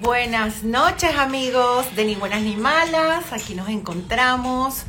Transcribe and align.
Buenas 0.00 0.64
noches 0.64 1.14
amigos 1.14 1.94
de 1.94 2.04
Ni 2.04 2.16
Buenas 2.16 2.42
ni 2.42 2.56
Malas. 2.56 3.32
Aquí 3.32 3.54
nos 3.54 3.68
encontramos 3.68 4.82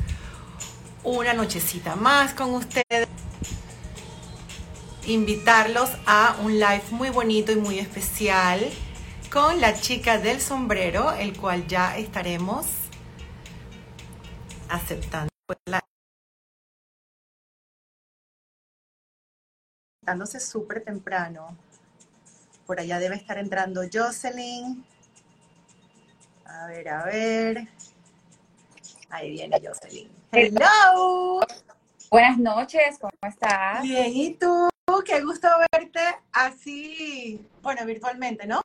una 1.03 1.33
nochecita 1.33 1.95
más 1.95 2.33
con 2.33 2.55
ustedes. 2.55 3.07
Invitarlos 5.05 5.91
a 6.07 6.35
un 6.41 6.53
live 6.53 6.81
muy 6.89 7.11
bonito 7.11 7.51
y 7.51 7.57
muy 7.57 7.77
especial 7.77 8.67
con 9.31 9.61
la 9.61 9.79
chica 9.79 10.17
del 10.17 10.41
sombrero, 10.41 11.11
el 11.11 11.37
cual 11.37 11.67
ya 11.67 11.95
estaremos 11.97 12.65
aceptando 14.69 15.29
dándose 20.01 20.39
súper 20.39 20.83
temprano. 20.83 21.55
Por 22.65 22.79
allá 22.79 22.97
debe 22.97 23.15
estar 23.15 23.37
entrando 23.37 23.81
Jocelyn. 23.93 24.83
A 26.61 26.67
ver, 26.67 26.87
a 26.87 27.03
ver. 27.03 27.67
Ahí 29.09 29.31
viene 29.31 29.61
Jocelyn. 29.61 30.09
Hello. 30.31 31.41
Buenas 32.09 32.37
noches, 32.37 32.97
¿cómo 32.97 33.11
estás? 33.27 33.83
Bien, 33.83 34.11
¿y 34.15 34.35
tú? 34.35 34.69
Qué 35.03 35.21
gusto 35.21 35.49
verte 35.73 35.99
así, 36.31 37.45
bueno, 37.61 37.85
virtualmente, 37.85 38.47
¿no? 38.47 38.61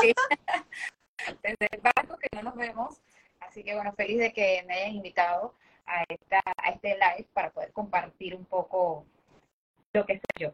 Sí. 0.00 0.14
Desde 1.42 1.68
el 1.70 1.80
barco 1.82 2.16
que 2.16 2.28
no 2.34 2.42
nos 2.42 2.56
vemos. 2.56 2.96
Así 3.40 3.62
que 3.62 3.74
bueno, 3.74 3.92
feliz 3.92 4.18
de 4.18 4.32
que 4.32 4.64
me 4.66 4.74
hayan 4.74 4.96
invitado 4.96 5.54
a, 5.84 6.02
esta, 6.08 6.40
a 6.56 6.70
este 6.70 6.94
live 6.94 7.28
para 7.34 7.50
poder 7.50 7.72
compartir 7.72 8.34
un 8.34 8.46
poco 8.46 9.04
lo 9.92 10.06
que 10.06 10.14
soy 10.14 10.46
yo. 10.46 10.52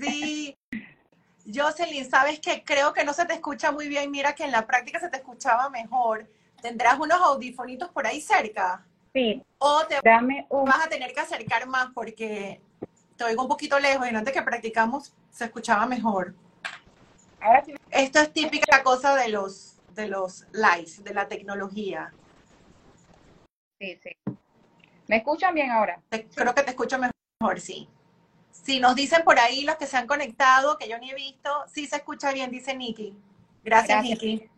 Sí. 0.00 0.56
Jocelyn, 1.52 2.08
sabes 2.08 2.40
que 2.40 2.64
creo 2.64 2.92
que 2.92 3.04
no 3.04 3.12
se 3.12 3.26
te 3.26 3.34
escucha 3.34 3.70
muy 3.72 3.88
bien. 3.88 4.10
Mira 4.10 4.34
que 4.34 4.44
en 4.44 4.52
la 4.52 4.66
práctica 4.66 4.98
se 5.00 5.08
te 5.08 5.18
escuchaba 5.18 5.68
mejor. 5.70 6.26
¿Tendrás 6.62 6.98
unos 6.98 7.20
audifonitos 7.20 7.90
por 7.90 8.06
ahí 8.06 8.20
cerca? 8.20 8.86
Sí. 9.12 9.42
O 9.58 9.84
te 9.86 10.00
Dame 10.02 10.46
un... 10.48 10.64
vas 10.64 10.86
a 10.86 10.88
tener 10.88 11.12
que 11.12 11.20
acercar 11.20 11.66
más 11.66 11.88
porque 11.94 12.60
te 13.16 13.24
oigo 13.24 13.42
un 13.42 13.48
poquito 13.48 13.78
lejos 13.78 14.10
y 14.10 14.14
antes 14.14 14.32
que 14.32 14.42
practicamos 14.42 15.12
se 15.30 15.44
escuchaba 15.44 15.86
mejor. 15.86 16.34
Ahora 17.40 17.64
sí. 17.64 17.74
Esto 17.90 18.20
es 18.20 18.32
típica 18.32 18.82
cosa 18.82 19.14
de 19.14 19.28
los 19.28 19.70
de 19.90 20.08
los 20.08 20.46
lives, 20.52 21.04
de 21.04 21.14
la 21.14 21.28
tecnología. 21.28 22.12
Sí, 23.78 23.98
sí. 24.02 24.10
¿Me 25.06 25.18
escuchan 25.18 25.54
bien 25.54 25.70
ahora? 25.70 26.00
Te- 26.08 26.26
creo 26.26 26.54
que 26.54 26.62
te 26.62 26.70
escucho 26.70 26.98
mejor, 26.98 27.60
sí. 27.60 27.88
Si 28.62 28.80
nos 28.80 28.94
dicen 28.94 29.22
por 29.24 29.38
ahí 29.38 29.62
los 29.64 29.76
que 29.76 29.86
se 29.86 29.96
han 29.96 30.06
conectado, 30.06 30.78
que 30.78 30.88
yo 30.88 30.98
ni 30.98 31.10
he 31.10 31.14
visto, 31.14 31.50
sí 31.72 31.86
se 31.86 31.96
escucha 31.96 32.32
bien, 32.32 32.50
dice 32.50 32.74
Nikki. 32.74 33.14
Gracias, 33.62 33.98
Gracias. 33.98 34.22
Nikki. 34.22 34.50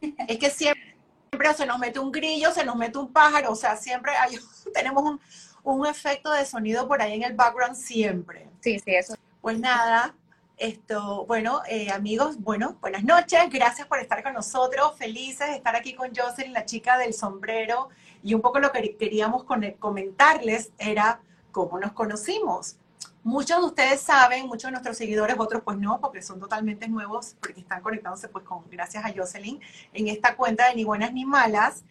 Es 0.28 0.38
que 0.38 0.50
siempre, 0.50 0.96
siempre 1.30 1.54
se 1.54 1.66
nos 1.66 1.78
mete 1.78 1.98
un 1.98 2.12
grillo, 2.12 2.52
se 2.52 2.64
nos 2.64 2.76
mete 2.76 2.98
un 2.98 3.12
pájaro, 3.12 3.52
o 3.52 3.56
sea, 3.56 3.76
siempre 3.76 4.12
hay, 4.16 4.38
tenemos 4.74 5.02
un, 5.02 5.20
un 5.62 5.86
efecto 5.86 6.30
de 6.30 6.44
sonido 6.44 6.86
por 6.86 7.02
ahí 7.02 7.14
en 7.14 7.22
el 7.22 7.34
background 7.34 7.74
siempre. 7.74 8.48
Sí, 8.60 8.78
sí, 8.78 8.94
eso. 8.94 9.14
Pues 9.40 9.58
nada, 9.58 10.14
esto, 10.56 11.26
bueno, 11.26 11.62
eh, 11.68 11.90
amigos, 11.90 12.38
bueno, 12.40 12.76
buenas 12.80 13.02
noches, 13.02 13.50
gracias 13.50 13.88
por 13.88 13.98
estar 13.98 14.22
con 14.22 14.34
nosotros, 14.34 14.96
felices 14.96 15.48
de 15.48 15.56
estar 15.56 15.74
aquí 15.74 15.94
con 15.94 16.14
Jocelyn, 16.14 16.52
la 16.52 16.64
chica 16.64 16.96
del 16.96 17.12
sombrero, 17.12 17.88
y 18.22 18.34
un 18.34 18.40
poco 18.40 18.60
lo 18.60 18.70
que 18.70 18.96
queríamos 18.96 19.44
comentarles 19.78 20.70
era 20.78 21.20
cómo 21.50 21.78
nos 21.78 21.92
conocimos. 21.92 22.76
Muchos 23.24 23.58
de 23.58 23.64
ustedes 23.64 24.02
saben, 24.02 24.46
muchos 24.46 24.64
de 24.64 24.72
nuestros 24.72 24.98
seguidores, 24.98 25.36
otros 25.38 25.62
pues 25.64 25.78
no, 25.78 25.98
porque 25.98 26.20
son 26.20 26.38
totalmente 26.38 26.86
nuevos, 26.88 27.34
porque 27.40 27.62
están 27.62 27.80
conectándose 27.80 28.28
pues 28.28 28.44
con, 28.44 28.68
gracias 28.70 29.02
a 29.02 29.12
Jocelyn, 29.16 29.60
en 29.94 30.08
esta 30.08 30.36
cuenta 30.36 30.68
de 30.68 30.74
Ni 30.74 30.84
Buenas 30.84 31.10
Ni 31.10 31.24
Malas. 31.24 31.84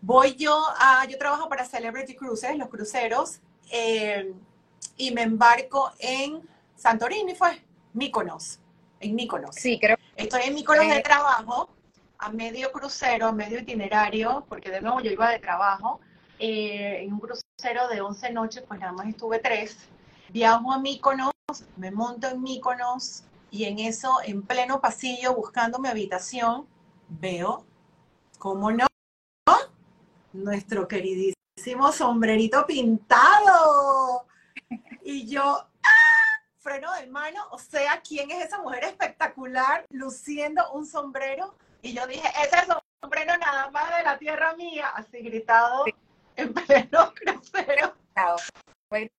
Voy 0.00 0.34
yo 0.34 0.58
a, 0.78 1.04
yo 1.06 1.18
trabajo 1.18 1.46
para 1.50 1.66
Celebrity 1.66 2.14
Cruises, 2.14 2.56
los 2.56 2.70
cruceros, 2.70 3.40
eh, 3.70 4.32
y 4.96 5.10
me 5.10 5.22
embarco 5.22 5.92
en 5.98 6.40
Santorini, 6.74 7.34
fue, 7.34 7.62
Míconos, 7.92 8.58
en 8.98 9.14
Míconos. 9.14 9.54
Sí, 9.56 9.78
creo 9.78 9.98
Estoy 10.16 10.42
en 10.46 10.54
Míconos 10.54 10.88
de 10.88 10.96
Eh. 10.96 11.02
trabajo, 11.02 11.68
a 12.18 12.30
medio 12.30 12.72
crucero, 12.72 13.26
a 13.26 13.32
medio 13.32 13.58
itinerario, 13.58 14.46
porque 14.48 14.70
de 14.70 14.80
nuevo 14.80 15.00
yo 15.00 15.10
iba 15.10 15.30
de 15.30 15.38
trabajo, 15.38 16.00
eh, 16.38 17.02
en 17.02 17.12
un 17.12 17.20
crucero 17.20 17.88
de 17.88 18.00
11 18.00 18.32
noches, 18.32 18.64
pues 18.66 18.80
nada 18.80 18.92
más 18.92 19.06
estuve 19.06 19.38
tres. 19.38 19.76
Viajo 20.32 20.72
a 20.72 20.78
Míconos, 20.78 21.32
me 21.76 21.90
monto 21.90 22.26
en 22.26 22.40
Míconos 22.42 23.24
y 23.50 23.64
en 23.64 23.78
eso, 23.80 24.16
en 24.24 24.42
pleno 24.42 24.80
pasillo, 24.80 25.34
buscando 25.34 25.78
mi 25.78 25.88
habitación, 25.88 26.66
veo, 27.06 27.66
¿cómo 28.38 28.72
no? 28.72 28.86
Nuestro 30.32 30.88
queridísimo 30.88 31.92
sombrerito 31.92 32.64
pintado. 32.66 34.26
Y 35.02 35.26
yo, 35.26 35.68
freno 36.56 36.94
de 36.94 37.08
mano, 37.08 37.44
o 37.50 37.58
sea, 37.58 38.00
¿quién 38.00 38.30
es 38.30 38.46
esa 38.46 38.62
mujer 38.62 38.84
espectacular 38.84 39.84
luciendo 39.90 40.72
un 40.72 40.86
sombrero? 40.86 41.54
Y 41.82 41.92
yo 41.92 42.06
dije, 42.06 42.26
ese 42.42 42.56
sombrero 43.02 43.36
nada 43.36 43.70
más 43.70 43.94
de 43.98 44.02
la 44.02 44.18
tierra 44.18 44.56
mía, 44.56 44.88
así 44.94 45.18
gritado 45.18 45.84
en 46.36 46.54
pleno 46.54 47.12
crucero. 47.14 47.94
fue 48.88 49.12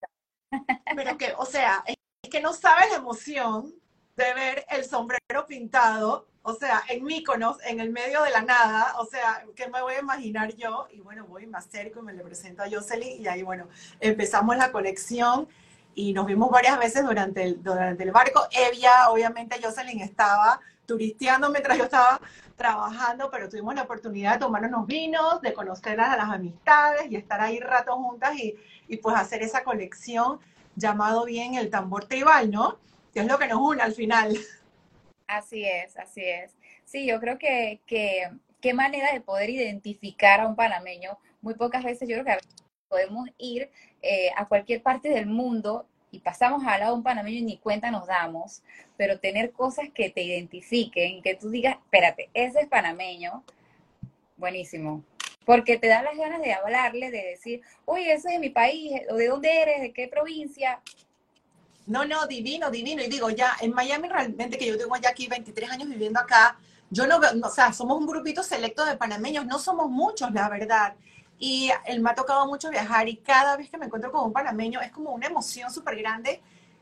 Pero 0.96 1.18
que, 1.18 1.34
o 1.38 1.46
sea, 1.46 1.84
es 1.86 1.96
que 2.30 2.42
no 2.42 2.54
sabes 2.54 2.90
la 2.90 2.98
emoción 2.98 3.74
de 4.16 4.34
ver 4.34 4.66
el 4.70 4.86
sombrero 4.86 5.46
pintado, 5.48 6.28
o 6.44 6.54
sea, 6.54 6.84
en 6.90 7.04
Míconos, 7.04 7.58
en 7.66 7.80
el 7.80 7.90
medio 7.90 8.22
de 8.24 8.30
la 8.32 8.42
nada, 8.42 8.96
o 9.00 9.06
sea, 9.06 9.46
¿qué 9.56 9.68
me 9.70 9.82
voy 9.82 9.96
a 9.96 10.00
imaginar 10.00 10.54
yo? 10.56 10.88
Y 10.92 11.00
bueno, 11.00 11.26
voy, 11.26 11.48
me 11.48 11.58
acerco 11.58 12.00
y 12.00 12.04
me 12.04 12.14
le 12.14 12.24
presento 12.24 12.64
a 12.64 12.70
Jocelyn 12.70 13.22
y 13.22 13.28
ahí, 13.28 13.44
bueno, 13.44 13.68
empezamos 14.00 14.58
la 14.58 14.72
conexión 14.72 15.48
y 15.96 16.14
nos 16.14 16.26
vimos 16.26 16.50
varias 16.50 16.78
veces 16.78 17.06
durante 17.06 17.44
el, 17.44 17.64
durante 17.64 18.04
el 18.04 18.12
barco. 18.12 18.46
Ella, 18.52 19.10
obviamente, 19.10 19.60
Jocelyn 19.64 20.02
estaba 20.02 20.60
turisteando 20.86 21.50
mientras 21.50 21.78
yo 21.78 21.86
estaba 21.86 22.20
trabajando, 22.56 23.30
pero 23.32 23.50
tuvimos 23.50 23.76
la 23.76 23.84
oportunidad 23.84 24.34
de 24.34 24.40
tomar 24.40 24.64
unos 24.64 24.86
vinos, 24.86 25.42
de 25.42 25.54
conocer 25.54 26.00
a 26.00 26.16
las 26.16 26.30
amistades 26.30 27.10
y 27.10 27.16
estar 27.16 27.42
ahí 27.42 27.60
rato 27.60 27.96
juntas 27.96 28.36
y, 28.38 28.56
y 28.88 28.98
pues 28.98 29.16
hacer 29.16 29.42
esa 29.42 29.64
colección 29.64 30.40
llamado 30.76 31.26
bien 31.26 31.56
el 31.56 31.70
tambor 31.70 32.06
tribal, 32.06 32.52
¿no? 32.52 32.78
Que 33.14 33.22
es 33.22 33.28
lo 33.28 33.38
que 33.38 33.48
nos 33.48 33.60
une 33.60 33.82
al 33.82 33.94
final. 33.94 34.38
Así 35.28 35.66
es, 35.66 35.98
así 35.98 36.22
es. 36.24 36.56
Sí, 36.86 37.08
yo 37.08 37.20
creo 37.20 37.38
que, 37.38 37.82
que 37.86 38.30
qué 38.62 38.74
manera 38.74 39.12
de 39.12 39.22
poder 39.22 39.50
identificar 39.50 40.40
a 40.40 40.48
un 40.48 40.56
panameño. 40.56 41.18
Muy 41.42 41.56
pocas 41.56 41.84
veces 41.84 42.08
yo 42.08 42.16
creo 42.22 42.38
que 42.38 42.46
podemos 42.88 43.28
ir 43.38 43.70
eh, 44.02 44.32
a 44.38 44.48
cualquier 44.48 44.82
parte 44.82 45.10
del 45.10 45.26
mundo 45.26 45.88
y 46.14 46.20
pasamos 46.20 46.64
al 46.68 46.80
lado 46.80 46.92
de 46.92 46.98
un 47.00 47.04
panameño 47.04 47.40
y 47.40 47.42
ni 47.42 47.58
cuenta 47.58 47.90
nos 47.90 48.06
damos, 48.06 48.62
pero 48.98 49.20
tener 49.20 49.52
cosas 49.52 49.90
que 49.94 50.12
te 50.12 50.22
identifiquen, 50.22 51.24
que 51.24 51.34
tú 51.34 51.50
digas, 51.50 51.78
espérate, 51.78 52.30
ese 52.36 52.62
es 52.62 52.68
panameño, 52.68 53.44
buenísimo. 54.38 55.04
Porque 55.44 55.80
te 55.80 55.88
da 55.88 56.04
las 56.04 56.16
ganas 56.16 56.40
de 56.40 56.54
hablarle, 56.54 57.10
de 57.10 57.24
decir, 57.24 57.62
oye, 57.86 58.14
ese 58.14 58.36
es 58.36 58.40
mi 58.40 58.52
país, 58.52 59.02
o 59.10 59.16
de 59.16 59.28
dónde 59.28 59.60
eres, 59.60 59.82
de 59.82 59.92
qué 59.92 60.08
provincia. 60.08 60.82
No, 61.88 62.06
no, 62.06 62.28
divino, 62.28 62.70
divino. 62.70 63.02
Y 63.02 63.08
digo, 63.08 63.32
ya 63.32 63.52
en 63.60 63.74
Miami 63.74 64.08
realmente, 64.08 64.60
que 64.60 64.68
yo 64.68 64.78
tengo 64.78 64.96
ya 64.98 65.10
aquí 65.10 65.28
23 65.28 65.72
años 65.72 65.90
viviendo 65.90 66.20
acá, 66.20 66.60
yo 66.92 67.08
no 67.08 67.20
veo, 67.20 67.32
o 67.44 67.50
sea, 67.50 67.74
somos 67.74 67.98
un 67.98 68.06
grupito 68.06 68.44
selecto 68.44 68.86
de 68.86 68.98
panameños, 68.98 69.48
no 69.48 69.58
somos 69.58 69.90
muchos, 69.90 70.32
la 70.32 70.48
verdad. 70.48 70.94
Y 71.40 71.72
él 71.86 72.02
me 72.02 72.12
ha 72.12 72.16
tocado 72.16 72.48
mucho 72.48 72.70
viajar 72.70 73.08
y 73.10 73.18
cada 73.18 73.58
vez 73.58 73.70
que 73.70 73.78
me 73.78 73.86
encuentro 73.86 74.12
con 74.12 74.26
un 74.26 74.34
panameño 74.34 74.82
es 74.82 74.92
como 74.92 75.12
una 75.12 75.28
emoción 75.28 75.72
súper 75.72 75.98
grande. 75.98 76.42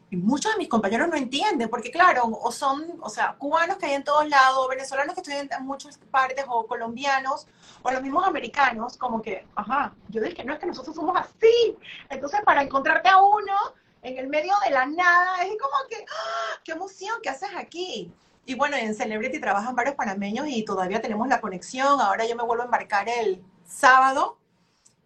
Y 0.09 0.17
muchos 0.17 0.51
de 0.51 0.57
mis 0.57 0.67
compañeros 0.67 1.07
no 1.07 1.15
entienden, 1.15 1.69
porque 1.69 1.89
claro, 1.89 2.25
o 2.25 2.51
son, 2.51 2.99
o 3.01 3.09
sea, 3.09 3.33
cubanos 3.37 3.77
que 3.77 3.85
hay 3.85 3.93
en 3.93 4.03
todos 4.03 4.27
lados, 4.27 4.67
venezolanos 4.67 5.15
que 5.15 5.21
estudian 5.21 5.49
en 5.57 5.65
muchas 5.65 5.97
partes, 5.97 6.43
o 6.49 6.67
colombianos, 6.67 7.47
o 7.81 7.91
los 7.91 8.01
mismos 8.01 8.27
americanos, 8.27 8.97
como 8.97 9.21
que, 9.21 9.47
ajá, 9.55 9.93
yo 10.09 10.21
dije, 10.21 10.43
no 10.43 10.53
es 10.53 10.59
que 10.59 10.65
nosotros 10.65 10.97
somos 10.97 11.15
así. 11.15 11.77
Entonces, 12.09 12.41
para 12.43 12.61
encontrarte 12.61 13.07
a 13.07 13.21
uno 13.23 13.53
en 14.01 14.17
el 14.17 14.27
medio 14.27 14.53
de 14.65 14.71
la 14.71 14.85
nada, 14.85 15.43
es 15.43 15.51
como 15.51 15.87
que, 15.89 16.03
¡ah! 16.03 16.59
qué 16.65 16.73
emoción, 16.73 17.19
¿qué 17.23 17.29
haces 17.29 17.51
aquí? 17.55 18.11
Y 18.45 18.55
bueno, 18.55 18.75
en 18.75 18.93
Celebrity 18.95 19.39
trabajan 19.39 19.75
varios 19.75 19.95
panameños 19.95 20.47
y 20.49 20.65
todavía 20.65 21.01
tenemos 21.01 21.27
la 21.27 21.39
conexión. 21.39 22.01
Ahora 22.01 22.25
yo 22.25 22.35
me 22.35 22.43
vuelvo 22.43 22.63
a 22.63 22.65
embarcar 22.65 23.07
el 23.07 23.41
sábado, 23.63 24.37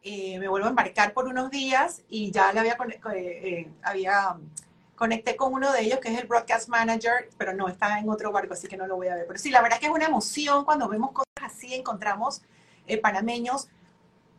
eh, 0.06 0.38
me 0.38 0.48
vuelvo 0.48 0.68
a 0.68 0.69
embarcar 0.69 1.13
por 1.13 1.25
unos 1.28 1.50
días 1.50 2.04
y 2.07 2.31
ya 2.31 2.54
le 2.54 2.60
había, 2.60 2.74
eh, 2.74 3.16
eh, 3.16 3.72
había 3.81 4.38
conecté 4.96 5.36
con 5.36 5.52
uno 5.52 5.72
de 5.72 5.81
ellos 5.81 6.00
que 6.00 6.13
es 6.13 6.19
el 6.19 6.28
broadcast 6.28 6.69
manager, 6.69 7.30
pero 7.38 7.54
no, 7.54 7.68
está 7.68 8.00
en 8.00 8.07
otro 8.07 8.31
barco, 8.31 8.54
así 8.54 8.68
que 8.68 8.78
no 8.78 8.86
lo 8.86 8.96
voy 8.96 9.07
a 9.07 9.16
ver. 9.16 9.25
Pero 9.28 9.40
sí, 9.40 9.50
la 9.50 9.62
verdad 9.62 9.78
es 9.78 9.80
que 9.81 9.88
es 9.88 9.92
una 9.92 10.06
emoción 10.06 10.63
cuando 10.63 10.88
vemos 10.88 11.12
cosas 11.12 11.25
así, 11.42 11.74
encontramos 11.74 12.44
eh, 12.86 13.00
panameños. 13.00 13.68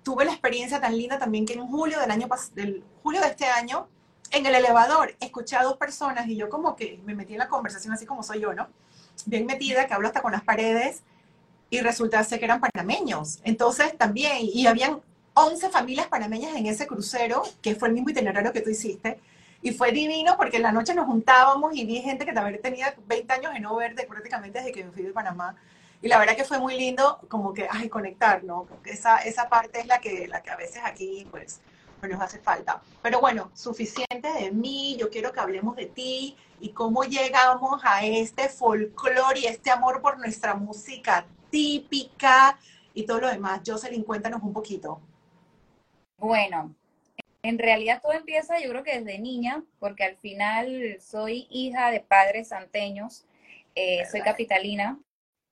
Tuve 0.05 0.25
la 0.25 0.31
experiencia 0.31 0.81
tan 0.81 0.97
linda 0.97 1.19
también 1.19 1.45
que 1.45 1.55
en 1.55 1.67
julio 1.67 1.99
del 1.99 2.13
año 2.13 2.29
del 2.55 2.85
julio 3.03 3.21
de 3.21 3.27
este 3.27 3.47
año, 3.47 3.89
en 4.31 4.47
el 4.47 4.55
elevador, 4.55 5.17
escuché 5.19 5.57
a 5.57 5.65
dos 5.65 5.77
personas 5.77 6.29
y 6.29 6.37
yo 6.37 6.49
como 6.49 6.77
que 6.77 7.01
me 7.05 7.15
metí 7.17 7.33
en 7.33 7.41
la 7.41 7.49
conversación 7.49 7.93
así 7.93 8.07
como 8.07 8.23
soy 8.23 8.41
yo, 8.41 8.55
¿no? 8.55 8.69
Bien 9.25 9.47
metida, 9.47 9.89
que 9.89 9.95
hablo 9.95 10.07
hasta 10.07 10.23
con 10.23 10.31
las 10.31 10.45
paredes, 10.45 11.03
y 11.71 11.81
resulta 11.81 12.23
ser 12.23 12.39
que 12.39 12.45
eran 12.45 12.61
panameños. 12.61 13.41
Entonces 13.43 13.99
también, 13.99 14.39
y 14.41 14.69
habían 14.69 15.03
11 15.38 15.69
familias 15.69 16.06
panameñas 16.06 16.56
en 16.56 16.65
ese 16.65 16.87
crucero, 16.87 17.43
que 17.61 17.75
fue 17.75 17.88
el 17.88 17.94
mismo 17.94 18.09
itinerario 18.09 18.55
que 18.55 18.62
tú 18.62 18.71
hiciste. 18.71 19.21
Y 19.61 19.73
fue 19.73 19.93
divino 19.93 20.35
porque 20.38 20.56
en 20.56 20.62
la 20.62 20.73
noche 20.73 20.94
nos 20.94 21.05
juntábamos 21.05 21.77
y 21.77 21.85
vi 21.85 22.00
gente 22.00 22.25
que 22.25 22.33
también 22.33 22.61
tenía 22.62 22.94
20 23.06 23.33
años 23.35 23.53
de 23.53 23.61
no 23.61 23.77
ver 23.77 23.94
prácticamente 24.09 24.61
desde 24.61 24.73
que 24.73 24.85
me 24.85 24.93
fui 24.93 25.03
de 25.03 25.12
Panamá. 25.12 25.55
Y 26.00 26.09
la 26.09 26.19
verdad 26.19 26.37
que 26.37 26.44
fue 26.44 26.59
muy 26.59 26.79
lindo 26.79 27.19
como 27.29 27.53
que, 27.53 27.69
ay, 27.71 27.91
conectar, 27.91 28.44
¿no? 28.44 28.67
Esa, 28.87 29.19
esa 29.19 29.50
parte 29.50 29.81
es 29.81 29.87
la 29.87 29.99
que, 29.99 30.27
la 30.27 30.43
que 30.43 30.50
a 30.50 30.56
veces 30.56 30.81
aquí, 30.83 31.29
pues, 31.31 31.61
pues, 32.00 32.11
nos 32.11 32.23
hace 32.23 32.39
falta. 32.39 32.81
Pero 33.03 33.21
bueno, 33.21 33.50
suficiente 33.53 34.32
de 34.41 34.50
mí, 34.53 34.97
yo 34.99 35.11
quiero 35.11 35.32
que 35.32 35.41
hablemos 35.41 35.77
de 35.77 35.85
ti 35.85 36.35
y 36.61 36.71
cómo 36.71 37.05
llegamos 37.05 37.82
a 37.85 38.06
este 38.06 38.49
folclore 38.49 39.41
y 39.41 39.47
este 39.47 39.71
amor 39.71 40.00
por 40.00 40.19
nuestra 40.19 40.55
música 40.55 41.27
típica 41.50 42.59
y 42.94 43.05
todo 43.05 43.21
lo 43.21 43.29
demás. 43.29 43.61
Jocelyn, 43.67 44.03
cuéntanos 44.03 44.43
un 44.43 44.55
poquito. 44.55 44.99
Bueno, 46.19 46.75
en 47.43 47.59
realidad 47.59 48.01
todo 48.03 48.13
empieza 48.13 48.61
yo 48.61 48.71
creo 48.71 48.83
que 48.83 49.01
desde 49.01 49.19
niña, 49.19 49.65
porque 49.79 50.05
al 50.05 50.17
final 50.17 50.97
soy 51.01 51.47
hija 51.51 51.91
de 51.91 52.01
padres 52.01 52.49
santeños, 52.49 53.27
eh, 53.75 54.05
soy 54.11 54.23
capitalina, 54.23 54.99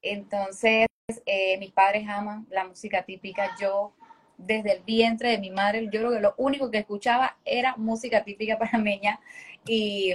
entonces 0.03 0.87
eh, 1.27 1.59
mis 1.59 1.71
padres 1.71 2.09
aman 2.09 2.47
la 2.51 2.65
música 2.65 3.03
típica, 3.03 3.55
yo 3.61 3.93
desde 4.39 4.73
el 4.73 4.83
vientre 4.83 5.31
de 5.31 5.39
mi 5.39 5.51
madre, 5.51 5.85
yo 5.85 6.01
creo 6.01 6.13
que 6.13 6.21
lo 6.21 6.35
único 6.39 6.71
que 6.71 6.79
escuchaba 6.79 7.37
era 7.45 7.77
música 7.77 8.25
típica 8.25 8.59
panameña. 8.59 9.21
Y, 9.67 10.15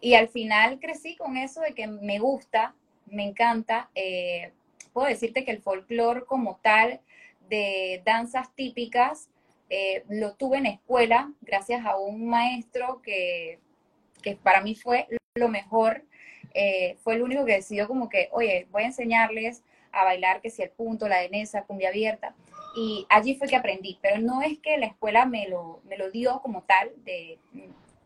y 0.00 0.14
al 0.14 0.28
final 0.28 0.78
crecí 0.80 1.16
con 1.16 1.36
eso 1.36 1.60
de 1.60 1.74
que 1.74 1.86
me 1.86 2.18
gusta, 2.18 2.74
me 3.06 3.24
encanta. 3.24 3.90
Eh, 3.94 4.52
puedo 4.92 5.06
decirte 5.08 5.44
que 5.44 5.50
el 5.50 5.62
folclore 5.62 6.24
como 6.24 6.56
tal 6.62 7.00
de 7.48 8.02
danzas 8.04 8.54
típicas 8.54 9.28
eh, 9.68 10.04
lo 10.08 10.34
tuve 10.34 10.58
en 10.58 10.66
escuela 10.66 11.32
gracias 11.40 11.84
a 11.84 11.96
un 11.96 12.26
maestro 12.26 13.02
que, 13.02 13.58
para 14.42 14.60
mí 14.60 14.74
fue 14.74 15.06
lo 15.34 15.48
mejor. 15.48 16.04
Eh, 16.54 16.96
fue 17.02 17.14
el 17.14 17.22
único 17.22 17.44
que 17.44 17.54
decidió 17.54 17.86
como 17.86 18.08
que, 18.08 18.28
oye, 18.32 18.66
voy 18.70 18.82
a 18.82 18.86
enseñarles 18.86 19.62
a 19.92 20.04
bailar, 20.04 20.40
que 20.40 20.50
si 20.50 20.62
el 20.62 20.70
punto, 20.70 21.08
la 21.08 21.18
denesa, 21.18 21.64
cumbia 21.64 21.88
abierta. 21.88 22.34
Y 22.76 23.06
allí 23.08 23.34
fue 23.34 23.48
que 23.48 23.56
aprendí, 23.56 23.98
pero 24.02 24.18
no 24.20 24.42
es 24.42 24.58
que 24.58 24.76
la 24.78 24.86
escuela 24.86 25.26
me 25.26 25.48
lo, 25.48 25.80
me 25.84 25.96
lo 25.96 26.10
dio 26.10 26.40
como 26.42 26.62
tal, 26.62 26.92
de, 27.04 27.38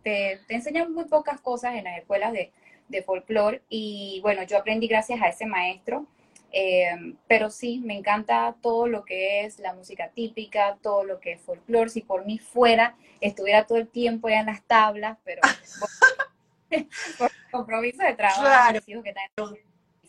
te, 0.02 0.40
enseñan 0.48 0.92
muy 0.92 1.04
pocas 1.04 1.40
cosas 1.40 1.74
en 1.74 1.84
las 1.84 1.98
escuelas 1.98 2.32
de, 2.32 2.52
de 2.88 3.02
folclore 3.02 3.62
y 3.68 4.20
bueno, 4.22 4.42
yo 4.44 4.58
aprendí 4.58 4.86
gracias 4.88 5.20
a 5.22 5.28
ese 5.28 5.46
maestro 5.46 6.06
eh, 6.52 7.14
pero 7.28 7.50
sí, 7.50 7.80
me 7.84 7.96
encanta 7.96 8.56
todo 8.60 8.86
lo 8.86 9.04
que 9.04 9.44
es 9.44 9.58
la 9.58 9.74
música 9.74 10.10
típica, 10.10 10.78
todo 10.82 11.04
lo 11.04 11.20
que 11.20 11.32
es 11.32 11.40
folclore. 11.40 11.90
Si 11.90 12.00
por 12.00 12.24
mí 12.26 12.38
fuera, 12.38 12.96
estuviera 13.20 13.66
todo 13.66 13.78
el 13.78 13.88
tiempo 13.88 14.28
ya 14.28 14.40
en 14.40 14.46
las 14.46 14.62
tablas, 14.64 15.18
pero 15.24 15.42
por, 17.18 17.30
compromiso 17.50 18.02
de 18.02 18.14
trabajo. 18.14 18.42
Claro. 18.42 18.80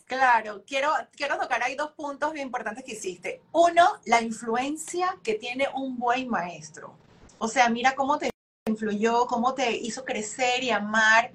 Claro, 0.04 0.62
quiero, 0.66 0.90
quiero 1.16 1.38
tocar 1.38 1.62
ahí 1.62 1.74
dos 1.74 1.92
puntos 1.92 2.34
bien 2.34 2.46
importantes 2.46 2.84
que 2.84 2.92
hiciste. 2.92 3.40
Uno, 3.52 3.98
la 4.04 4.20
influencia 4.20 5.16
que 5.22 5.36
tiene 5.36 5.68
un 5.74 5.96
buen 5.96 6.28
maestro. 6.28 6.94
O 7.38 7.48
sea, 7.48 7.70
mira 7.70 7.94
cómo 7.94 8.18
te 8.18 8.28
influyó, 8.66 9.26
cómo 9.26 9.54
te 9.54 9.72
hizo 9.72 10.04
crecer 10.04 10.62
y 10.64 10.70
amar 10.70 11.32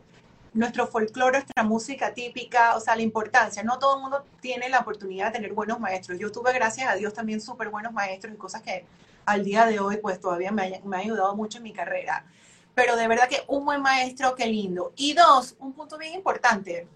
nuestro 0.57 0.87
folclore, 0.87 1.33
nuestra 1.33 1.63
música 1.63 2.13
típica, 2.13 2.75
o 2.75 2.79
sea, 2.79 2.95
la 2.95 3.03
importancia. 3.03 3.61
No 3.63 3.77
todo 3.77 3.97
el 3.97 4.01
mundo 4.01 4.25
tiene 4.41 4.69
la 4.69 4.79
oportunidad 4.79 5.27
de 5.27 5.33
tener 5.33 5.53
buenos 5.53 5.79
maestros. 5.79 6.17
Yo 6.17 6.31
tuve, 6.31 6.51
gracias 6.51 6.89
a 6.89 6.95
Dios, 6.95 7.13
también 7.13 7.39
súper 7.39 7.69
buenos 7.69 7.93
maestros 7.93 8.33
y 8.33 8.37
cosas 8.37 8.63
que 8.63 8.85
al 9.25 9.43
día 9.43 9.67
de 9.67 9.79
hoy, 9.79 9.97
pues 9.97 10.19
todavía 10.19 10.51
me, 10.51 10.81
ha 10.93 10.97
ayudado 10.97 11.35
mucho 11.35 11.57
en 11.59 11.63
mi 11.63 11.73
carrera. 11.73 12.25
Pero 12.73 12.95
de 12.95 13.07
verdad 13.07 13.29
que 13.29 13.43
un 13.47 13.65
buen 13.65 13.81
maestro, 13.83 14.33
qué 14.35 14.47
lindo. 14.47 14.93
Y 14.95 15.13
dos, 15.13 15.55
un 15.59 15.73
punto 15.73 15.97
bien 15.97 16.13
importante. 16.13 16.87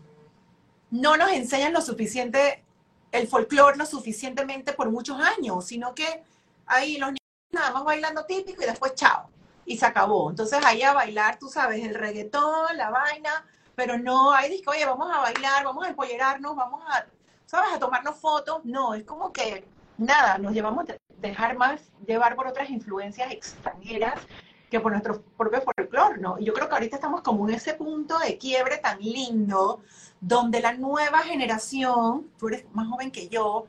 No 0.89 1.15
nos 1.15 1.31
enseñan 1.31 1.71
lo 1.71 1.81
suficiente, 1.81 2.63
el 3.11 3.27
folclore 3.27 3.77
lo 3.77 3.85
suficientemente 3.85 4.73
por 4.73 4.89
muchos 4.89 5.19
años, 5.19 5.65
sino 5.65 5.93
que 5.93 6.23
ahí 6.65 6.97
los 6.97 7.09
niños 7.09 7.19
nada 7.51 7.71
más 7.71 7.83
bailando 7.83 8.25
típico 8.25 8.63
y 8.63 8.65
después 8.65 8.95
chao 8.95 9.29
y 9.65 9.77
se 9.77 9.85
acabó. 9.85 10.29
Entonces 10.29 10.63
ahí 10.65 10.81
a 10.83 10.93
bailar, 10.93 11.39
tú 11.39 11.47
sabes, 11.47 11.83
el 11.83 11.95
reggaetón, 11.95 12.75
la 12.77 12.89
vaina, 12.89 13.45
pero 13.75 13.97
no 13.97 14.31
hay 14.31 14.49
disco, 14.49 14.71
oye, 14.71 14.85
vamos 14.85 15.09
a 15.13 15.19
bailar, 15.19 15.63
vamos 15.63 15.85
a 15.85 15.89
empollerarnos, 15.89 16.55
vamos 16.55 16.83
a, 16.87 17.05
¿sabes?, 17.45 17.73
a 17.73 17.79
tomarnos 17.79 18.15
fotos. 18.17 18.63
No, 18.65 18.93
es 18.93 19.03
como 19.03 19.31
que 19.31 19.65
nada, 19.97 20.37
nos 20.37 20.53
llevamos 20.53 20.89
a 20.89 20.97
dejar 21.17 21.55
más 21.55 21.81
llevar 22.05 22.35
por 22.35 22.47
otras 22.47 22.69
influencias 22.69 23.31
extranjeras 23.31 24.19
que 24.69 24.79
por 24.79 24.91
nuestro 24.93 25.21
propio 25.37 25.61
folclore, 25.61 26.19
¿no? 26.19 26.39
Y 26.39 26.45
yo 26.45 26.53
creo 26.53 26.69
que 26.69 26.73
ahorita 26.75 26.95
estamos 26.95 27.21
como 27.21 27.47
en 27.47 27.55
ese 27.55 27.73
punto 27.73 28.17
de 28.19 28.37
quiebre 28.37 28.77
tan 28.77 28.99
lindo, 28.99 29.81
donde 30.21 30.61
la 30.61 30.73
nueva 30.73 31.19
generación, 31.19 32.31
tú 32.39 32.47
eres 32.47 32.65
más 32.73 32.87
joven 32.87 33.11
que 33.11 33.27
yo, 33.27 33.67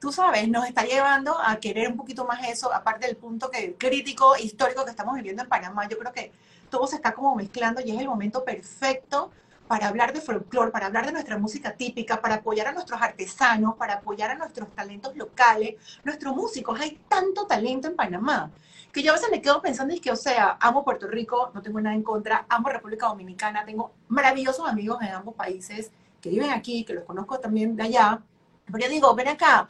tú 0.00 0.10
sabes, 0.10 0.48
nos 0.48 0.66
está 0.66 0.84
llevando 0.84 1.38
a 1.38 1.56
querer 1.60 1.88
un 1.88 1.96
poquito 1.96 2.24
más 2.24 2.48
eso, 2.48 2.72
aparte 2.72 3.06
del 3.06 3.16
punto 3.16 3.50
que, 3.50 3.74
crítico, 3.74 4.36
histórico 4.36 4.84
que 4.84 4.90
estamos 4.90 5.14
viviendo 5.14 5.42
en 5.42 5.48
Panamá. 5.48 5.86
Yo 5.88 5.98
creo 5.98 6.12
que 6.12 6.32
todo 6.70 6.86
se 6.86 6.96
está 6.96 7.12
como 7.12 7.36
mezclando 7.36 7.82
y 7.84 7.90
es 7.90 8.00
el 8.00 8.08
momento 8.08 8.42
perfecto 8.42 9.30
para 9.68 9.86
hablar 9.86 10.12
de 10.12 10.20
folclore, 10.20 10.72
para 10.72 10.86
hablar 10.86 11.06
de 11.06 11.12
nuestra 11.12 11.38
música 11.38 11.74
típica, 11.74 12.20
para 12.20 12.36
apoyar 12.36 12.68
a 12.68 12.72
nuestros 12.72 13.00
artesanos, 13.00 13.76
para 13.76 13.94
apoyar 13.94 14.30
a 14.30 14.34
nuestros 14.34 14.74
talentos 14.74 15.14
locales, 15.16 15.76
nuestros 16.02 16.34
músicos. 16.34 16.80
Hay 16.80 16.98
tanto 17.08 17.46
talento 17.46 17.86
en 17.86 17.94
Panamá 17.94 18.50
que 18.90 19.02
yo 19.02 19.12
a 19.12 19.14
veces 19.14 19.30
me 19.30 19.40
quedo 19.40 19.60
pensando 19.62 19.94
y 19.94 20.00
que, 20.00 20.10
o 20.10 20.16
sea, 20.16 20.56
amo 20.60 20.82
Puerto 20.82 21.06
Rico, 21.06 21.52
no 21.54 21.62
tengo 21.62 21.80
nada 21.80 21.94
en 21.94 22.02
contra, 22.02 22.46
amo 22.48 22.68
República 22.68 23.06
Dominicana, 23.06 23.64
tengo 23.64 23.92
maravillosos 24.08 24.68
amigos 24.68 25.00
en 25.02 25.08
ambos 25.08 25.34
países 25.34 25.92
que 26.20 26.30
viven 26.30 26.50
aquí, 26.50 26.84
que 26.84 26.94
los 26.94 27.04
conozco 27.04 27.38
también 27.38 27.76
de 27.76 27.84
allá. 27.84 28.20
Pero 28.66 28.78
yo 28.78 28.88
digo, 28.88 29.14
ven 29.14 29.28
acá, 29.28 29.68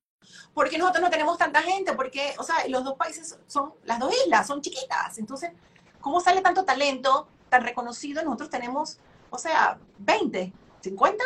¿Por 0.55 0.69
qué 0.69 0.79
nosotros 0.79 1.03
no 1.03 1.11
tenemos 1.11 1.39
tanta 1.39 1.63
gente? 1.63 1.93
Porque, 1.95 2.35
o 2.39 2.43
sea, 2.43 2.67
los 2.69 2.85
dos 2.85 2.95
países 2.95 3.39
son, 3.47 3.73
las 3.85 3.99
dos 3.99 4.15
islas, 4.25 4.47
son 4.47 4.61
chiquitas. 4.61 5.19
Entonces, 5.19 5.53
¿cómo 6.01 6.21
sale 6.21 6.41
tanto 6.41 6.65
talento 6.65 7.29
tan 7.49 7.63
reconocido? 7.63 8.23
Nosotros 8.23 8.51
tenemos, 8.51 8.99
o 9.31 9.39
sea, 9.39 9.79
20, 9.99 10.53
50, 10.81 11.25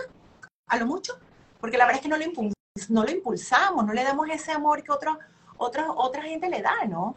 a 0.68 0.76
lo 0.76 0.86
mucho. 0.86 1.18
Porque 1.60 1.78
la 1.78 1.86
verdad 1.86 2.00
es 2.00 2.02
que 2.02 2.08
no 2.08 2.16
lo, 2.16 2.24
no 2.88 3.04
lo 3.04 3.10
impulsamos, 3.10 3.84
no 3.84 3.92
le 3.92 4.04
damos 4.04 4.28
ese 4.30 4.52
amor 4.52 4.82
que 4.82 4.92
otro, 4.92 5.18
otra, 5.56 5.90
otra 5.92 6.22
gente 6.22 6.48
le 6.48 6.62
da, 6.62 6.84
¿no? 6.86 7.16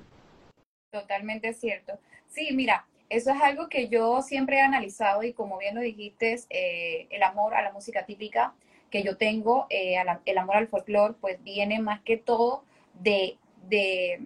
Totalmente 0.91 1.53
cierto. 1.53 1.99
Sí, 2.29 2.49
mira, 2.53 2.87
eso 3.09 3.31
es 3.31 3.41
algo 3.41 3.69
que 3.69 3.89
yo 3.89 4.21
siempre 4.21 4.57
he 4.57 4.61
analizado 4.61 5.23
y 5.23 5.33
como 5.33 5.57
bien 5.57 5.75
lo 5.75 5.81
dijiste, 5.81 6.41
eh, 6.49 7.07
el 7.09 7.23
amor 7.23 7.55
a 7.55 7.61
la 7.61 7.71
música 7.71 8.05
típica 8.05 8.53
que 8.89 9.03
yo 9.03 9.17
tengo, 9.17 9.67
eh, 9.69 9.95
el 10.25 10.37
amor 10.37 10.57
al 10.57 10.67
folclore, 10.67 11.15
pues 11.19 11.41
viene 11.43 11.79
más 11.79 12.01
que 12.01 12.17
todo 12.17 12.63
de, 12.93 13.37
de, 13.67 14.19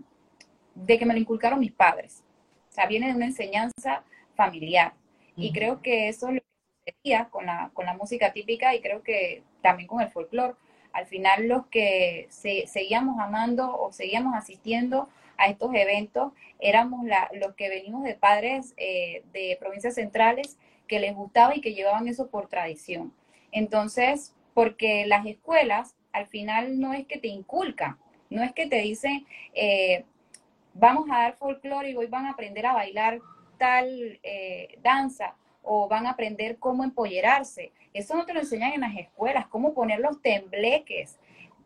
que 0.88 1.06
me 1.06 1.14
lo 1.14 1.20
inculcaron 1.20 1.60
mis 1.60 1.72
padres. 1.72 2.24
O 2.70 2.74
sea, 2.74 2.86
viene 2.86 3.08
de 3.08 3.16
una 3.16 3.26
enseñanza 3.26 4.04
familiar. 4.36 4.94
Y 5.36 5.52
creo 5.52 5.82
que 5.82 6.10
eso 6.10 6.28
es 6.28 6.36
lo 6.36 6.42
que 6.42 6.94
sucedía 6.94 7.30
con 7.30 7.46
la, 7.46 7.72
con 7.74 7.86
la 7.86 7.96
música 7.96 8.34
típica 8.34 8.76
y 8.76 8.82
creo 8.82 9.02
que 9.02 9.44
también 9.62 9.88
con 9.88 10.02
el 10.02 10.10
folclore. 10.10 10.56
Al 10.94 11.06
final 11.06 11.48
los 11.48 11.66
que 11.68 12.28
se, 12.30 12.68
seguíamos 12.68 13.20
amando 13.20 13.80
o 13.80 13.92
seguíamos 13.92 14.36
asistiendo 14.36 15.10
a 15.38 15.48
estos 15.48 15.74
eventos 15.74 16.34
éramos 16.60 17.06
los 17.34 17.56
que 17.56 17.70
venimos 17.70 18.04
de 18.04 18.14
padres 18.14 18.74
eh, 18.78 19.24
de 19.34 19.58
provincias 19.60 19.96
centrales 19.96 20.58
que 20.88 21.00
les 21.00 21.16
gustaba 21.16 21.56
y 21.56 21.62
que 21.62 21.74
llevaban 21.74 22.08
eso 22.08 22.28
por 22.28 22.48
tradición. 22.48 23.14
Entonces, 23.52 24.34
porque 24.54 25.06
las 25.06 25.26
escuelas 25.26 25.96
al 26.12 26.28
final 26.28 26.80
no 26.80 26.94
es 26.94 27.06
que 27.08 27.20
te 27.20 27.28
inculcan, 27.28 27.98
no 28.30 28.44
es 28.44 28.54
que 28.54 28.68
te 28.68 28.78
dicen, 28.78 29.26
eh, 29.54 30.06
vamos 30.74 31.10
a 31.10 31.20
dar 31.20 31.38
folclore 31.38 31.92
y 31.92 31.96
hoy 31.96 32.08
van 32.08 32.26
a 32.26 32.32
aprender 32.32 32.66
a 32.66 32.74
bailar 32.74 33.20
tal 33.58 34.20
eh, 34.24 34.78
danza 34.82 35.36
o 35.64 35.88
van 35.88 36.08
a 36.08 36.12
aprender 36.12 36.58
cómo 36.58 36.84
empollerarse. 36.84 37.72
Eso 37.94 38.16
no 38.16 38.26
te 38.26 38.34
lo 38.34 38.40
enseñan 38.40 38.74
en 38.74 38.82
las 38.82 38.98
escuelas, 38.98 39.48
cómo 39.48 39.74
poner 39.74 40.00
los 40.00 40.22
tembleques, 40.22 41.18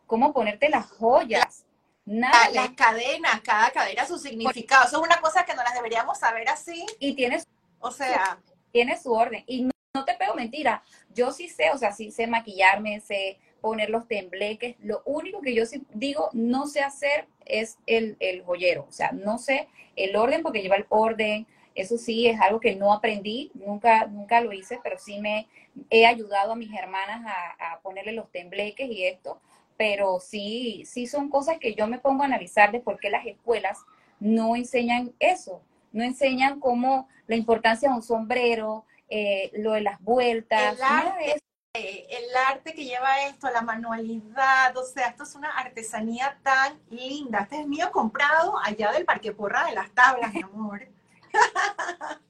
cómo 0.06 0.32
ponerte 0.32 0.68
las 0.68 0.86
joyas. 0.86 1.64
Nada. 2.04 2.50
Las 2.52 2.70
cadenas, 2.70 3.40
cada 3.40 3.70
cadena 3.70 4.06
su 4.06 4.18
significado. 4.18 4.84
Eso 4.86 4.98
es 4.98 5.02
una 5.02 5.20
cosa 5.20 5.44
que 5.44 5.54
no 5.54 5.62
las 5.62 5.74
deberíamos 5.74 6.18
saber 6.18 6.48
así. 6.48 6.86
Y 7.00 7.14
tienes, 7.14 7.48
o 7.80 7.90
sea, 7.90 8.38
tiene 8.70 8.96
su 8.96 9.12
orden. 9.12 9.42
Y 9.46 9.64
no 9.64 9.70
te 10.04 10.14
pego 10.14 10.34
mentira, 10.34 10.82
yo 11.14 11.32
sí 11.32 11.48
sé, 11.48 11.70
o 11.70 11.78
sea, 11.78 11.92
sí 11.92 12.10
sé 12.10 12.26
maquillarme, 12.26 13.00
sé 13.00 13.38
poner 13.60 13.90
los 13.90 14.06
tembleques. 14.06 14.76
Lo 14.80 15.02
único 15.04 15.40
que 15.40 15.54
yo 15.54 15.66
sí 15.66 15.82
digo 15.94 16.30
no 16.32 16.66
sé 16.66 16.80
hacer 16.80 17.26
es 17.44 17.78
el, 17.86 18.16
el 18.20 18.42
joyero, 18.42 18.86
o 18.88 18.92
sea, 18.92 19.12
no 19.12 19.38
sé 19.38 19.68
el 19.96 20.14
orden 20.16 20.42
porque 20.42 20.62
lleva 20.62 20.76
el 20.76 20.86
orden. 20.88 21.46
Eso 21.74 21.98
sí 21.98 22.26
es 22.26 22.40
algo 22.40 22.58
que 22.58 22.74
no 22.74 22.92
aprendí, 22.92 23.50
nunca, 23.54 24.06
nunca 24.06 24.40
lo 24.40 24.52
hice, 24.52 24.80
pero 24.82 24.98
sí 24.98 25.20
me 25.20 25.46
he 25.90 26.06
ayudado 26.06 26.52
a 26.52 26.56
mis 26.56 26.72
hermanas 26.72 27.22
a, 27.26 27.72
a 27.72 27.80
ponerle 27.80 28.12
los 28.12 28.30
tembleques 28.30 28.90
y 28.90 29.04
esto, 29.04 29.40
pero 29.76 30.20
sí, 30.20 30.84
sí 30.86 31.06
son 31.06 31.28
cosas 31.28 31.58
que 31.58 31.74
yo 31.74 31.86
me 31.86 31.98
pongo 31.98 32.22
a 32.22 32.26
analizar 32.26 32.72
de 32.72 32.80
por 32.80 32.98
qué 32.98 33.10
las 33.10 33.26
escuelas 33.26 33.78
no 34.20 34.56
enseñan 34.56 35.12
eso, 35.18 35.60
no 35.92 36.02
enseñan 36.02 36.60
cómo 36.60 37.08
la 37.26 37.36
importancia 37.36 37.88
de 37.88 37.94
un 37.94 38.02
sombrero, 38.02 38.84
eh, 39.08 39.50
lo 39.54 39.72
de 39.72 39.82
las 39.82 40.00
vueltas, 40.00 40.76
el 40.76 40.82
arte, 40.82 41.42
el 41.74 42.36
arte 42.48 42.74
que 42.74 42.84
lleva 42.84 43.24
esto, 43.26 43.50
la 43.50 43.62
manualidad, 43.62 44.76
o 44.76 44.84
sea, 44.84 45.08
esto 45.08 45.24
es 45.24 45.34
una 45.34 45.50
artesanía 45.50 46.38
tan 46.42 46.80
linda. 46.90 47.40
Este 47.40 47.60
es 47.60 47.66
mío 47.66 47.90
comprado 47.92 48.58
allá 48.64 48.92
del 48.92 49.04
Parque 49.04 49.32
Porra 49.32 49.66
de 49.66 49.72
las 49.72 49.90
Tablas, 49.90 50.32
mi 50.32 50.42
amor. 50.42 50.86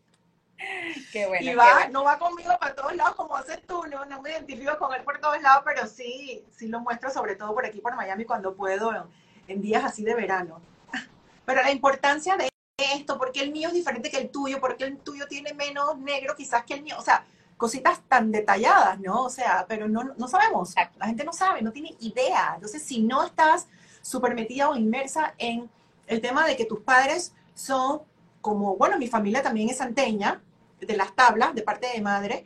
Qué 1.12 1.26
bueno. 1.26 1.50
Y 1.50 1.54
va, 1.54 1.88
no 1.88 2.02
va 2.02 2.18
conmigo 2.18 2.56
para 2.58 2.74
todos 2.74 2.96
lados 2.96 3.14
como 3.14 3.36
haces 3.36 3.64
tú, 3.66 3.84
no, 3.86 4.04
no 4.06 4.22
me 4.22 4.30
identifico 4.30 4.78
con 4.78 4.94
él 4.94 5.02
por 5.02 5.20
todos 5.20 5.40
lados, 5.42 5.62
pero 5.64 5.86
sí, 5.86 6.44
sí 6.50 6.68
lo 6.68 6.80
muestro 6.80 7.10
sobre 7.10 7.36
todo 7.36 7.54
por 7.54 7.66
aquí, 7.66 7.80
por 7.80 7.94
Miami, 7.94 8.24
cuando 8.24 8.54
puedo, 8.54 9.08
en 9.46 9.60
días 9.60 9.84
así 9.84 10.02
de 10.02 10.14
verano. 10.14 10.60
Pero 11.44 11.62
la 11.62 11.70
importancia 11.70 12.36
de 12.36 12.48
esto, 12.76 13.16
porque 13.18 13.40
el 13.40 13.52
mío 13.52 13.68
es 13.68 13.74
diferente 13.74 14.10
que 14.10 14.18
el 14.18 14.30
tuyo, 14.30 14.60
porque 14.60 14.84
el 14.84 14.98
tuyo 14.98 15.26
tiene 15.26 15.54
menos 15.54 15.98
negro 15.98 16.34
quizás 16.36 16.64
que 16.64 16.74
el 16.74 16.82
mío, 16.82 16.96
o 16.98 17.02
sea, 17.02 17.24
cositas 17.56 18.00
tan 18.08 18.30
detalladas, 18.30 19.00
¿no? 19.00 19.24
O 19.24 19.30
sea, 19.30 19.64
pero 19.66 19.88
no, 19.88 20.14
no 20.16 20.28
sabemos, 20.28 20.74
la 20.98 21.06
gente 21.06 21.24
no 21.24 21.32
sabe, 21.32 21.62
no 21.62 21.72
tiene 21.72 21.94
idea. 22.00 22.52
Entonces, 22.54 22.82
si 22.82 23.00
no 23.00 23.24
estás 23.24 23.66
súper 24.02 24.34
metida 24.34 24.68
o 24.68 24.76
inmersa 24.76 25.34
en 25.38 25.70
el 26.06 26.20
tema 26.20 26.46
de 26.46 26.56
que 26.56 26.66
tus 26.66 26.80
padres 26.80 27.32
son 27.54 28.02
como, 28.42 28.76
bueno, 28.76 28.98
mi 28.98 29.08
familia 29.08 29.42
también 29.42 29.70
es 29.70 29.78
santeña, 29.78 30.42
de 30.78 30.96
las 30.96 31.14
tablas, 31.14 31.54
de 31.54 31.62
parte 31.62 31.88
de 31.88 32.02
madre, 32.02 32.44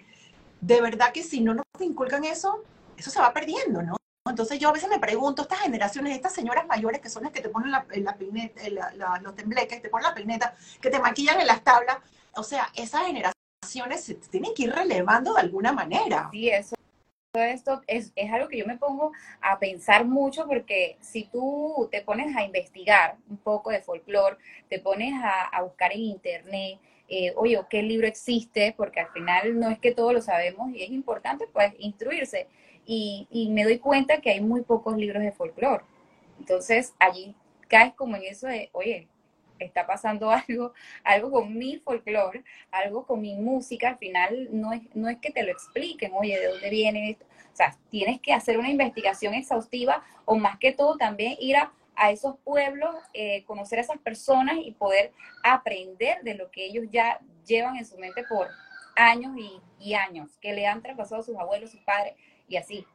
de 0.60 0.80
verdad 0.80 1.12
que 1.12 1.24
si 1.24 1.40
no 1.40 1.54
nos 1.54 1.64
inculcan 1.80 2.24
eso, 2.24 2.62
eso 2.96 3.10
se 3.10 3.20
va 3.20 3.32
perdiendo, 3.32 3.82
¿no? 3.82 3.96
Entonces 4.28 4.58
yo 4.58 4.68
a 4.68 4.72
veces 4.72 4.90
me 4.90 4.98
pregunto, 4.98 5.42
estas 5.42 5.60
generaciones, 5.60 6.14
estas 6.14 6.34
señoras 6.34 6.66
mayores 6.66 7.00
que 7.00 7.08
son 7.08 7.22
las 7.22 7.32
que 7.32 7.40
te 7.40 7.48
ponen 7.48 7.70
la, 7.70 7.86
la 7.96 8.16
peineta, 8.16 8.60
los 9.20 9.34
tembleques, 9.34 9.80
te 9.80 9.88
ponen 9.88 10.08
la 10.08 10.14
peineta, 10.14 10.54
que 10.80 10.90
te 10.90 10.98
maquillan 10.98 11.40
en 11.40 11.46
las 11.46 11.64
tablas, 11.64 11.98
o 12.34 12.42
sea, 12.42 12.68
esas 12.74 13.06
generaciones 13.06 14.04
se 14.04 14.14
tienen 14.14 14.52
que 14.54 14.64
ir 14.64 14.72
relevando 14.72 15.34
de 15.34 15.40
alguna 15.40 15.72
manera. 15.72 16.28
Sí, 16.30 16.50
eso. 16.50 16.76
Todo 17.32 17.44
esto 17.44 17.80
es, 17.86 18.12
es 18.16 18.32
algo 18.32 18.48
que 18.48 18.58
yo 18.58 18.66
me 18.66 18.76
pongo 18.76 19.12
a 19.40 19.58
pensar 19.60 20.04
mucho 20.04 20.46
porque 20.48 20.96
si 21.00 21.24
tú 21.24 21.88
te 21.90 22.02
pones 22.02 22.34
a 22.36 22.42
investigar 22.42 23.16
un 23.28 23.36
poco 23.36 23.70
de 23.70 23.80
folclore, 23.80 24.36
te 24.68 24.80
pones 24.80 25.14
a, 25.22 25.62
buscar 25.62 25.92
en 25.92 26.00
internet, 26.00 26.80
eh, 27.08 27.32
oye, 27.36 27.60
¿qué 27.70 27.82
libro 27.82 28.08
existe? 28.08 28.74
Porque 28.76 29.00
al 29.00 29.08
final 29.12 29.58
no 29.60 29.70
es 29.70 29.78
que 29.78 29.94
todos 29.94 30.12
lo 30.12 30.20
sabemos 30.20 30.70
y 30.72 30.82
es 30.82 30.90
importante 30.90 31.46
pues 31.52 31.72
instruirse. 31.78 32.48
Y, 32.86 33.28
y 33.30 33.50
me 33.50 33.64
doy 33.64 33.78
cuenta 33.78 34.20
que 34.20 34.30
hay 34.30 34.40
muy 34.40 34.62
pocos 34.62 34.96
libros 34.96 35.22
de 35.22 35.32
folclore. 35.32 35.84
Entonces 36.38 36.94
allí 36.98 37.34
caes 37.68 37.94
como 37.94 38.16
en 38.16 38.24
eso 38.24 38.46
de, 38.46 38.70
oye, 38.72 39.08
está 39.58 39.86
pasando 39.86 40.30
algo, 40.48 40.72
algo 41.04 41.30
con 41.30 41.56
mi 41.56 41.76
folclore, 41.78 42.42
algo 42.70 43.06
con 43.06 43.20
mi 43.20 43.34
música, 43.36 43.90
al 43.90 43.98
final 43.98 44.48
no 44.50 44.72
es, 44.72 44.82
no 44.94 45.08
es 45.08 45.18
que 45.18 45.30
te 45.30 45.42
lo 45.42 45.52
expliquen, 45.52 46.12
oye, 46.14 46.38
¿de 46.38 46.46
dónde 46.48 46.70
viene 46.70 47.10
esto? 47.10 47.26
O 47.52 47.56
sea, 47.56 47.76
tienes 47.90 48.20
que 48.20 48.32
hacer 48.32 48.58
una 48.58 48.70
investigación 48.70 49.34
exhaustiva 49.34 50.02
o 50.24 50.36
más 50.36 50.58
que 50.58 50.72
todo 50.72 50.96
también 50.96 51.36
ir 51.40 51.56
a 51.56 51.72
a 52.00 52.10
esos 52.10 52.36
pueblos, 52.38 52.94
eh, 53.12 53.44
conocer 53.44 53.78
a 53.78 53.82
esas 53.82 53.98
personas 53.98 54.56
y 54.58 54.72
poder 54.72 55.12
aprender 55.44 56.22
de 56.22 56.34
lo 56.34 56.50
que 56.50 56.64
ellos 56.64 56.86
ya 56.90 57.20
llevan 57.44 57.76
en 57.76 57.84
su 57.84 57.98
mente 57.98 58.24
por 58.24 58.48
años 58.96 59.36
y, 59.78 59.94
años, 59.94 60.30
que 60.40 60.54
le 60.54 60.66
han 60.66 60.82
traspasado 60.82 61.22
sus 61.22 61.36
abuelos, 61.36 61.70
sus 61.70 61.80
padres 61.80 62.14
y 62.50 62.56
así. 62.56 62.86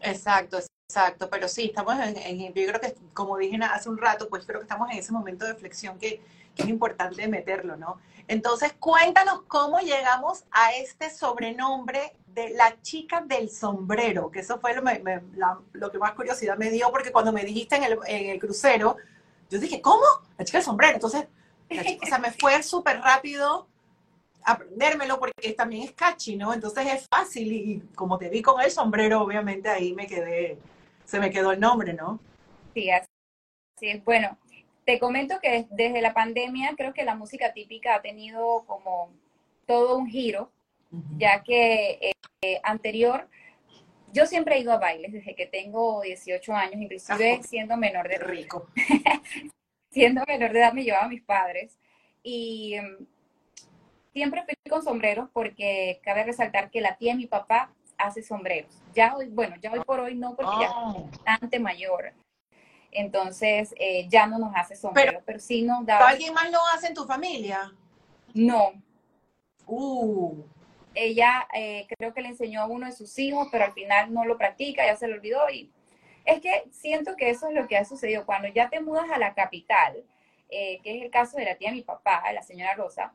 Exacto, 0.00 0.58
exacto, 0.88 1.28
pero 1.28 1.48
sí, 1.48 1.66
estamos 1.66 1.94
en, 1.98 2.54
yo 2.54 2.66
creo 2.66 2.80
que, 2.80 2.94
como 3.12 3.36
dije 3.36 3.58
hace 3.62 3.88
un 3.90 3.98
rato, 3.98 4.28
pues 4.28 4.46
creo 4.46 4.60
que 4.60 4.64
estamos 4.64 4.90
en 4.90 4.98
ese 4.98 5.12
momento 5.12 5.44
de 5.44 5.54
flexión 5.54 5.98
que, 5.98 6.22
es 6.54 6.68
importante 6.68 7.26
meterlo, 7.28 7.78
¿no? 7.78 7.98
Entonces, 8.28 8.74
cuéntanos 8.78 9.40
cómo 9.48 9.78
llegamos 9.78 10.44
a 10.50 10.74
este 10.74 11.08
sobrenombre 11.08 12.14
de 12.26 12.50
la 12.50 12.78
chica 12.82 13.22
del 13.22 13.48
sombrero, 13.48 14.30
que 14.30 14.40
eso 14.40 14.60
fue 14.60 14.74
lo, 14.74 15.90
que 15.90 15.98
más 15.98 16.12
curiosidad 16.12 16.58
me 16.58 16.68
dio, 16.68 16.90
porque 16.90 17.10
cuando 17.10 17.32
me 17.32 17.42
dijiste 17.42 17.76
en 17.76 17.84
el, 17.84 17.98
en 18.06 18.30
el, 18.32 18.38
crucero, 18.38 18.96
yo 19.48 19.58
dije, 19.58 19.80
¿cómo? 19.80 20.04
La 20.36 20.44
chica 20.44 20.58
del 20.58 20.64
sombrero. 20.66 20.92
Entonces, 20.96 21.26
o 21.70 22.06
sea, 22.06 22.18
me 22.18 22.32
fue 22.32 22.62
súper 22.62 23.00
rápido 23.00 23.66
aprendérmelo 24.44 25.18
porque 25.18 25.52
también 25.52 25.84
es 25.84 25.92
catchy, 25.92 26.36
¿no? 26.36 26.52
Entonces 26.52 26.86
es 26.86 27.06
fácil 27.08 27.52
y, 27.52 27.80
como 27.94 28.18
te 28.18 28.28
vi 28.28 28.42
con 28.42 28.60
el 28.60 28.70
sombrero, 28.70 29.22
obviamente 29.22 29.68
ahí 29.68 29.92
me 29.92 30.06
quedé, 30.06 30.58
se 31.04 31.18
me 31.18 31.30
quedó 31.30 31.52
el 31.52 31.60
nombre, 31.60 31.92
¿no? 31.92 32.20
Sí, 32.74 32.90
así 32.90 33.06
es. 33.80 34.04
Bueno, 34.04 34.38
te 34.84 34.98
comento 34.98 35.38
que 35.40 35.66
desde 35.70 36.00
la 36.00 36.14
pandemia 36.14 36.74
creo 36.76 36.92
que 36.92 37.04
la 37.04 37.14
música 37.14 37.52
típica 37.52 37.96
ha 37.96 38.02
tenido 38.02 38.64
como 38.66 39.10
todo 39.66 39.96
un 39.96 40.06
giro, 40.08 40.50
ya 41.16 41.42
que 41.42 42.12
eh, 42.42 42.60
anterior, 42.62 43.28
yo 44.12 44.26
siempre 44.26 44.56
he 44.56 44.60
ido 44.60 44.72
a 44.72 44.78
bailes 44.78 45.12
desde 45.12 45.34
que 45.34 45.46
tengo 45.46 46.02
18 46.02 46.52
años, 46.54 46.74
inclusive 46.80 47.42
siendo 47.42 47.76
menor 47.76 48.08
de 48.08 48.16
edad. 48.16 48.26
Rico. 48.26 48.68
siendo 49.90 50.22
menor 50.26 50.52
de 50.52 50.58
edad 50.58 50.72
me 50.72 50.84
llevaba 50.84 51.04
a 51.04 51.08
mis 51.08 51.22
padres 51.22 51.78
y 52.22 52.74
em, 52.74 53.06
siempre 54.12 54.44
fui 54.44 54.54
con 54.70 54.82
sombreros 54.82 55.28
porque 55.32 56.00
cabe 56.02 56.24
resaltar 56.24 56.70
que 56.70 56.80
la 56.80 56.96
tía 56.96 57.12
de 57.12 57.18
mi 57.18 57.26
papá 57.26 57.72
hace 57.98 58.22
sombreros. 58.22 58.72
Ya 58.94 59.14
hoy, 59.16 59.28
bueno, 59.28 59.56
ya 59.60 59.72
hoy 59.72 59.80
por 59.80 60.00
hoy 60.00 60.14
no, 60.14 60.34
porque 60.34 60.52
ya 60.60 60.66
es 60.66 60.72
oh. 60.74 61.08
bastante 61.10 61.58
mayor. 61.60 62.12
Entonces, 62.90 63.74
eh, 63.78 64.06
ya 64.08 64.26
no 64.26 64.38
nos 64.38 64.54
hace 64.54 64.76
sombreros, 64.76 65.22
pero, 65.24 65.38
sí 65.38 65.62
nos 65.62 65.86
da... 65.86 66.06
¿Alguien 66.06 66.34
más 66.34 66.50
lo 66.50 66.58
hace 66.74 66.88
en 66.88 66.94
tu 66.94 67.04
familia? 67.04 67.72
No. 68.34 68.72
Uh 69.66 70.44
ella 70.94 71.46
eh, 71.54 71.86
creo 71.96 72.12
que 72.12 72.22
le 72.22 72.28
enseñó 72.28 72.62
a 72.62 72.66
uno 72.66 72.86
de 72.86 72.92
sus 72.92 73.18
hijos, 73.18 73.48
pero 73.50 73.64
al 73.64 73.72
final 73.72 74.12
no 74.12 74.24
lo 74.24 74.36
practica, 74.36 74.84
ya 74.84 74.96
se 74.96 75.08
lo 75.08 75.14
olvidó. 75.14 75.48
Y 75.50 75.70
es 76.24 76.40
que 76.40 76.64
siento 76.70 77.16
que 77.16 77.30
eso 77.30 77.48
es 77.48 77.54
lo 77.54 77.66
que 77.66 77.76
ha 77.76 77.84
sucedido. 77.84 78.26
Cuando 78.26 78.48
ya 78.48 78.68
te 78.68 78.80
mudas 78.80 79.10
a 79.10 79.18
la 79.18 79.34
capital, 79.34 80.04
eh, 80.50 80.80
que 80.82 80.96
es 80.96 81.02
el 81.02 81.10
caso 81.10 81.36
de 81.38 81.46
la 81.46 81.56
tía 81.56 81.70
de 81.70 81.76
mi 81.76 81.82
papá, 81.82 82.22
la 82.32 82.42
señora 82.42 82.74
Rosa, 82.74 83.12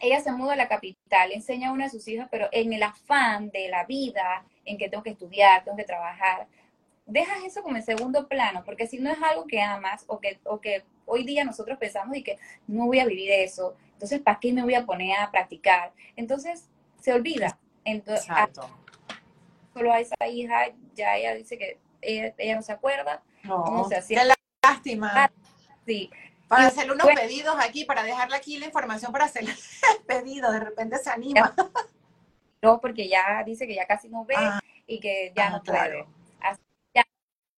ella 0.00 0.20
se 0.20 0.32
muda 0.32 0.52
a 0.52 0.56
la 0.56 0.68
capital, 0.68 1.32
enseña 1.32 1.68
a 1.68 1.72
uno 1.72 1.84
de 1.84 1.90
sus 1.90 2.06
hijos, 2.08 2.26
pero 2.30 2.48
en 2.52 2.72
el 2.72 2.82
afán 2.82 3.50
de 3.50 3.68
la 3.68 3.84
vida, 3.84 4.44
en 4.64 4.78
que 4.78 4.88
tengo 4.88 5.02
que 5.02 5.10
estudiar, 5.10 5.64
tengo 5.64 5.76
que 5.76 5.84
trabajar, 5.84 6.46
dejas 7.06 7.42
eso 7.44 7.62
como 7.62 7.76
en 7.76 7.82
segundo 7.82 8.28
plano, 8.28 8.62
porque 8.64 8.86
si 8.86 8.98
no 8.98 9.10
es 9.10 9.18
algo 9.22 9.46
que 9.46 9.62
amas 9.62 10.04
o 10.06 10.20
que, 10.20 10.38
o 10.44 10.60
que 10.60 10.84
hoy 11.06 11.24
día 11.24 11.44
nosotros 11.44 11.78
pensamos 11.78 12.16
y 12.16 12.22
que 12.22 12.38
no 12.66 12.86
voy 12.86 13.00
a 13.00 13.06
vivir 13.06 13.30
eso, 13.30 13.76
entonces 13.92 14.20
¿para 14.20 14.38
qué 14.38 14.52
me 14.52 14.62
voy 14.62 14.74
a 14.74 14.84
poner 14.84 15.18
a 15.18 15.30
practicar? 15.30 15.92
Entonces 16.16 16.68
se 17.00 17.12
olvida. 17.12 17.58
Entonces, 17.84 18.26
solo 19.72 19.92
a 19.92 20.00
esa 20.00 20.14
hija, 20.28 20.66
ya 20.94 21.16
ella 21.16 21.34
dice 21.34 21.56
que 21.56 21.78
ella, 22.02 22.56
no 22.56 22.62
se 22.62 22.72
acuerda. 22.72 23.22
No, 23.44 23.88
se 23.88 24.14
Qué 24.14 24.20
lástima. 24.62 25.12
Ah, 25.14 25.30
sí. 25.86 26.10
Para 26.48 26.66
hacerle 26.66 26.92
unos 26.92 27.06
pedidos 27.06 27.56
aquí, 27.60 27.84
para 27.84 28.02
dejarle 28.02 28.36
aquí 28.36 28.58
la 28.58 28.66
información 28.66 29.12
para 29.12 29.26
hacer 29.26 29.44
el 29.44 29.54
pedido, 30.06 30.50
de 30.50 30.60
repente 30.60 30.98
se 30.98 31.10
anima. 31.10 31.54
No, 32.60 32.80
porque 32.80 33.08
ya 33.08 33.44
dice 33.44 33.68
que 33.68 33.74
ya 33.76 33.86
casi 33.86 34.08
no 34.08 34.24
ve 34.24 34.34
ah. 34.36 34.60
y 34.86 34.98
que 34.98 35.32
ya 35.36 35.46
ah, 35.46 35.50
no 35.50 35.62
puede. 35.62 36.04
Así 36.40 36.60
ya 36.92 37.04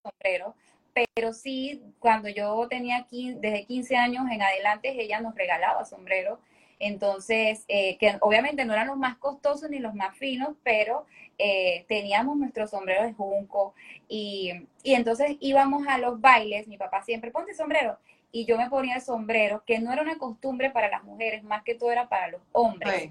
sombrero. 0.03 0.55
Pero 0.93 1.33
sí, 1.33 1.83
cuando 1.99 2.29
yo 2.29 2.67
tenía 2.69 3.07
desde 3.11 3.65
15 3.65 3.97
años 3.97 4.27
en 4.31 4.43
adelante, 4.43 5.01
ella 5.01 5.21
nos 5.21 5.35
regalaba 5.35 5.87
sombrero 5.87 6.41
entonces, 6.81 7.67
eh, 7.69 7.99
que 7.99 8.17
obviamente 8.23 8.65
no 8.65 8.73
eran 8.73 8.87
los 8.89 8.97
más 8.97 9.19
costosos 9.19 9.69
ni 9.69 9.79
los 9.79 9.95
más 9.95 10.17
finos, 10.17 10.57
pero 10.65 11.05
eh, 11.37 11.85
teníamos 11.89 12.39
nuestros 12.39 12.71
sombreros 12.71 13.05
de 13.05 13.13
junco 13.13 13.75
y, 14.09 14.67
entonces 14.83 15.37
íbamos 15.41 15.87
a 15.87 15.99
los 15.99 16.21
bailes, 16.23 16.67
mi 16.67 16.79
papá 16.79 17.03
siempre, 17.03 17.31
ponte 17.31 17.55
sombrero, 17.55 17.99
y 18.33 18.45
yo 18.45 18.57
me 18.57 18.71
ponía 18.71 18.97
el 18.97 19.03
sombrero, 19.03 19.63
que 19.67 19.79
no 19.79 19.93
era 19.93 20.03
una 20.03 20.19
costumbre 20.19 20.71
para 20.71 20.89
las 20.89 21.03
mujeres, 21.05 21.43
más 21.43 21.63
que 21.63 21.75
todo 21.75 21.91
era 21.91 22.09
para 22.09 22.29
los 22.29 22.41
hombres. 22.53 23.11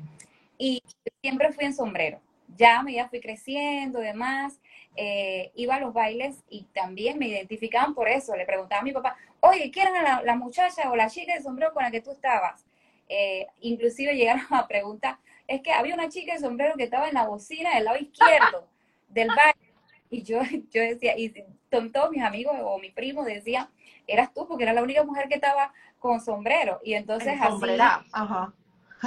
Y 0.58 0.84
siempre 1.22 1.52
fui 1.52 1.66
en 1.66 1.74
sombrero. 1.74 2.20
Ya 2.58 2.84
ya 2.90 3.08
fui 3.10 3.20
creciendo, 3.20 4.00
demás, 4.00 4.60
eh, 4.96 5.52
iba 5.56 5.76
a 5.76 5.80
los 5.80 5.94
bailes 5.94 6.44
y 6.50 6.64
también 6.74 7.20
me 7.20 7.28
identificaban 7.28 7.94
por 7.94 8.10
eso. 8.10 8.36
Le 8.36 8.46
preguntaba 8.46 8.82
a 8.82 8.84
mi 8.84 8.92
papá, 8.92 9.16
oye, 9.40 9.72
¿quién 9.72 9.88
era 9.88 10.02
la, 10.02 10.22
la 10.24 10.36
muchacha 10.36 10.90
o 10.92 10.96
la 10.96 11.10
chica 11.10 11.34
de 11.34 11.42
sombrero 11.42 11.74
con 11.74 11.84
la 11.84 11.92
que 11.92 12.02
tú 12.02 12.12
estabas? 12.12 12.66
Eh, 13.08 13.48
inclusive 13.62 14.16
llegaron 14.16 14.46
a 14.52 14.68
preguntar, 14.68 15.18
es 15.48 15.62
que 15.62 15.72
había 15.72 15.96
una 15.96 16.10
chica 16.10 16.34
de 16.34 16.40
sombrero 16.40 16.76
que 16.78 16.84
estaba 16.84 17.08
en 17.08 17.16
la 17.16 17.28
bocina 17.28 17.74
del 17.76 17.86
lado 17.86 17.98
izquierdo 17.98 18.68
del 19.10 19.28
baile. 19.28 19.74
Y 20.12 20.24
yo, 20.24 20.42
yo 20.72 20.82
decía, 20.82 21.18
y 21.18 21.34
todos 21.70 22.12
mis 22.12 22.24
amigos 22.24 22.56
o 22.62 22.78
mi 22.80 22.92
primo 22.92 23.24
decían, 23.24 23.68
eras 24.12 24.34
tú, 24.34 24.48
porque 24.48 24.64
era 24.64 24.74
la 24.74 24.84
única 24.84 25.04
mujer 25.04 25.28
que 25.28 25.36
estaba 25.36 25.74
con 26.00 26.20
sombrero. 26.22 26.80
Y 26.84 26.94
entonces 26.94 27.40
así. 27.40 27.78
Ajá. 28.12 28.54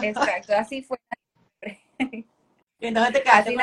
Exacto, 0.02 0.54
así 0.56 0.82
fue. 0.82 0.98
Y 2.78 2.86
entonces 2.88 3.12
te 3.12 3.22
quedaste 3.22 3.54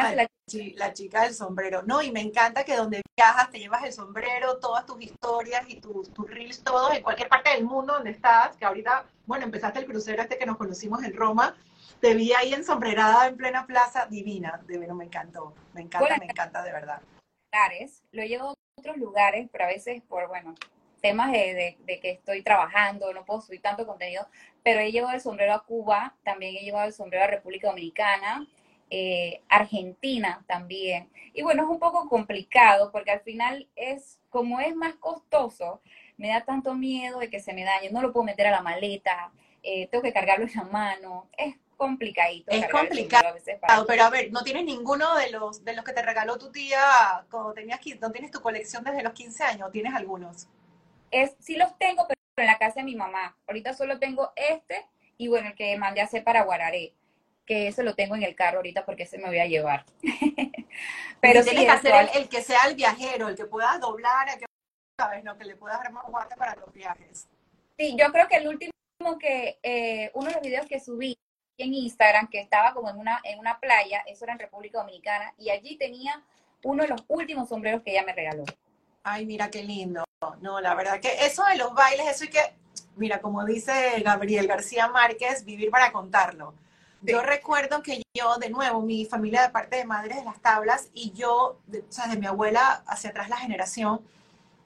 la 0.76 0.94
chica 0.94 1.24
del 1.24 1.34
sombrero. 1.34 1.84
No, 1.84 2.02
y 2.02 2.12
me 2.12 2.22
encanta 2.22 2.64
que 2.64 2.76
donde 2.76 3.02
viajas 3.18 3.50
te 3.52 3.60
llevas 3.60 3.84
el 3.84 3.92
sombrero, 3.92 4.60
todas 4.60 4.86
tus 4.86 5.02
historias 5.02 5.64
y 5.68 5.82
tus, 5.82 6.14
tus 6.14 6.30
reels, 6.30 6.64
todos 6.64 6.94
en 6.94 7.04
cualquier 7.04 7.28
parte 7.28 7.50
del 7.50 7.66
mundo 7.66 7.94
donde 7.94 8.12
estás, 8.12 8.56
que 8.56 8.64
ahorita, 8.64 9.06
bueno, 9.26 9.44
empezaste 9.44 9.80
el 9.80 9.86
crucero 9.86 10.22
este 10.22 10.38
que 10.38 10.46
nos 10.46 10.56
conocimos 10.56 11.04
en 11.04 11.14
Roma, 11.14 11.56
te 12.00 12.14
vi 12.14 12.32
ahí 12.32 12.54
ensombrerada 12.54 13.28
en 13.28 13.36
plena 13.36 13.68
plaza, 13.68 14.06
divina, 14.06 14.62
de 14.66 14.78
verdad 14.78 14.96
me 14.96 15.06
encantó, 15.06 15.54
me 15.74 15.82
encanta, 15.82 16.18
me 16.18 16.26
encanta 16.26 16.64
de 16.64 16.72
verdad. 16.72 17.02
Lo 18.12 18.24
llevo 18.24 18.50
a 18.50 18.54
otros 18.78 18.98
lugares, 18.98 19.50
pero 19.52 19.66
a 19.66 19.68
veces 19.68 20.02
por, 20.04 20.30
bueno, 20.30 20.56
temas 21.00 21.32
de, 21.32 21.78
de, 21.80 22.00
que 22.00 22.12
estoy 22.12 22.42
trabajando, 22.44 23.14
no 23.14 23.26
puedo 23.26 23.42
subir 23.42 23.62
tanto 23.62 23.86
contenido, 23.86 24.28
pero 24.64 24.80
he 24.80 24.92
llevado 24.92 25.16
el 25.16 25.22
sombrero 25.22 25.54
a 25.54 25.64
Cuba, 25.64 26.16
también 26.24 26.56
he 26.56 26.62
llevado 26.62 26.88
el 26.88 26.94
sombrero 26.94 27.26
a 27.26 27.28
República 27.28 27.70
Dominicana, 27.70 28.48
eh, 28.90 29.42
Argentina 29.50 30.44
también. 30.48 31.10
Y 31.34 31.44
bueno, 31.44 31.64
es 31.64 31.70
un 31.70 31.80
poco 31.80 32.10
complicado 32.10 32.92
porque 32.92 33.12
al 33.12 33.22
final 33.22 33.68
es, 33.76 34.20
como 34.30 34.60
es 34.60 34.76
más 34.76 34.96
costoso, 34.96 35.82
me 36.18 36.30
da 36.30 36.42
tanto 36.42 36.74
miedo 36.74 37.20
de 37.20 37.30
que 37.30 37.40
se 37.40 37.54
me 37.54 37.64
dañe, 37.64 37.92
no 37.92 38.02
lo 38.02 38.12
puedo 38.12 38.26
meter 38.26 38.48
a 38.48 38.52
la 38.52 38.62
maleta, 38.62 39.32
eh, 39.64 39.88
tengo 39.88 40.02
que 40.02 40.14
cargarlo 40.14 40.46
en 40.46 40.54
la 40.56 40.64
mano, 40.64 41.30
es 41.38 41.56
complicadito. 41.78 42.52
Es 42.52 42.68
complicado, 42.70 43.36
pero 43.88 44.04
a 44.04 44.10
ver, 44.10 44.32
¿no 44.32 44.44
tienes 44.44 44.66
ninguno 44.66 45.16
de 45.16 45.32
los 45.32 45.64
de 45.64 45.74
los 45.74 45.86
que 45.86 45.94
te 45.94 46.02
regaló 46.02 46.38
tu 46.38 46.52
tía 46.52 47.26
cuando 47.32 47.54
tenías 47.54 47.80
no 48.02 48.12
tienes 48.12 48.32
tu 48.32 48.42
colección 48.42 48.84
desde 48.84 49.04
los 49.04 49.14
15 49.14 49.44
años? 49.44 49.72
¿Tienes 49.72 49.94
algunos? 49.94 50.50
Es, 51.12 51.36
sí 51.40 51.56
los 51.56 51.78
tengo, 51.78 52.08
pero 52.08 52.20
en 52.38 52.48
la 52.48 52.58
casa 52.58 52.82
de 52.82 52.86
mi 52.86 52.96
mamá. 52.96 53.38
Ahorita 53.48 53.74
solo 53.74 54.00
tengo 54.00 54.32
este 54.36 54.88
y 55.18 55.28
bueno, 55.28 55.50
el 55.50 55.56
que 55.56 55.78
mandé 55.78 56.02
a 56.02 56.06
hacer 56.06 56.24
para 56.24 56.44
Guararé, 56.44 56.94
que 57.46 57.68
ese 57.68 57.84
lo 57.84 57.96
tengo 57.96 58.16
en 58.16 58.24
el 58.24 58.36
carro 58.36 58.58
ahorita 58.58 58.86
porque 58.86 59.04
ese 59.04 59.18
me 59.18 59.28
voy 59.28 59.40
a 59.40 59.48
llevar. 59.48 59.86
pero 61.22 61.44
sí, 61.44 61.50
tienes 61.50 61.66
que 61.66 61.72
hacer 61.72 62.10
el, 62.14 62.30
que 62.30 62.42
sea 62.42 62.66
el 62.68 62.76
viajero, 62.76 63.28
el 63.28 63.36
que 63.36 63.46
puedas 63.46 63.80
doblar, 63.82 64.30
el 64.30 64.40
que, 64.40 64.46
¿sabes? 64.98 65.24
No, 65.24 65.38
que 65.38 65.46
le 65.46 65.56
puedas 65.56 65.80
dar 65.80 65.92
más 65.92 66.06
guante 66.08 66.36
para 66.36 66.56
los 66.56 66.72
viajes. 66.72 67.28
Sí, 67.78 67.96
yo 67.98 68.12
creo 68.12 68.28
que 68.28 68.38
el 68.38 68.48
último 68.48 68.72
que, 69.20 69.60
eh, 69.64 70.12
uno 70.14 70.28
de 70.28 70.34
los 70.34 70.42
videos 70.42 70.66
que 70.68 70.80
subí 70.80 71.18
en 71.58 71.74
Instagram 71.74 72.30
que 72.30 72.40
estaba 72.40 72.74
como 72.74 72.90
en 72.90 72.98
una, 72.98 73.20
en 73.24 73.40
una 73.40 73.60
playa, 73.60 74.04
eso 74.08 74.26
era 74.26 74.34
en 74.34 74.40
República 74.40 74.80
Dominicana, 74.80 75.34
y 75.38 75.50
allí 75.50 75.78
tenía 75.78 76.24
uno 76.64 76.84
de 76.84 76.90
los 76.90 77.04
últimos 77.08 77.50
sombreros 77.50 77.82
que 77.84 77.92
ella 77.92 78.04
me 78.04 78.14
regaló. 78.14 78.44
Ay, 79.04 79.26
mira 79.26 79.50
qué 79.50 79.64
lindo. 79.64 80.04
No, 80.42 80.60
la 80.60 80.76
verdad 80.76 81.00
que 81.00 81.26
eso 81.26 81.46
de 81.46 81.56
los 81.56 81.74
bailes, 81.74 82.08
eso 82.08 82.26
hay 82.26 82.30
que, 82.30 82.54
mira, 82.98 83.22
como 83.22 83.46
dice 83.46 84.02
Gabriel 84.04 84.48
García 84.48 84.90
Márquez, 84.90 85.46
vivir 85.46 85.70
para 85.70 85.94
contarlo. 85.94 86.54
Yo 87.02 87.22
recuerdo 87.22 87.82
que 87.82 88.02
yo, 88.14 88.38
de 88.38 88.50
nuevo, 88.50 88.82
mi 88.82 89.06
familia 89.06 89.44
de 89.44 89.50
parte 89.50 89.78
de 89.78 89.86
madres 89.86 90.18
de 90.18 90.26
las 90.26 90.42
tablas 90.42 90.90
y 90.94 91.14
yo, 91.14 91.58
o 91.72 91.92
sea, 91.92 92.08
de 92.08 92.18
mi 92.18 92.26
abuela 92.26 92.84
hacia 92.86 93.12
atrás 93.12 93.30
la 93.30 93.38
generación, 93.38 94.02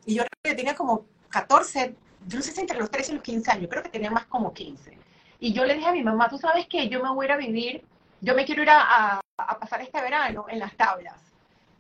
y 0.06 0.16
yo 0.16 0.24
que 0.42 0.56
tenía 0.56 0.76
como 0.76 1.06
14, 1.30 1.96
yo 2.28 2.38
no 2.38 2.44
sé 2.44 2.52
si 2.52 2.62
entre 2.62 2.80
los 2.80 2.90
13 2.90 3.12
y 3.12 3.16
los 3.16 3.24
15 3.24 3.52
años, 3.52 3.68
creo 3.70 3.84
que 3.84 3.90
tenía 3.90 4.10
más 4.10 4.26
como 4.26 4.54
15. 4.54 4.98
Y 5.40 5.54
yo 5.54 5.66
le 5.66 5.76
dije 5.76 5.88
a 5.88 5.92
mi 5.92 6.04
mamá, 6.04 6.30
tú 6.30 6.40
sabes 6.40 6.68
que 6.68 6.90
yo 6.90 7.04
me 7.04 7.12
voy 7.12 7.26
a 7.26 7.28
ir 7.28 7.32
a 7.34 7.38
vivir, 7.38 7.86
yo 8.22 8.34
me 8.34 8.46
quiero 8.46 8.64
ir 8.64 8.70
a, 8.72 9.22
pasar 9.60 9.82
este 9.82 10.02
verano 10.02 10.46
en 10.50 10.58
las 10.58 10.76
tablas. 10.76 11.33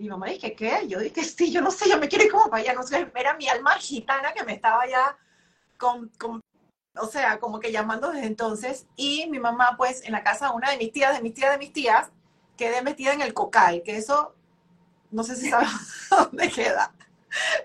Y 0.03 0.07
mi 0.07 0.09
mamá 0.09 0.25
dije, 0.27 0.53
¿qué? 0.53 0.85
Yo 0.85 0.99
dije, 0.99 1.23
sí, 1.23 1.49
yo 1.49 1.61
no 1.61 1.71
sé, 1.71 1.89
yo 1.89 1.97
me 1.97 2.09
quiero 2.09 2.25
ir 2.25 2.31
como 2.31 2.49
para 2.49 2.61
allá, 2.61 2.73
no 2.73 2.83
sé, 2.83 3.09
era 3.15 3.35
mi 3.35 3.47
alma 3.47 3.71
gitana 3.75 4.33
que 4.33 4.43
me 4.43 4.51
estaba 4.51 4.85
ya 4.85 5.17
con, 5.77 6.11
o 6.97 7.07
sea, 7.07 7.39
como 7.39 7.57
que 7.61 7.71
llamando 7.71 8.11
desde 8.11 8.27
entonces. 8.27 8.85
Y 8.97 9.29
mi 9.29 9.39
mamá, 9.39 9.75
pues, 9.77 10.03
en 10.03 10.11
la 10.11 10.21
casa 10.21 10.49
de 10.49 10.55
una 10.55 10.71
de 10.71 10.77
mis 10.77 10.91
tías, 10.91 11.15
de 11.15 11.21
mis 11.21 11.33
tías, 11.33 11.53
de 11.53 11.57
mis 11.57 11.71
tías, 11.71 12.11
quedé 12.57 12.81
metida 12.81 13.13
en 13.13 13.21
el 13.21 13.33
cocal, 13.33 13.81
que 13.81 13.95
eso, 13.95 14.35
no 15.09 15.23
sé 15.23 15.37
si 15.37 15.49
sabes 15.49 15.69
dónde 16.09 16.51
queda. 16.51 16.93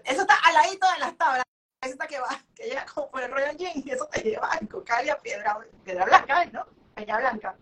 Eso 0.04 0.20
está 0.20 0.34
al 0.44 0.54
ladito 0.54 0.86
de 0.92 0.98
las 1.00 1.16
tablas 1.16 1.44
esa 1.82 2.06
que 2.06 2.20
va, 2.20 2.40
que 2.54 2.68
llega 2.68 2.86
como 2.86 3.10
por 3.10 3.20
el 3.20 3.32
Royal 3.32 3.56
Jean, 3.56 3.82
y 3.84 3.90
eso 3.90 4.06
te 4.12 4.20
lleva 4.20 4.48
a 4.52 4.60
Cocalia, 4.70 5.18
Piedra, 5.18 5.58
Piedra 5.84 6.04
Blanca, 6.04 6.44
¿no? 6.52 6.66
Peña 6.94 7.18
Blanca. 7.18 7.56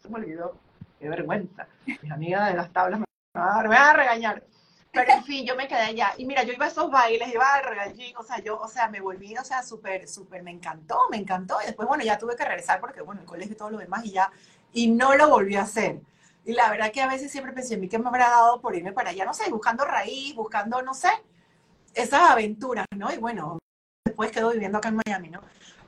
Se 0.00 0.08
me 0.08 0.18
olvidó. 0.18 0.56
Qué 1.00 1.08
vergüenza. 1.08 1.66
Mis 1.84 2.12
amigas 2.12 2.48
de 2.48 2.54
las 2.54 2.72
tablas 2.72 3.00
me 3.00 3.06
van 3.34 3.72
a, 3.72 3.92
regañar. 3.92 4.44
Pero 4.92 5.10
en 5.10 5.24
fin, 5.24 5.46
yo 5.46 5.56
me 5.56 5.66
quedé 5.66 5.80
allá. 5.80 6.12
Y 6.18 6.26
mira, 6.26 6.42
yo 6.42 6.52
iba 6.52 6.66
a 6.66 6.68
esos 6.68 6.90
bailes, 6.90 7.32
iba 7.32 7.54
al 7.54 7.94
Jean, 7.94 8.14
o 8.18 8.22
sea, 8.22 8.40
yo, 8.40 8.60
o 8.60 8.68
sea, 8.68 8.88
me 8.88 9.00
volví, 9.00 9.36
o 9.38 9.44
sea, 9.44 9.62
súper, 9.62 10.06
súper, 10.06 10.42
me 10.42 10.50
encantó, 10.50 10.98
me 11.10 11.16
encantó. 11.16 11.56
Y 11.62 11.66
después, 11.66 11.88
bueno, 11.88 12.04
ya 12.04 12.18
tuve 12.18 12.36
que 12.36 12.44
regresar 12.44 12.78
porque, 12.78 13.00
bueno, 13.00 13.22
el 13.22 13.26
colegio 13.26 13.54
y 13.54 13.56
todo 13.56 13.70
lo 13.70 13.78
demás, 13.78 14.04
y 14.04 14.12
ya, 14.12 14.30
y 14.72 14.88
no 14.88 15.14
lo 15.14 15.30
volví 15.30 15.56
a 15.56 15.62
hacer. 15.62 16.00
Y 16.44 16.52
la 16.52 16.70
verdad 16.70 16.92
que 16.92 17.00
a 17.00 17.06
veces 17.06 17.32
siempre 17.32 17.52
pensé, 17.52 17.74
en 17.74 17.80
mí 17.80 17.88
que 17.88 17.98
me 17.98 18.08
habrá 18.08 18.28
dado 18.28 18.60
por 18.60 18.74
irme 18.74 18.92
para 18.92 19.10
allá, 19.10 19.24
no 19.24 19.32
sé, 19.32 19.48
buscando 19.50 19.84
raíz, 19.84 20.34
buscando, 20.34 20.82
no 20.82 20.92
sé, 20.92 21.10
esas 21.94 22.30
aventuras, 22.30 22.86
¿no? 22.94 23.10
Y 23.12 23.16
bueno, 23.16 23.58
después 24.04 24.30
quedo 24.30 24.50
viviendo 24.50 24.78
acá 24.78 24.90
en 24.90 25.00
Miami, 25.06 25.30
¿no? 25.30 25.40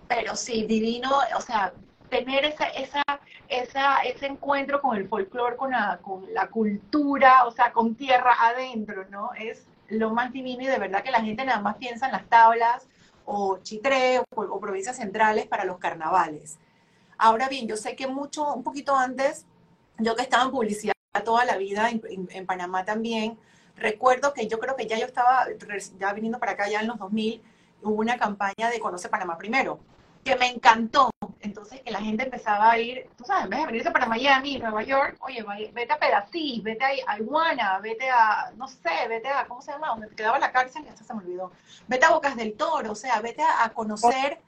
Pero 0.09 0.35
sí, 0.37 0.65
divino, 0.67 1.11
o 1.37 1.41
sea, 1.43 1.75
tener 2.15 2.45
esa, 2.45 2.67
esa, 2.67 3.03
esa, 3.49 4.03
ese 4.03 4.27
encuentro 4.27 4.81
con 4.81 4.97
el 4.97 5.09
folclore, 5.09 5.57
con 5.57 5.71
la, 5.71 5.99
con 6.03 6.33
la 6.33 6.49
cultura, 6.49 7.47
o 7.47 7.51
sea, 7.51 7.73
con 7.73 7.95
tierra 7.95 8.35
adentro, 8.41 9.07
¿no? 9.11 9.31
Es 9.35 9.67
lo 9.89 10.11
más 10.11 10.33
divino 10.33 10.63
y 10.63 10.67
de 10.67 10.79
verdad 10.79 11.03
que 11.03 11.11
la 11.11 11.21
gente 11.21 11.45
nada 11.45 11.61
más 11.61 11.77
piensa 11.77 12.07
en 12.07 12.13
las 12.13 12.29
tablas 12.29 12.87
o 13.25 13.59
Chitré 13.63 14.21
o, 14.35 14.61
provincias 14.61 14.97
centrales 14.97 15.47
para 15.47 15.65
los 15.65 15.79
carnavales. 15.79 16.59
Ahora 17.19 17.49
bien, 17.49 17.67
yo 17.67 17.77
sé 17.77 17.97
que 17.97 18.07
mucho, 18.07 18.55
un 18.55 18.63
poquito 18.63 18.97
antes, 18.97 19.47
yo 19.99 20.15
que 20.15 20.23
estaba 20.23 20.45
en 20.45 20.51
publicidad 20.51 20.95
toda 21.25 21.45
la 21.45 21.57
vida, 21.57 21.91
en 21.91 22.47
Panamá 22.47 22.85
también, 22.85 23.39
Recuerdo 23.77 24.33
que 24.33 24.47
yo 24.47 24.59
creo 24.59 24.77
que 24.77 24.87
ya 24.87 24.99
yo 24.99 25.07
estaba, 25.07 25.47
ya 25.99 26.13
viniendo 26.13 26.39
para 26.39 26.53
acá 26.53 26.69
ya 26.69 26.81
en 26.81 26.87
los 26.87 26.99
2000, 26.99 27.43
hubo 27.83 27.95
una 27.95 28.17
campaña 28.17 28.71
de 28.71 28.79
Conoce 28.79 29.09
Panamá 29.09 29.37
primero, 29.37 29.81
que 30.25 30.37
me 30.37 30.49
encantó. 30.49 31.11
Entonces, 31.41 31.83
que 31.83 31.91
la 31.91 32.01
gente 32.01 32.25
empezaba 32.25 32.71
a 32.71 32.79
ir, 32.79 33.09
tú 33.17 33.25
sabes, 33.25 33.45
en 33.45 33.51
vez 33.51 33.61
de 33.61 33.67
venirse 33.67 33.91
para 33.91 34.07
Miami, 34.07 34.59
Nueva 34.59 34.83
York, 34.83 35.19
oye, 35.21 35.45
vete 35.73 35.93
a 35.93 35.99
Pedací, 35.99 36.61
vete 36.65 36.85
a 37.07 37.19
Iguana, 37.19 37.79
vete 37.81 38.09
a, 38.09 38.51
no 38.57 38.67
sé, 38.67 39.07
vete 39.09 39.29
a, 39.29 39.47
¿cómo 39.47 39.61
se 39.61 39.73
llama? 39.73 39.89
Donde 39.89 40.09
quedaba 40.09 40.39
la 40.39 40.51
cárcel, 40.51 40.85
ya 40.85 40.97
se 40.97 41.13
me 41.13 41.21
olvidó. 41.21 41.53
Vete 41.87 42.07
a 42.07 42.11
Bocas 42.11 42.35
del 42.37 42.55
Toro, 42.55 42.93
o 42.93 42.95
sea, 42.95 43.21
vete 43.21 43.43
a, 43.43 43.69
conocer 43.71 44.41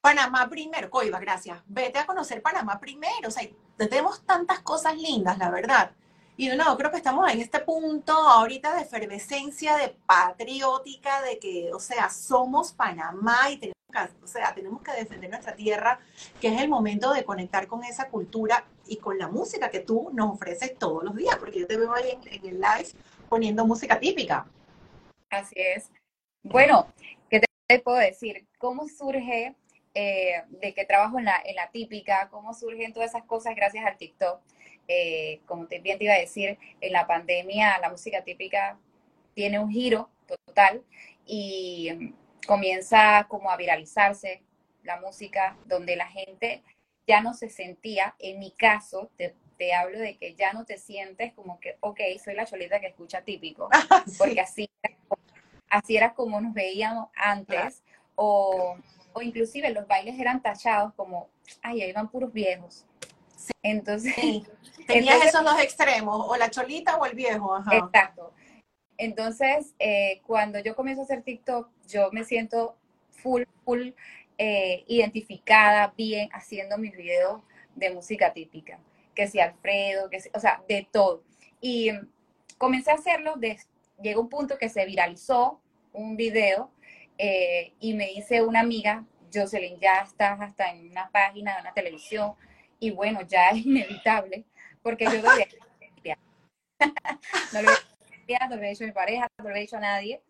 Panamá 0.00 0.48
primero. 0.48 0.90
Coiba, 0.90 1.20
gracias. 1.20 1.60
Vete 1.66 2.00
a 2.00 2.06
conocer 2.06 2.42
Panamá 2.42 2.80
primero. 2.80 3.28
O 3.28 3.30
sea, 3.30 3.48
tenemos 3.76 4.22
tantas 4.22 4.60
cosas 4.60 4.96
lindas, 4.96 5.38
la 5.38 5.50
verdad. 5.50 5.92
Y 6.36 6.48
nuevo, 6.48 6.76
creo 6.76 6.90
que 6.90 6.98
estamos 6.98 7.30
en 7.30 7.40
este 7.40 7.60
punto 7.60 8.12
ahorita 8.12 8.74
de 8.74 8.82
efervescencia, 8.82 9.76
de 9.76 9.96
patriótica, 10.06 11.22
de 11.22 11.38
que, 11.38 11.72
o 11.72 11.80
sea, 11.80 12.10
somos 12.10 12.72
Panamá 12.72 13.50
y 13.50 13.56
tenemos 13.56 13.75
o 14.22 14.26
sea, 14.26 14.54
tenemos 14.54 14.82
que 14.82 14.92
defender 14.92 15.30
nuestra 15.30 15.54
tierra, 15.54 16.00
que 16.40 16.48
es 16.48 16.60
el 16.60 16.68
momento 16.68 17.12
de 17.12 17.24
conectar 17.24 17.66
con 17.66 17.84
esa 17.84 18.08
cultura 18.08 18.64
y 18.86 18.96
con 18.96 19.18
la 19.18 19.28
música 19.28 19.70
que 19.70 19.80
tú 19.80 20.10
nos 20.12 20.34
ofreces 20.34 20.78
todos 20.78 21.04
los 21.04 21.16
días, 21.16 21.36
porque 21.36 21.60
yo 21.60 21.66
te 21.66 21.76
veo 21.76 21.92
ahí 21.94 22.18
en, 22.30 22.44
el 22.46 22.60
live 22.60 22.88
poniendo 23.28 23.66
música 23.66 23.98
típica. 23.98 24.46
Así 25.30 25.54
es. 25.56 25.90
Bueno, 26.42 26.92
¿qué 27.28 27.40
te 27.66 27.78
puedo 27.80 27.98
decir? 27.98 28.46
¿Cómo 28.58 28.86
surge 28.88 29.54
eh, 29.94 30.42
de 30.48 30.74
que 30.74 30.84
trabajo 30.84 31.18
en 31.18 31.24
la, 31.24 31.70
típica? 31.72 32.28
¿Cómo 32.30 32.54
surgen 32.54 32.92
todas 32.92 33.10
esas 33.10 33.24
cosas 33.24 33.56
gracias 33.56 33.84
al 33.84 33.96
TikTok? 33.96 34.40
Eh, 34.88 35.40
como 35.46 35.66
te, 35.66 35.80
bien 35.80 35.98
te 35.98 36.04
iba 36.04 36.14
a 36.14 36.18
decir, 36.18 36.58
en 36.80 36.92
la 36.92 37.08
pandemia 37.08 37.76
la 37.80 37.90
música 37.90 38.22
típica 38.22 38.78
tiene 39.34 39.58
un 39.58 39.68
giro 39.68 40.08
total 40.26 40.84
y 41.26 42.14
comienza 42.46 43.26
como 43.28 43.50
a 43.50 43.56
viralizarse 43.56 44.42
la 44.82 45.00
música 45.00 45.56
donde 45.66 45.96
la 45.96 46.06
gente 46.06 46.62
ya 47.06 47.20
no 47.20 47.34
se 47.34 47.48
sentía, 47.48 48.14
en 48.18 48.38
mi 48.38 48.50
caso, 48.50 49.10
te, 49.16 49.34
hablo 49.74 49.98
de 49.98 50.16
que 50.16 50.34
ya 50.34 50.52
no 50.52 50.64
te 50.64 50.78
sientes 50.78 51.32
como 51.34 51.58
que, 51.60 51.76
ok, 51.80 52.00
soy 52.22 52.34
la 52.34 52.46
cholita 52.46 52.80
que 52.80 52.88
escucha 52.88 53.22
típico, 53.22 53.68
porque 54.18 54.40
así, 54.40 54.68
así 55.70 55.96
era 55.96 56.14
como 56.14 56.40
nos 56.40 56.52
veíamos 56.52 57.08
antes, 57.14 57.82
o, 58.16 58.76
o 59.12 59.22
inclusive 59.22 59.70
los 59.70 59.86
bailes 59.86 60.18
eran 60.18 60.42
tachados 60.42 60.92
como, 60.94 61.28
ay, 61.62 61.82
ahí 61.82 61.92
van 61.92 62.08
puros 62.08 62.32
viejos. 62.32 62.86
Entonces, 63.62 64.14
Tenías 64.86 65.24
esos 65.24 65.44
dos 65.44 65.58
extremos, 65.60 66.26
o 66.28 66.36
la 66.36 66.50
cholita 66.50 66.96
o 66.96 67.06
el 67.06 67.14
viejo. 67.14 67.58
Exacto. 67.70 68.32
Entonces, 68.98 69.74
eh, 69.78 70.20
cuando 70.26 70.58
yo 70.60 70.74
comienzo 70.74 71.02
a 71.02 71.04
hacer 71.04 71.22
TikTok, 71.22 71.68
yo 71.88 72.10
me 72.12 72.24
siento 72.24 72.76
full, 73.10 73.42
full 73.64 73.90
eh, 74.38 74.84
identificada, 74.86 75.92
bien, 75.96 76.28
haciendo 76.32 76.78
mis 76.78 76.96
videos 76.96 77.42
de 77.74 77.90
música 77.90 78.32
típica. 78.32 78.78
Que 79.14 79.28
si 79.28 79.40
Alfredo, 79.40 80.10
que 80.10 80.18
o 80.34 80.40
sea, 80.40 80.62
de 80.68 80.86
todo. 80.90 81.22
Y 81.60 81.90
comencé 82.58 82.90
a 82.90 82.94
hacerlo, 82.94 83.36
de, 83.36 83.58
llegó 84.02 84.20
un 84.22 84.28
punto 84.28 84.58
que 84.58 84.68
se 84.68 84.84
viralizó 84.84 85.60
un 85.92 86.16
video 86.16 86.70
eh, 87.18 87.72
y 87.80 87.94
me 87.94 88.08
dice 88.08 88.42
una 88.42 88.60
amiga, 88.60 89.04
Jocelyn, 89.32 89.78
ya 89.80 90.00
estás 90.00 90.40
hasta 90.40 90.70
en 90.70 90.90
una 90.90 91.10
página 91.10 91.54
de 91.54 91.62
una 91.62 91.72
televisión 91.72 92.34
y 92.78 92.90
bueno, 92.90 93.22
ya 93.22 93.48
es 93.50 93.64
inevitable 93.64 94.44
porque 94.82 95.04
yo 95.06 95.22
doy 95.22 95.44
no 97.52 97.62
lo 97.62 97.70
he 98.34 98.70
hecho 98.70 98.84
a 98.84 98.86
mi 98.86 98.92
pareja, 98.92 99.28
no 99.38 99.48
lo 99.48 99.56
he 99.56 99.62
hecho 99.62 99.76
a 99.76 99.80
nadie. 99.80 100.20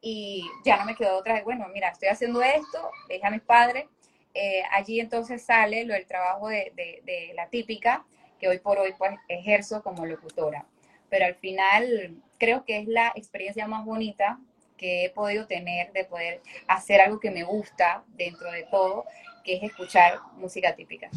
Y 0.00 0.48
ya 0.64 0.76
no 0.76 0.84
me 0.84 0.94
quedó 0.94 1.18
otra 1.18 1.42
bueno, 1.42 1.66
mira, 1.72 1.88
estoy 1.88 2.08
haciendo 2.08 2.42
esto, 2.42 2.90
dejé 3.08 3.26
a 3.26 3.30
mis 3.30 3.42
padres. 3.42 3.86
Eh, 4.34 4.62
allí 4.72 5.00
entonces 5.00 5.42
sale 5.44 5.84
lo 5.84 5.94
del 5.94 6.06
trabajo 6.06 6.48
de, 6.48 6.72
de, 6.74 7.32
la 7.34 7.48
típica, 7.48 8.04
que 8.38 8.48
hoy 8.48 8.58
por 8.58 8.78
hoy 8.78 8.94
pues 8.98 9.14
ejerzo 9.28 9.82
como 9.82 10.06
locutora. 10.06 10.66
Pero 11.08 11.26
al 11.26 11.34
final 11.36 12.16
creo 12.38 12.64
que 12.64 12.78
es 12.78 12.88
la 12.88 13.12
experiencia 13.14 13.66
más 13.68 13.84
bonita 13.84 14.38
que 14.76 15.04
he 15.04 15.10
podido 15.10 15.46
tener 15.46 15.92
de 15.92 16.04
poder 16.04 16.42
hacer 16.66 17.00
algo 17.00 17.20
que 17.20 17.30
me 17.30 17.44
gusta 17.44 18.04
dentro 18.08 18.50
de 18.50 18.64
todo, 18.64 19.04
que 19.44 19.56
es 19.56 19.62
escuchar 19.62 20.18
música 20.36 20.74
típica. 20.74 21.10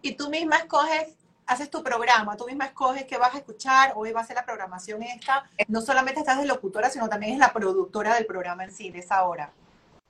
Y 0.00 0.12
tú 0.12 0.30
misma 0.30 0.58
escoges 0.58 1.14
haces 1.48 1.70
tu 1.70 1.82
programa, 1.82 2.36
tú 2.36 2.46
misma 2.46 2.66
escoges 2.66 3.04
qué 3.06 3.16
vas 3.16 3.34
a 3.34 3.38
escuchar, 3.38 3.94
hoy 3.96 4.12
va 4.12 4.20
a 4.20 4.24
ser 4.24 4.36
la 4.36 4.44
programación 4.44 5.02
esta, 5.02 5.50
no 5.66 5.80
solamente 5.80 6.20
estás 6.20 6.38
de 6.38 6.44
locutora, 6.44 6.90
sino 6.90 7.08
también 7.08 7.32
es 7.32 7.38
la 7.38 7.54
productora 7.54 8.14
del 8.14 8.26
programa 8.26 8.64
en 8.64 8.70
sí, 8.70 8.90
de 8.90 8.98
esa 8.98 9.24
hora. 9.26 9.50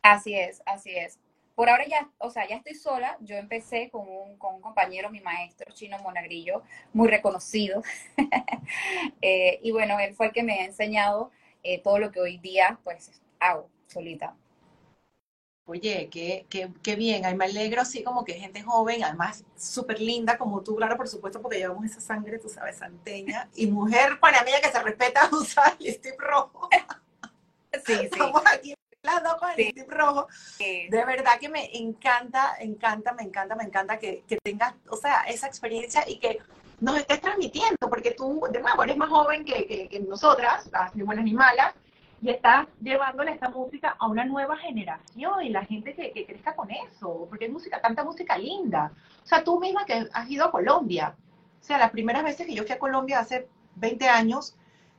Así 0.03 0.35
es, 0.35 0.63
así 0.67 0.97
es. 0.97 1.19
Por 1.55 1.71
ahora 1.71 1.87
ya, 1.87 2.11
o 2.19 2.31
sea, 2.31 2.47
ya 2.49 2.57
estoy 2.57 2.75
sola, 2.75 3.17
yo 3.21 3.37
empecé 3.37 3.89
con 3.91 4.07
un, 4.09 4.37
compañero, 4.37 5.11
mi 5.11 5.21
maestro, 5.21 5.73
Chino 5.73 5.99
Monagrillo, 6.01 6.63
muy 6.93 7.09
reconocido, 7.09 7.83
eh, 9.23 9.61
y 9.63 9.71
bueno, 9.71 9.99
él 10.01 10.15
fue 10.15 10.27
el 10.27 10.33
que 10.33 10.43
me 10.43 10.61
ha 10.61 10.65
enseñado 10.65 11.31
eh, 11.63 11.81
todo 11.81 11.99
lo 11.99 12.11
que 12.11 12.21
hoy 12.21 12.39
día, 12.39 12.81
pues, 12.83 13.21
hago 13.39 13.69
solita. 13.87 14.35
Oye, 15.69 16.09
qué, 16.11 16.47
qué, 16.49 16.71
qué 16.83 16.97
bien, 16.97 17.27
Ay, 17.27 17.37
me 17.37 17.45
alegro 17.45 17.83
así 17.83 18.03
como 18.03 18.25
que 18.25 18.33
gente 18.33 18.63
joven, 18.63 19.05
además 19.05 19.45
súper 19.55 20.01
linda 20.01 20.39
como 20.39 20.63
tú, 20.63 20.75
claro, 20.75 20.97
por 20.97 21.07
supuesto, 21.09 21.43
porque 21.43 21.59
llevamos 21.59 21.85
esa 21.85 22.01
sangre, 22.01 22.39
tú 22.39 22.49
sabes, 22.49 22.79
santeña, 22.79 23.51
y 23.55 23.67
mujer 23.67 24.19
panameña 24.19 24.63
que 24.63 24.73
se 24.73 24.83
respeta 24.83 25.29
usar 25.33 25.77
el 25.79 25.87
lipstick 25.87 26.21
rojo. 26.21 26.69
Sí, 27.85 27.95
sí. 27.95 28.05
Estamos 28.05 28.43
aquí 28.51 28.75
las 29.03 29.23
dos 29.23 29.35
con 29.37 29.51
el 29.51 29.57
sí. 29.57 29.85
rojo. 29.87 30.27
De 30.59 31.05
verdad 31.05 31.39
que 31.39 31.51
me 31.51 31.69
encanta, 31.77 32.57
encanta, 32.61 33.13
me 33.13 33.25
encanta, 33.25 33.55
me 33.55 33.65
encanta 33.65 33.99
que, 33.99 34.25
que 34.27 34.39
tengas, 34.43 34.75
o 34.89 34.97
sea, 34.97 35.25
esa 35.25 35.47
experiencia 35.49 36.03
y 36.09 36.19
que 36.19 36.39
nos 36.81 36.97
estés 36.99 37.21
transmitiendo, 37.21 37.91
porque 37.91 38.13
tú, 38.13 38.43
de 38.51 38.61
nuevo, 38.61 38.83
eres 38.85 38.97
más 38.97 39.11
joven 39.11 39.45
que, 39.45 39.67
que, 39.67 39.89
que 39.89 40.01
nosotras, 40.01 40.67
las 40.73 40.97
ni 40.97 41.03
buenas 41.03 41.27
ni 41.27 41.35
malas, 41.35 41.75
y 42.21 42.31
estás 42.31 42.67
llevándole 42.81 43.33
esta 43.33 43.49
música 43.49 43.97
a 43.99 44.07
una 44.09 44.25
nueva 44.25 44.57
generación 44.57 45.43
y 45.43 45.51
la 45.51 45.65
gente 45.65 45.95
que, 45.95 46.13
que, 46.13 46.27
crezca 46.27 46.57
con 46.57 46.71
eso, 46.71 47.27
porque 47.29 47.47
es 47.47 47.53
música, 47.53 47.81
tanta 47.81 48.05
música 48.05 48.37
linda. 48.37 48.93
O 49.23 49.27
sea, 49.27 49.45
tú 49.45 49.61
misma 49.61 49.85
que 49.85 50.09
has 50.13 50.31
ido 50.31 50.45
a 50.45 50.51
Colombia, 50.51 51.15
o 51.61 51.65
sea, 51.65 51.79
las 51.79 51.91
primeras 51.91 52.25
veces 52.25 52.47
que 52.47 52.55
yo 52.55 52.65
fui 52.65 52.73
a 52.73 52.79
Colombia 52.79 53.21
hace 53.21 53.49
20 53.77 54.09
años, 54.09 54.57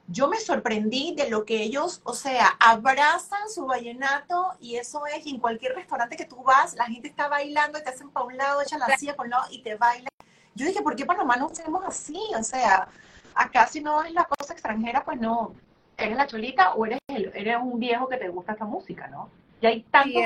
yo 0.07 0.27
me 0.27 0.37
sorprendí 0.37 1.13
de 1.15 1.29
lo 1.29 1.45
que 1.45 1.61
ellos, 1.61 2.01
o 2.03 2.13
sea, 2.13 2.57
abrazan 2.59 3.47
su 3.49 3.65
vallenato 3.67 4.53
y 4.59 4.77
eso 4.77 5.05
es, 5.05 5.25
y 5.25 5.31
en 5.31 5.39
cualquier 5.39 5.75
restaurante 5.75 6.17
que 6.17 6.25
tú 6.25 6.41
vas, 6.43 6.73
la 6.73 6.85
gente 6.85 7.07
está 7.07 7.27
bailando 7.27 7.77
y 7.77 7.83
te 7.83 7.89
hacen 7.89 8.09
para 8.09 8.25
un 8.25 8.35
lado, 8.35 8.61
echan 8.61 8.79
la 8.79 8.97
silla 8.97 9.15
por 9.15 9.25
un 9.25 9.31
lado 9.31 9.45
y 9.51 9.61
te 9.61 9.75
bailan. 9.75 10.09
Yo 10.55 10.65
dije, 10.65 10.81
¿por 10.81 10.95
qué 10.95 11.05
Panamá 11.05 11.35
no 11.35 11.47
hacemos 11.47 11.83
así? 11.85 12.19
O 12.37 12.43
sea, 12.43 12.87
acá 13.35 13.67
si 13.67 13.81
no 13.81 14.03
es 14.03 14.11
la 14.13 14.25
cosa 14.25 14.53
extranjera, 14.53 15.03
pues 15.05 15.19
no, 15.19 15.53
¿eres 15.95 16.17
la 16.17 16.25
cholita 16.25 16.73
o 16.73 16.85
eres, 16.85 16.98
eres 17.33 17.57
un 17.61 17.79
viejo 17.79 18.07
que 18.07 18.17
te 18.17 18.29
gusta 18.29 18.53
esta 18.53 18.65
música, 18.65 19.07
no? 19.07 19.29
Y 19.61 19.65
hay 19.67 19.81
tantos 19.83 20.23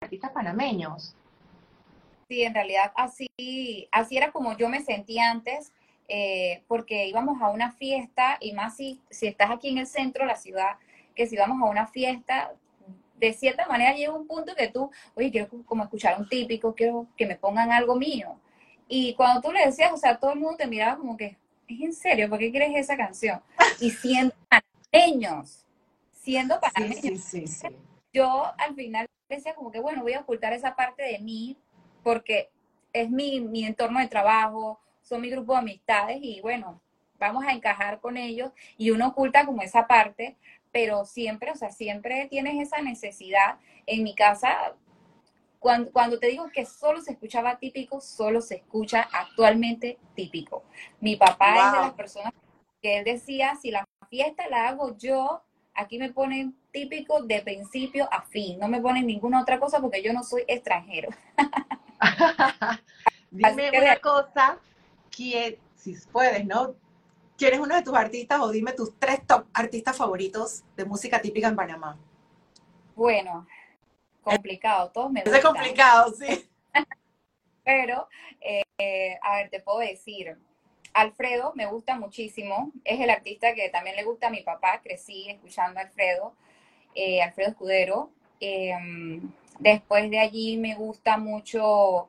artistas 0.00 0.30
panameños. 0.32 1.14
Sí, 2.28 2.42
en 2.42 2.54
realidad 2.54 2.92
así, 2.96 3.28
así 3.92 4.16
era 4.16 4.32
como 4.32 4.56
yo 4.56 4.68
me 4.68 4.80
sentía 4.80 5.30
antes, 5.30 5.72
eh, 6.08 6.62
porque 6.68 7.06
íbamos 7.06 7.40
a 7.40 7.48
una 7.48 7.72
fiesta, 7.72 8.38
y 8.40 8.52
más 8.52 8.76
si, 8.76 9.00
si 9.10 9.26
estás 9.26 9.50
aquí 9.50 9.68
en 9.68 9.78
el 9.78 9.86
centro 9.86 10.24
de 10.24 10.28
la 10.28 10.36
ciudad, 10.36 10.76
que 11.14 11.26
si 11.26 11.36
vamos 11.36 11.60
a 11.62 11.70
una 11.70 11.86
fiesta, 11.86 12.52
de 13.16 13.32
cierta 13.32 13.66
manera 13.66 13.94
llega 13.94 14.12
un 14.12 14.26
punto 14.26 14.54
que 14.54 14.68
tú, 14.68 14.90
oye, 15.14 15.30
quiero 15.30 15.48
como 15.64 15.84
escuchar 15.84 16.18
un 16.18 16.28
típico, 16.28 16.74
quiero 16.74 17.06
que 17.16 17.26
me 17.26 17.36
pongan 17.36 17.72
algo 17.72 17.94
mío. 17.96 18.38
Y 18.88 19.14
cuando 19.14 19.40
tú 19.40 19.52
le 19.52 19.64
decías, 19.64 19.92
o 19.92 19.96
sea, 19.96 20.18
todo 20.18 20.32
el 20.32 20.40
mundo 20.40 20.56
te 20.56 20.66
miraba 20.66 20.98
como 20.98 21.16
que, 21.16 21.36
¿es 21.68 21.80
en 21.80 21.92
serio? 21.92 22.28
¿Por 22.28 22.38
qué 22.38 22.50
quieres 22.50 22.70
esa 22.74 22.96
canción? 22.96 23.40
Y 23.80 23.90
siendo 23.90 24.34
panameños, 24.48 25.63
siendo 26.24 26.58
panameños. 26.60 27.00
Sí, 27.02 27.18
sí, 27.18 27.46
sí, 27.46 27.68
yo 28.12 28.52
al 28.58 28.74
final 28.74 29.06
decía 29.28 29.54
como 29.54 29.70
que, 29.70 29.80
bueno, 29.80 30.02
voy 30.02 30.14
a 30.14 30.20
ocultar 30.20 30.52
esa 30.52 30.74
parte 30.74 31.02
de 31.02 31.18
mí 31.18 31.58
porque 32.02 32.50
es 32.92 33.10
mi, 33.10 33.40
mi 33.40 33.64
entorno 33.64 34.00
de 34.00 34.08
trabajo, 34.08 34.80
son 35.02 35.20
mi 35.20 35.30
grupo 35.30 35.52
de 35.52 35.58
amistades 35.58 36.18
y 36.22 36.40
bueno, 36.40 36.80
vamos 37.18 37.44
a 37.44 37.52
encajar 37.52 38.00
con 38.00 38.16
ellos 38.16 38.52
y 38.78 38.90
uno 38.90 39.08
oculta 39.08 39.44
como 39.44 39.62
esa 39.62 39.86
parte, 39.86 40.36
pero 40.72 41.04
siempre, 41.04 41.50
o 41.50 41.56
sea, 41.56 41.70
siempre 41.70 42.26
tienes 42.28 42.60
esa 42.60 42.80
necesidad. 42.80 43.58
En 43.86 44.02
mi 44.02 44.14
casa, 44.14 44.74
cuando, 45.58 45.92
cuando, 45.92 46.18
te 46.18 46.28
digo 46.28 46.48
que 46.50 46.64
solo 46.64 47.00
se 47.00 47.12
escuchaba 47.12 47.58
típico, 47.58 48.00
solo 48.00 48.40
se 48.40 48.56
escucha 48.56 49.08
actualmente 49.12 49.98
típico. 50.14 50.64
Mi 51.00 51.16
papá 51.16 51.66
es 51.66 51.72
de 51.72 51.86
las 51.86 51.94
personas 51.94 52.32
que 52.80 52.98
él 52.98 53.04
decía, 53.04 53.56
si 53.60 53.70
la 53.70 53.84
fiesta 54.08 54.48
la 54.48 54.68
hago 54.68 54.96
yo, 54.96 55.42
aquí 55.74 55.98
me 55.98 56.12
ponen 56.12 56.56
típico 56.72 57.22
de 57.22 57.42
principio 57.42 58.08
a 58.12 58.22
fin, 58.22 58.58
no 58.58 58.68
me 58.68 58.80
ponen 58.80 59.06
ninguna 59.06 59.42
otra 59.42 59.58
cosa 59.58 59.80
porque 59.80 60.02
yo 60.02 60.12
no 60.12 60.22
soy 60.22 60.44
extranjero. 60.46 61.08
dime 63.30 63.70
una 63.80 63.96
cosa, 63.96 64.58
que, 65.10 65.58
si 65.74 65.96
puedes, 66.12 66.44
¿no? 66.46 66.74
¿Quién 67.36 67.54
es 67.54 67.60
uno 67.60 67.74
de 67.74 67.82
tus 67.82 67.94
artistas 67.94 68.40
o 68.40 68.50
dime 68.50 68.72
tus 68.72 68.98
tres 68.98 69.26
top 69.26 69.46
artistas 69.52 69.96
favoritos 69.96 70.62
de 70.76 70.84
música 70.84 71.20
típica 71.20 71.48
en 71.48 71.56
Panamá? 71.56 71.98
Bueno, 72.94 73.46
complicado, 74.22 74.90
todos 74.90 75.10
me. 75.10 75.22
Es 75.24 75.44
complicado, 75.44 76.12
sí. 76.12 76.48
Pero, 77.64 78.08
eh, 78.40 79.18
a 79.22 79.36
ver, 79.36 79.50
te 79.50 79.60
puedo 79.60 79.78
decir, 79.78 80.36
Alfredo 80.94 81.52
me 81.56 81.66
gusta 81.66 81.98
muchísimo, 81.98 82.70
es 82.84 83.00
el 83.00 83.10
artista 83.10 83.52
que 83.52 83.68
también 83.68 83.96
le 83.96 84.04
gusta 84.04 84.28
a 84.28 84.30
mi 84.30 84.42
papá, 84.42 84.80
crecí 84.82 85.28
escuchando 85.28 85.80
a 85.80 85.82
Alfredo, 85.82 86.34
eh, 86.94 87.20
Alfredo 87.20 87.50
Escudero. 87.50 88.10
Em, 88.40 89.32
después 89.58 90.08
de 90.10 90.20
allí 90.20 90.56
me 90.56 90.74
gusta 90.76 91.18
mucho 91.18 92.08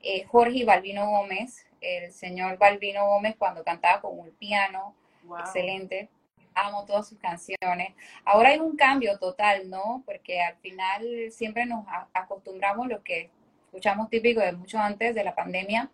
eh, 0.00 0.24
Jorge 0.24 0.64
Balbino 0.64 1.10
Gómez, 1.10 1.66
el 1.80 2.12
señor 2.12 2.58
Balbino 2.58 3.06
Gómez 3.06 3.34
cuando 3.36 3.64
cantaba 3.64 4.00
con 4.00 4.18
un 4.18 4.30
piano, 4.32 4.94
excelente. 5.40 6.08
Amo 6.54 6.84
todas 6.84 7.08
sus 7.08 7.18
canciones. 7.18 7.94
Ahora 8.24 8.50
hay 8.50 8.60
un 8.60 8.76
cambio 8.76 9.18
total, 9.18 9.68
¿no? 9.70 10.02
Porque 10.04 10.40
al 10.42 10.56
final 10.56 11.32
siempre 11.32 11.66
nos 11.66 11.86
acostumbramos 12.12 12.88
lo 12.88 13.02
que 13.02 13.30
escuchamos 13.64 14.10
típico 14.10 14.40
de 14.40 14.52
mucho 14.52 14.78
antes 14.78 15.14
de 15.14 15.24
la 15.24 15.34
pandemia, 15.34 15.90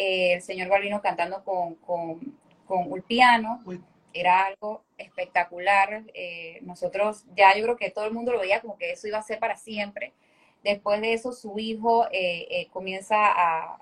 eh, 0.00 0.34
el 0.34 0.42
señor 0.42 0.68
Balbino 0.68 1.02
cantando 1.02 1.42
con, 1.42 1.74
con, 1.74 2.20
con 2.66 2.92
Ulpiano, 2.92 3.64
era 4.14 4.44
algo 4.44 4.84
espectacular. 4.96 6.04
Eh, 6.14 6.60
nosotros 6.62 7.24
ya 7.34 7.56
yo 7.56 7.64
creo 7.64 7.76
que 7.76 7.90
todo 7.90 8.04
el 8.06 8.12
mundo 8.12 8.30
lo 8.30 8.38
veía 8.38 8.60
como 8.60 8.78
que 8.78 8.92
eso 8.92 9.08
iba 9.08 9.18
a 9.18 9.22
ser 9.22 9.40
para 9.40 9.56
siempre. 9.56 10.12
Después 10.62 11.00
de 11.00 11.14
eso, 11.14 11.32
su 11.32 11.58
hijo 11.58 12.06
eh, 12.12 12.68
comienza 12.72 13.16
a, 13.16 13.80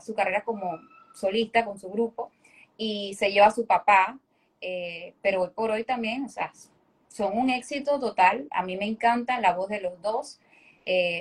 su 0.00 0.14
carrera 0.14 0.42
como 0.42 0.80
solista 1.14 1.64
con 1.64 1.78
su 1.78 1.90
grupo 1.90 2.32
y 2.78 3.14
se 3.14 3.30
lleva 3.30 3.46
a 3.46 3.50
su 3.52 3.64
papá, 3.64 4.18
pero 5.22 5.42
hoy 5.42 5.50
por 5.54 5.70
hoy 5.70 5.84
también, 5.84 6.24
o 6.24 6.28
sea, 6.28 6.50
son 7.08 7.36
un 7.38 7.50
éxito 7.50 8.00
total. 8.00 8.48
A 8.50 8.64
mí 8.64 8.76
me 8.76 8.86
encanta 8.86 9.40
la 9.40 9.52
voz 9.52 9.68
de 9.68 9.80
los 9.80 10.00
dos, 10.02 10.40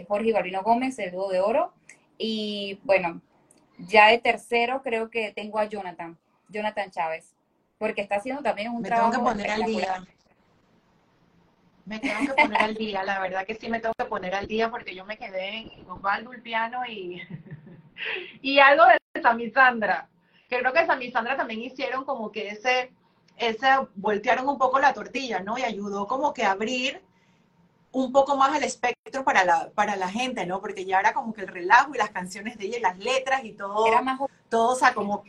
Jorge 0.08 0.30
y 0.30 0.32
Balbino 0.32 0.64
Gómez, 0.64 0.98
el 0.98 1.12
dúo 1.12 1.30
de 1.30 1.40
oro. 1.40 1.72
Y 2.18 2.80
bueno, 2.84 3.22
ya 3.78 4.08
de 4.08 4.18
tercero 4.18 4.82
creo 4.82 5.10
que 5.10 5.32
tengo 5.32 5.60
a 5.60 5.66
Jonathan, 5.66 6.18
Jonathan 6.50 6.92
Chávez, 6.92 7.34
porque 7.78 8.02
está 8.02 8.16
haciendo 8.16 8.42
también 8.42 8.72
un 8.72 8.84
trabajo. 8.84 9.10
Me 9.10 9.16
tengo 9.16 9.26
que 9.26 9.32
poner 9.32 9.52
al 9.52 9.64
día. 9.64 10.08
Me 11.86 12.00
tengo 12.00 12.36
que 12.36 12.42
poner 12.44 12.62
al 12.62 12.76
día, 12.76 13.04
la 13.04 13.20
verdad 13.20 13.46
que 13.46 13.56
sí 13.56 13.70
me 13.70 13.80
tengo 13.80 13.94
que 13.98 14.06
poner 14.06 14.36
al 14.36 14.48
día 14.48 14.70
porque 14.70 14.94
yo 14.94 15.06
me 15.06 15.18
quedé 15.18 15.58
en 15.58 15.90
Osvaldo 15.90 16.34
el 16.34 16.42
piano 16.42 16.86
y, 16.86 17.22
y 18.42 18.60
algo 18.60 18.84
de 18.86 19.22
Sammy 19.22 19.50
Sandra. 19.52 20.10
Que 20.50 20.60
creo 20.60 20.74
que 20.74 20.86
Sammy 20.86 21.12
Sandra 21.12 21.38
también 21.38 21.62
hicieron 21.62 22.04
como 22.04 22.32
que 22.32 22.50
ese, 22.50 22.92
ese, 23.38 23.68
voltearon 23.96 24.50
un 24.50 24.58
poco 24.58 24.80
la 24.80 24.94
tortilla, 24.94 25.40
¿no? 25.40 25.58
Y 25.58 25.64
ayudó 25.64 26.08
como 26.08 26.34
que 26.34 26.44
a 26.44 26.52
abrir 26.52 27.02
un 27.98 28.12
poco 28.12 28.38
más 28.38 28.56
el 28.56 28.64
espectro 28.64 29.24
para 29.24 29.44
la, 29.44 29.72
para 29.72 29.96
la 29.96 30.08
gente, 30.08 30.46
¿no? 30.46 30.62
Porque 30.62 30.86
ya 30.86 31.00
era 31.00 31.14
como 31.14 31.34
que 31.34 31.42
el 31.42 31.48
relajo 31.48 31.96
y 31.96 31.98
las 31.98 32.12
canciones 32.12 32.56
de 32.58 32.66
ella 32.66 32.78
y 32.78 32.82
las 32.82 33.00
letras 33.00 33.44
y 33.44 33.54
todo. 33.54 33.88
Era 33.88 34.04
más 34.04 34.20
todo, 34.50 34.74
o 34.74 34.76
sea, 34.76 34.94
como, 34.94 35.24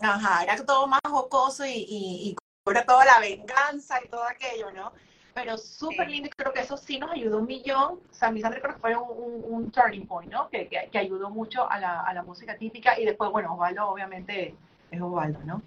ajá, 0.00 0.42
era 0.42 0.56
todo 0.64 0.88
más 0.88 1.00
jocoso 1.08 1.64
y, 1.64 1.70
y, 1.70 2.30
y 2.30 2.36
toda 2.84 3.04
la 3.04 3.20
venganza 3.20 4.00
y 4.04 4.08
todo 4.08 4.24
aquello, 4.24 4.72
¿no? 4.72 4.92
Pero 5.34 5.56
súper 5.56 6.10
lindo 6.10 6.26
y 6.26 6.30
creo 6.30 6.52
que 6.52 6.62
eso 6.62 6.76
sí 6.76 6.98
nos 6.98 7.12
ayudó 7.12 7.38
un 7.38 7.46
millón. 7.46 8.00
O 8.10 8.14
sea, 8.14 8.32
mi 8.32 8.42
creo 8.42 8.60
que 8.60 8.80
fue 8.80 8.96
un, 8.96 9.44
un, 9.44 9.70
turning 9.70 10.08
point, 10.08 10.32
¿no? 10.32 10.50
Que, 10.50 10.66
que, 10.66 10.88
que, 10.90 10.98
ayudó 10.98 11.30
mucho 11.30 11.70
a 11.70 11.78
la, 11.78 12.00
a 12.00 12.12
la 12.12 12.24
música 12.24 12.56
típica 12.56 12.98
y 12.98 13.04
después, 13.04 13.30
bueno, 13.30 13.54
Osvaldo 13.54 13.88
obviamente 13.88 14.56
es 14.90 15.00
Osvaldo, 15.00 15.38
¿no? 15.44 15.62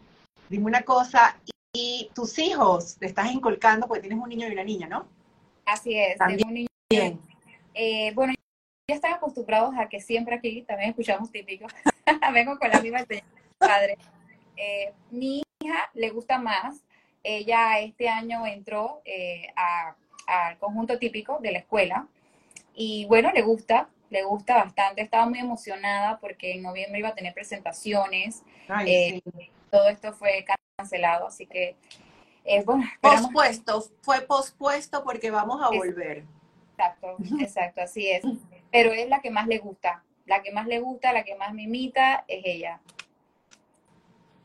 Dime 0.50 0.66
una 0.66 0.82
cosa, 0.82 1.38
y 1.72 2.12
tus 2.14 2.38
hijos 2.38 2.98
te 2.98 3.06
estás 3.06 3.32
inculcando, 3.32 3.88
porque 3.88 4.02
tienes 4.02 4.20
un 4.22 4.28
niño 4.28 4.50
y 4.50 4.52
una 4.52 4.64
niña, 4.66 4.88
¿no? 4.88 5.08
Así 5.66 5.98
es, 5.98 6.18
tengo 6.18 6.48
un 6.48 6.54
niño. 6.54 6.68
Eh, 7.74 8.12
bueno, 8.14 8.34
ya 8.88 8.96
están 8.96 9.14
acostumbrados 9.14 9.74
a 9.78 9.88
que 9.90 10.00
siempre 10.00 10.36
aquí 10.36 10.62
también 10.64 10.90
escuchamos 10.92 11.32
típico. 11.32 11.66
Vengo 12.34 12.58
con 12.60 12.70
la 12.70 12.82
misma 12.82 13.00
padre. 13.58 13.98
Eh, 14.58 14.92
mi 15.12 15.42
hija 15.62 15.90
le 15.94 16.10
gusta 16.10 16.38
más. 16.38 16.84
Ella 17.24 17.80
este 17.80 18.10
año 18.10 18.46
entró 18.46 19.02
eh, 19.06 19.48
a- 19.56 19.96
al 20.28 20.58
conjunto 20.58 21.00
típico 21.00 21.40
de 21.40 21.52
la 21.52 21.60
escuela 21.60 22.08
y 22.76 23.06
bueno, 23.06 23.32
le 23.34 23.42
gusta, 23.42 23.90
le 24.10 24.24
gusta 24.24 24.56
bastante. 24.64 25.02
Estaba 25.02 25.26
muy 25.28 25.40
emocionada 25.40 26.20
porque 26.20 26.54
en 26.54 26.62
noviembre 26.64 27.00
iba 27.00 27.10
a 27.10 27.16
tener 27.16 27.34
presentaciones. 27.34 28.44
Ay, 28.68 28.94
Eh, 28.94 29.22
sí. 29.24 29.50
Todo 29.72 29.90
esto 29.90 30.14
fue 30.14 30.46
cancelado, 30.78 31.28
así 31.28 31.48
que 31.48 31.76
eh, 32.46 32.64
bueno. 32.64 32.84
Pospuesto, 33.02 33.82
fue 34.02 34.22
pospuesto 34.22 35.04
porque 35.04 35.32
vamos 35.32 35.62
a 35.62 35.70
Es- 35.74 35.78
volver. 35.78 36.24
Exacto, 36.72 37.18
exacto, 37.40 37.82
así 37.82 38.10
es. 38.10 38.24
Pero 38.72 38.92
es 38.92 39.08
la 39.08 39.22
que 39.22 39.30
más 39.30 39.48
le 39.48 39.60
gusta. 39.60 40.04
La 40.26 40.42
que 40.42 40.52
más 40.52 40.66
le 40.68 40.80
gusta, 40.80 41.14
la 41.14 41.24
que 41.24 41.36
más 41.36 41.54
me 41.54 41.64
imita 41.64 42.26
es 42.28 42.42
ella. 42.46 42.80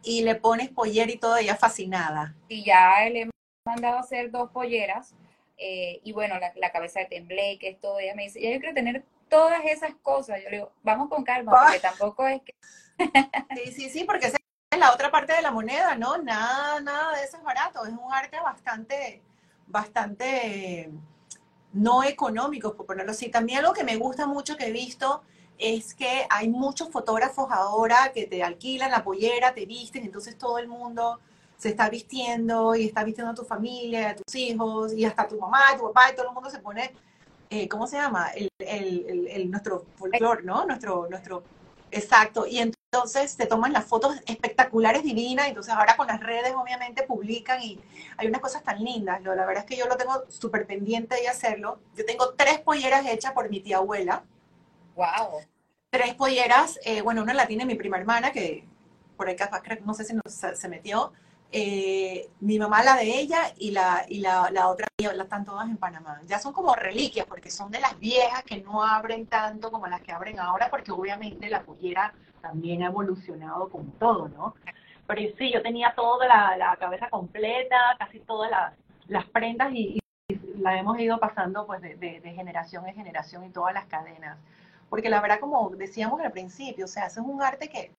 Y 0.02 0.22
le 0.22 0.34
pones 0.37 0.68
pollera 0.70 1.11
y 1.11 1.16
todo, 1.18 1.37
ella 1.37 1.56
fascinada. 1.56 2.34
Y 2.48 2.64
ya 2.64 3.08
le 3.11 3.22
he 3.22 3.30
mandado 3.64 3.96
a 3.96 4.00
hacer 4.00 4.30
dos 4.30 4.50
polleras. 4.50 5.14
eh, 5.61 6.00
y 6.04 6.12
bueno, 6.12 6.38
la, 6.38 6.52
la 6.54 6.70
cabeza 6.70 7.00
de 7.00 7.06
tembleque, 7.06 7.76
todo. 7.80 7.98
Ella 7.98 8.14
me 8.14 8.22
dice, 8.24 8.40
ya 8.40 8.50
yo 8.52 8.61
quiero 8.61 8.74
tener 8.74 9.04
todas 9.28 9.64
esas 9.64 9.92
cosas. 10.02 10.40
Yo 10.42 10.50
le 10.50 10.56
digo, 10.58 10.72
vamos 10.82 11.08
con 11.08 11.24
calma, 11.24 11.52
porque 11.64 11.80
tampoco 11.80 12.26
es 12.28 12.40
que. 12.42 12.54
Sí, 13.64 13.72
sí, 13.72 13.90
sí, 13.90 14.04
porque 14.04 14.30
es 14.70 14.78
la 14.78 14.92
otra 14.92 15.11
parte 15.11 15.33
de 15.33 15.42
la 15.42 15.50
moneda, 15.50 15.94
¿no? 15.94 16.18
Nada, 16.18 16.81
nada 16.81 17.16
de 17.16 17.24
eso 17.24 17.37
es 17.38 17.42
barato. 17.42 17.85
Es 17.87 17.92
un 17.92 18.12
arte 18.12 18.38
bastante, 18.40 19.22
bastante 19.66 20.90
no 21.72 22.02
económico, 22.02 22.74
por 22.74 22.87
ponerlo 22.87 23.12
así. 23.12 23.28
También 23.31 23.61
algo 23.61 23.72
que 23.72 23.85
me 23.85 23.96
gusta 23.96 24.26
mucho 24.26 24.57
que 24.57 24.66
he 24.66 24.72
visto 24.72 25.22
es 25.59 25.94
que 25.94 26.26
hay 26.31 26.48
muchos 26.48 26.90
fotógrafos 26.90 27.50
ahora 27.50 28.12
que 28.12 28.26
te 28.26 28.42
alquilan 28.42 28.90
la 28.90 29.02
pollera, 29.02 29.54
te 29.54 29.66
visten, 29.66 30.04
entonces 30.04 30.37
todo 30.38 30.59
el 30.59 30.68
mundo 30.68 31.18
se 31.57 31.70
está 31.70 31.88
vistiendo 31.90 32.76
y 32.76 32.85
está 32.87 33.02
vistiendo 33.02 33.33
a 33.33 33.35
tu 33.35 33.44
familia, 33.44 34.11
a 34.11 34.14
tus 34.16 34.35
hijos 34.37 34.92
y 34.92 35.04
hasta 35.04 35.26
tu 35.26 35.37
mamá, 35.40 35.70
a 35.72 35.76
tu 35.76 35.85
papá 35.85 36.12
y 36.12 36.14
todo 36.14 36.28
el 36.28 36.35
mundo 36.35 36.48
se 36.48 36.61
pone, 36.61 36.92
eh, 37.50 37.68
¿cómo 37.68 37.88
se 37.88 37.96
llama? 37.96 38.28
El- 38.28 38.48
el- 38.61 39.26
el- 39.28 39.50
nuestro 39.50 39.85
folclore, 39.96 40.44
¿no? 40.44 40.64
Nuestro, 40.64 41.09
nuestro, 41.11 41.42
exacto. 41.90 42.46
Y 42.46 42.59
entonces 42.59 43.37
te 43.37 43.46
toman 43.46 43.72
las 43.72 43.85
fotos 43.85 44.16
espectaculares, 44.27 45.03
divinas, 45.03 45.48
entonces 45.48 45.72
ahora 45.74 45.96
con 45.96 46.07
las 46.07 46.20
redes 46.20 46.55
obviamente 46.55 47.03
publican 47.05 47.62
y 47.62 47.79
hay 48.16 48.27
unas 48.29 48.40
cosas 48.40 48.62
tan 48.62 48.83
lindas. 48.83 49.20
¿no? 49.22 49.35
La 49.35 49.46
verdad 49.46 49.64
es 49.64 49.68
que 49.68 49.77
yo 49.77 49.87
lo 49.87 49.96
tengo 49.96 50.24
súper 50.29 50.66
pendiente 50.66 51.16
de 51.16 51.29
hacerlo. 51.29 51.81
Yo 51.96 52.05
tengo 52.07 52.35
tres 52.35 52.61
polleras 52.61 53.07
hechas 53.07 53.33
por 53.33 53.48
mi 53.51 53.61
tía 53.61 53.79
abuela 53.79 54.24
¡Wow! 54.96 55.40
tres 55.90 56.14
polleras, 56.14 56.79
eh, 56.85 57.03
bueno, 57.03 57.22
una 57.22 57.35
la 57.35 57.46
tiene 57.46 57.64
mi 57.64 57.74
prima 57.74 57.96
hermana, 57.98 58.33
que 58.33 58.64
por 59.16 59.29
ahí 59.29 59.37
capaz, 59.37 59.62
no 59.85 59.94
sé 59.94 60.05
si 60.05 60.14
nos- 60.14 60.35
se 60.59 60.68
metió, 60.68 61.12
eh, 61.50 62.28
mi 62.40 62.58
mamá 62.58 62.82
la 62.82 62.96
de 62.96 63.18
ella 63.20 63.52
y 63.56 63.70
la, 63.70 64.04
y 64.08 64.20
la, 64.20 64.50
la 64.50 64.68
otra, 64.68 64.87
la 64.98 65.22
están 65.22 65.44
todas 65.44 65.68
en 65.68 65.76
Panamá. 65.78 66.20
Ya 66.26 66.38
son 66.38 66.52
como 66.52 66.74
reliquias, 66.74 67.26
porque 67.26 67.50
son 67.50 67.70
de 67.70 67.80
las 67.80 67.98
viejas 67.98 68.42
que 68.44 68.61
no 68.62 68.82
abren 68.82 69.26
tanto 69.26 69.70
como 69.70 69.87
las 69.87 70.02
que 70.02 70.12
abren 70.12 70.38
ahora, 70.40 70.68
porque 70.70 70.92
obviamente 70.92 71.48
la 71.48 71.62
pollera 71.62 72.12
también 72.42 72.82
ha 72.82 72.87
evolucionado 72.87 73.68
como 73.68 73.92
todo, 73.98 74.28
¿no? 74.28 74.54
Pero 75.06 75.22
sí, 75.38 75.50
yo 75.52 75.62
tenía 75.62 75.94
toda 75.96 76.26
la, 76.26 76.56
la 76.56 76.76
cabeza 76.76 77.08
completa, 77.08 77.76
casi 77.98 78.20
todas 78.20 78.50
las, 78.50 78.74
las 79.08 79.24
prendas 79.26 79.72
y, 79.72 79.98
y 80.28 80.37
la 80.58 80.78
hemos 80.78 80.98
ido 81.00 81.18
pasando 81.18 81.66
pues 81.66 81.80
de, 81.80 81.96
de- 81.96 82.20
de 82.20 82.32
generación 82.34 82.87
en 82.87 82.94
generación 82.94 83.44
y 83.44 83.50
todas 83.50 83.72
las 83.74 83.87
cadenas. 83.87 84.38
Porque 84.90 85.08
la 85.08 85.20
verdad, 85.20 85.40
como 85.40 85.70
decíamos 85.70 86.20
al 86.20 86.32
principio, 86.32 86.84
o 86.84 86.88
sea, 86.88 87.06
ese 87.06 87.20
es 87.20 87.26
un 87.26 87.42
arte 87.42 87.68
que 87.68 87.92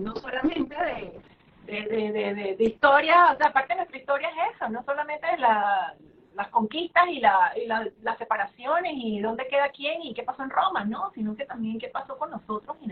no 0.00 0.16
solamente 0.16 0.74
de, 0.74 1.20
de, 1.66 2.12
de, 2.12 2.56
de, 2.56 2.64
historia, 2.64 3.32
o 3.32 3.36
sea, 3.36 3.46
aparte 3.48 3.74
de 3.74 3.76
nuestra 3.76 3.98
historia 3.98 4.28
es 4.28 4.56
eso, 4.56 4.68
no 4.68 4.82
solamente 4.84 5.26
de 5.26 5.38
la- 5.38 5.94
las 6.34 6.48
conquistas 6.48 7.04
y, 7.08 7.20
la, 7.20 7.52
y 7.56 7.66
la- 7.66 7.88
las 8.02 8.18
separaciones 8.18 8.92
y 8.96 9.20
dónde 9.20 9.46
queda 9.48 9.68
quién 9.70 10.02
y 10.02 10.14
qué 10.14 10.22
pasó 10.22 10.42
en 10.42 10.50
Roma, 10.50 10.84
¿no? 10.84 11.10
Sino 11.14 11.36
que 11.36 11.44
también 11.44 11.78
qué 11.78 11.88
pasó 11.88 12.16
con 12.18 12.30
nosotros 12.30 12.76
y, 12.80 12.90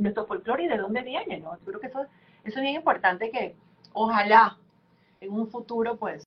nuestro 0.00 0.24
folclore 0.26 0.64
y 0.64 0.68
de 0.68 0.78
dónde 0.78 1.02
viene, 1.02 1.38
¿no? 1.40 1.56
Yo 1.58 1.64
creo 1.66 1.80
que 1.80 1.88
eso, 1.88 2.00
eso 2.44 2.56
es 2.58 2.62
bien 2.62 2.74
importante 2.74 3.30
que 3.30 3.54
ojalá 3.92 4.56
en 5.20 5.32
un 5.32 5.48
futuro, 5.48 5.96
pues, 5.96 6.24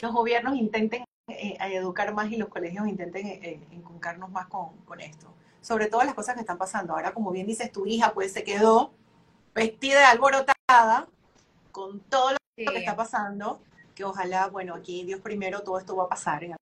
los 0.00 0.12
gobiernos 0.12 0.54
intenten 0.56 1.04
eh, 1.28 1.56
educar 1.60 2.14
más 2.14 2.30
y 2.30 2.36
los 2.36 2.48
colegios 2.48 2.86
intenten 2.86 3.26
eh, 3.26 3.40
eh, 3.42 3.60
inculcarnos 3.72 4.30
más 4.30 4.46
con, 4.46 4.76
con 4.84 5.00
esto. 5.00 5.26
Sobre 5.60 5.88
todo 5.88 6.02
las 6.04 6.14
cosas 6.14 6.34
que 6.36 6.40
están 6.40 6.58
pasando. 6.58 6.94
Ahora, 6.94 7.12
como 7.12 7.32
bien 7.32 7.46
dices, 7.46 7.72
tu 7.72 7.86
hija 7.86 8.12
pues 8.14 8.32
se 8.32 8.44
quedó 8.44 8.92
vestida 9.58 9.98
de 9.98 10.04
alborotada 10.06 11.08
con 11.72 12.00
todo 12.00 12.32
lo 12.32 12.38
Sí. 12.56 12.64
que 12.64 12.78
está 12.78 12.96
pasando, 12.96 13.60
que 13.94 14.04
ojalá, 14.04 14.48
bueno, 14.48 14.74
aquí 14.74 15.04
Dios 15.04 15.20
primero, 15.20 15.60
todo 15.62 15.78
esto 15.78 15.94
va 15.96 16.04
a 16.04 16.08
pasar. 16.08 16.42
En 16.44 16.56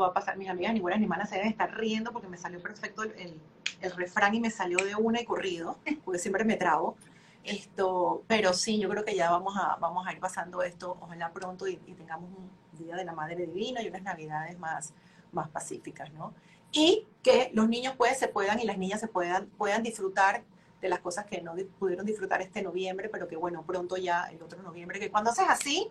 va 0.00 0.08
a 0.08 0.12
pasar, 0.12 0.36
mis 0.36 0.48
amigas 0.48 0.74
ninguna 0.74 0.96
ni 0.96 1.06
malas 1.06 1.28
se 1.28 1.36
deben 1.36 1.50
estar 1.50 1.72
riendo 1.76 2.12
porque 2.12 2.26
me 2.28 2.36
salió 2.36 2.60
perfecto 2.60 3.02
el, 3.04 3.12
el- 3.12 3.40
el 3.80 3.92
refrán 3.92 4.34
y 4.34 4.40
me 4.40 4.50
salió 4.50 4.78
de 4.78 4.94
una 4.96 5.20
y 5.20 5.24
corrido, 5.24 5.78
porque 6.04 6.18
siempre 6.18 6.44
me 6.44 6.56
trabo. 6.56 6.96
Esto, 7.44 8.22
pero 8.26 8.54
sí, 8.54 8.78
yo 8.78 8.88
creo 8.88 9.04
que 9.04 9.14
ya 9.14 9.30
vamos 9.30 9.54
a, 9.58 9.76
vamos 9.76 10.06
a 10.06 10.12
ir 10.12 10.18
pasando 10.20 10.62
esto, 10.62 10.96
ojalá 11.00 11.30
pronto 11.32 11.68
y, 11.68 11.78
y 11.86 11.92
tengamos 11.94 12.30
un 12.30 12.50
Día 12.78 12.96
de 12.96 13.04
la 13.04 13.12
Madre 13.12 13.46
Divina 13.46 13.82
y 13.82 13.88
unas 13.88 14.02
Navidades 14.02 14.58
más, 14.58 14.94
más 15.32 15.48
pacíficas, 15.50 16.10
¿no? 16.12 16.32
Y 16.74 17.08
que 17.22 17.50
los 17.54 17.68
niños 17.70 17.94
pues 17.96 18.18
se 18.18 18.28
puedan 18.28 18.60
y 18.60 18.64
las 18.66 18.78
niñas 18.78 19.00
se 19.00 19.08
puedan, 19.08 19.48
puedan 19.50 19.82
disfrutar 19.82 20.44
de 20.82 20.90
las 20.90 21.00
cosas 21.00 21.26
que 21.26 21.40
no 21.42 21.56
di- 21.56 21.64
pudieron 21.64 22.06
disfrutar 22.06 22.42
este 22.42 22.62
noviembre, 22.62 23.08
pero 23.10 23.28
que 23.28 23.36
bueno, 23.36 23.64
pronto 23.66 23.96
ya 23.96 24.26
el 24.30 24.42
otro 24.42 24.62
noviembre, 24.62 25.00
que 25.00 25.10
cuando 25.10 25.30
haces 25.30 25.46
así, 25.48 25.90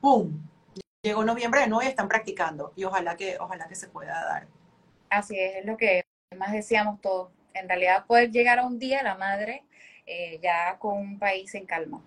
¡pum! 0.00 0.48
Llegó 1.02 1.24
noviembre 1.24 1.62
de 1.62 1.68
nuevo 1.68 1.82
y 1.84 1.88
están 1.88 2.08
practicando 2.08 2.72
y 2.76 2.84
ojalá 2.84 3.16
que, 3.16 3.38
ojalá 3.40 3.68
que 3.68 3.76
se 3.76 3.88
pueda 3.88 4.24
dar. 4.24 4.48
Así 5.10 5.38
es, 5.38 5.56
es 5.58 5.64
lo 5.66 5.76
que 5.76 6.02
más 6.36 6.52
deseamos 6.52 7.00
todos. 7.00 7.30
En 7.54 7.68
realidad, 7.68 8.06
poder 8.06 8.30
llegar 8.32 8.58
a 8.58 8.66
un 8.66 8.78
día 8.80 9.02
la 9.04 9.16
madre 9.16 9.64
eh, 10.06 10.40
ya 10.42 10.78
con 10.78 10.98
un 10.98 11.18
país 11.20 11.54
en 11.54 11.66
calma. 11.66 12.02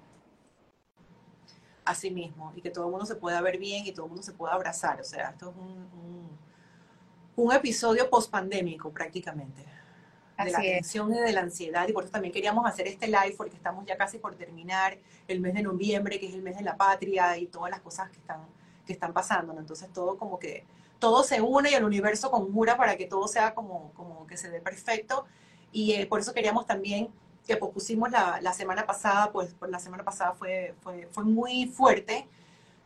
así 1.86 2.12
mismo 2.12 2.52
y 2.56 2.62
que 2.62 2.72
todo 2.72 2.86
el 2.86 2.92
mundo 2.92 3.06
se 3.06 3.16
pueda 3.16 3.42
ver 3.42 3.58
bien 3.58 3.86
y 3.86 3.92
todo 3.92 4.06
el 4.06 4.10
mundo 4.10 4.24
se 4.24 4.34
pueda 4.34 4.54
abrazar. 4.54 5.00
O 5.02 5.04
sea, 5.04 5.30
esto 5.30 5.52
es 5.52 5.56
un, 5.58 5.70
un, 5.94 6.25
un 7.36 7.54
episodio 7.54 8.10
post-pandémico 8.10 8.92
prácticamente. 8.92 9.64
De 10.38 10.52
la 10.52 10.58
Así 10.58 10.68
es. 10.68 10.74
tensión 10.74 11.14
y 11.14 11.20
de 11.20 11.32
la 11.32 11.42
ansiedad 11.42 11.88
y 11.88 11.94
por 11.94 12.04
eso 12.04 12.12
también 12.12 12.34
queríamos 12.34 12.66
hacer 12.66 12.88
este 12.88 13.08
live 13.08 13.36
porque 13.38 13.56
estamos 13.56 13.86
ya 13.86 13.96
casi 13.96 14.18
por 14.18 14.36
terminar 14.36 14.98
el 15.30 15.40
mes 15.40 15.54
de 15.54 15.64
noviembre, 15.64 16.20
que 16.20 16.28
es 16.28 16.34
el 16.34 16.42
mes 16.42 16.58
de 16.58 16.64
la 16.64 16.76
patria 16.76 17.38
y 17.38 17.48
todas 17.48 17.72
las 17.72 17.80
cosas 17.80 18.10
que 18.10 18.18
están, 18.18 18.42
que 18.86 18.92
están 18.92 19.14
pasando. 19.14 19.54
¿no? 19.54 19.62
Entonces 19.62 19.88
todo 19.94 20.18
como 20.18 20.38
que, 20.38 20.66
todo 21.00 21.24
se 21.24 21.42
une 21.42 21.72
y 21.72 21.74
el 21.74 21.86
universo 21.86 22.32
conjura 22.32 22.76
para 22.78 22.98
que 22.98 23.06
todo 23.06 23.28
sea 23.28 23.54
como, 23.54 23.92
como 23.94 24.28
que 24.28 24.36
se 24.36 24.50
dé 24.50 24.60
perfecto. 24.60 25.26
Y 25.72 25.94
eh, 25.94 26.06
por 26.06 26.20
eso 26.20 26.34
queríamos 26.34 26.66
también 26.66 27.10
que 27.48 27.58
pospusimos 27.58 28.12
la, 28.12 28.40
la 28.42 28.54
semana 28.54 28.86
pasada, 28.86 29.32
pues 29.32 29.54
por 29.54 29.70
la 29.70 29.80
semana 29.80 30.04
pasada 30.04 30.34
fue, 30.34 30.74
fue, 30.82 31.08
fue 31.12 31.24
muy 31.24 31.68
fuerte 31.68 32.28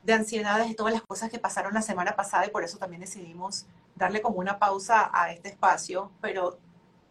de 0.03 0.13
ansiedades 0.13 0.69
y 0.69 0.75
todas 0.75 0.93
las 0.93 1.01
cosas 1.01 1.29
que 1.29 1.39
pasaron 1.39 1.73
la 1.73 1.81
semana 1.81 2.15
pasada 2.15 2.45
y 2.45 2.49
por 2.49 2.63
eso 2.63 2.77
también 2.77 3.01
decidimos 3.01 3.65
darle 3.99 4.21
como 4.21 4.39
una 4.39 4.57
pausa 4.57 5.12
a 5.13 5.31
este 5.31 5.49
espacio, 5.49 6.09
pero 6.21 6.57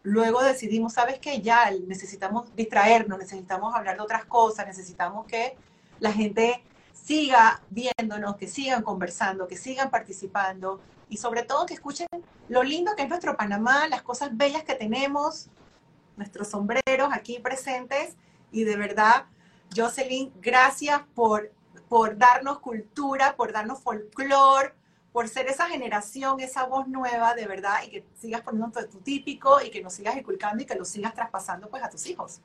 luego 0.03 0.41
decidimos, 0.41 0.93
¿sabes 0.93 1.19
qué? 1.19 1.41
Ya 1.41 1.71
necesitamos 1.87 2.53
distraernos, 2.55 3.19
necesitamos 3.19 3.73
hablar 3.75 3.95
de 3.95 4.01
otras 4.01 4.25
cosas, 4.25 4.65
necesitamos 4.65 5.25
que 5.27 5.55
la 5.99 6.11
gente 6.11 6.63
siga 6.91 7.61
viéndonos, 7.69 8.35
que 8.35 8.47
sigan 8.47 8.81
conversando, 8.81 9.47
que 9.47 9.55
sigan 9.55 9.89
participando 9.89 10.81
y 11.09 11.17
sobre 11.17 11.43
todo 11.43 11.65
que 11.65 11.75
escuchen 11.75 12.07
lo 12.49 12.63
lindo 12.63 12.95
que 12.95 13.03
es 13.03 13.09
nuestro 13.09 13.37
Panamá, 13.37 13.87
las 13.87 14.01
cosas 14.01 14.35
bellas 14.35 14.63
que 14.63 14.75
tenemos, 14.75 15.47
nuestros 16.17 16.49
sombreros 16.49 17.09
aquí 17.11 17.39
presentes 17.39 18.15
y 18.51 18.63
de 18.63 18.75
verdad, 18.75 19.25
Jocelyn, 19.75 20.33
gracias 20.41 21.01
por, 21.13 21.51
por 21.87 22.17
darnos 22.17 22.59
cultura, 22.59 23.35
por 23.35 23.51
darnos 23.53 23.79
folclore, 23.79 24.73
por 25.11 25.27
ser 25.27 25.47
esa 25.47 25.67
generación, 25.67 26.39
esa 26.39 26.65
voz 26.65 26.87
nueva, 26.87 27.33
de 27.33 27.47
verdad, 27.47 27.77
y 27.85 27.89
que 27.89 28.03
sigas 28.19 28.41
poniendo 28.41 28.71
tu, 28.71 28.87
tu 28.87 28.99
típico 28.99 29.61
y 29.61 29.69
que 29.69 29.81
nos 29.81 29.93
sigas 29.93 30.15
inculcando 30.15 30.61
y 30.63 30.65
que 30.65 30.75
lo 30.75 30.85
sigas 30.85 31.13
traspasando 31.13 31.69
pues 31.69 31.83
a 31.83 31.89
tus 31.89 32.05
hijos. 32.07 32.41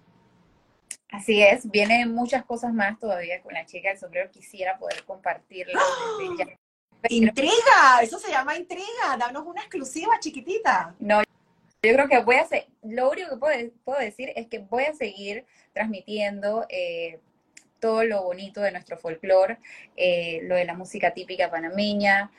Así 1.11 1.42
es, 1.42 1.70
vienen 1.70 2.12
muchas 2.12 2.44
cosas 2.44 2.72
más 2.72 2.98
todavía 2.98 3.40
con 3.40 3.55
la 3.55 3.64
chica 3.66 3.90
del 3.90 3.98
sombrero. 3.98 4.31
Quisiera 4.31 4.79
poder 4.79 5.05
ya. 5.07 6.46
Intriga, 7.11 8.00
eso 8.03 8.18
se 8.18 8.31
llama 8.31 8.57
intriga. 8.57 9.16
Danos 9.18 9.44
una 9.46 9.61
exclusiva 9.61 10.18
chiquitita. 10.18 10.94
No, 10.98 11.22
yo 11.85 11.92
creo 11.92 12.09
que 12.09 12.18
voy 12.20 12.37
a 12.37 12.42
hacer, 12.42 12.66
lo 12.83 13.11
único 13.11 13.31
que 13.31 13.37
puedo, 13.37 13.70
puedo 13.85 14.00
decir 14.00 14.33
es 14.35 14.46
que 14.46 14.59
voy 14.59 14.85
a 14.85 14.94
seguir 14.94 15.44
transmitiendo 15.74 16.64
eh, 16.70 17.20
todo 17.79 18.05
lo 18.05 18.22
bonito 18.22 18.62
de 18.62 18.72
nuestro 18.72 18.96
folclore, 18.96 19.59
eh, 19.96 20.40
lo 20.44 20.55
de 20.55 20.64
la 20.64 20.72
música 20.72 21.12
típica 21.12 21.50
panameña, 21.50 22.31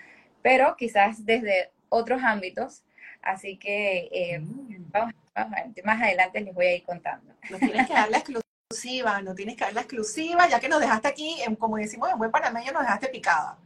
pero 0.45 0.75
quizás 0.77 1.25
desde 1.25 1.71
otros 1.89 2.21
ámbitos. 2.21 2.83
Así 3.23 3.57
que 3.57 4.09
eh, 4.11 4.37
mm. 4.37 4.91
vamos, 4.91 5.15
vamos, 5.33 5.53
a 5.57 5.63
ver, 5.63 5.83
más 5.83 5.99
adelante 5.99 6.39
les 6.39 6.53
voy 6.53 6.67
a 6.67 6.75
ir 6.75 6.83
contando. 6.83 7.33
Nos 7.49 7.59
tienes 7.59 7.87
que 7.87 7.93
dar 7.93 8.11
la 8.11 8.19
exclusiva, 8.19 9.23
no 9.23 9.33
tienes 9.33 9.55
que 9.55 9.63
dar 9.63 9.73
la 9.73 9.81
exclusiva, 9.81 10.47
ya 10.47 10.59
que 10.59 10.69
nos 10.69 10.81
dejaste 10.81 11.07
aquí, 11.07 11.39
como 11.57 11.77
decimos 11.77 12.11
en 12.11 12.19
buen 12.19 12.29
panameño, 12.29 12.73
nos 12.73 12.83
dejaste 12.83 13.07
picada. 13.07 13.57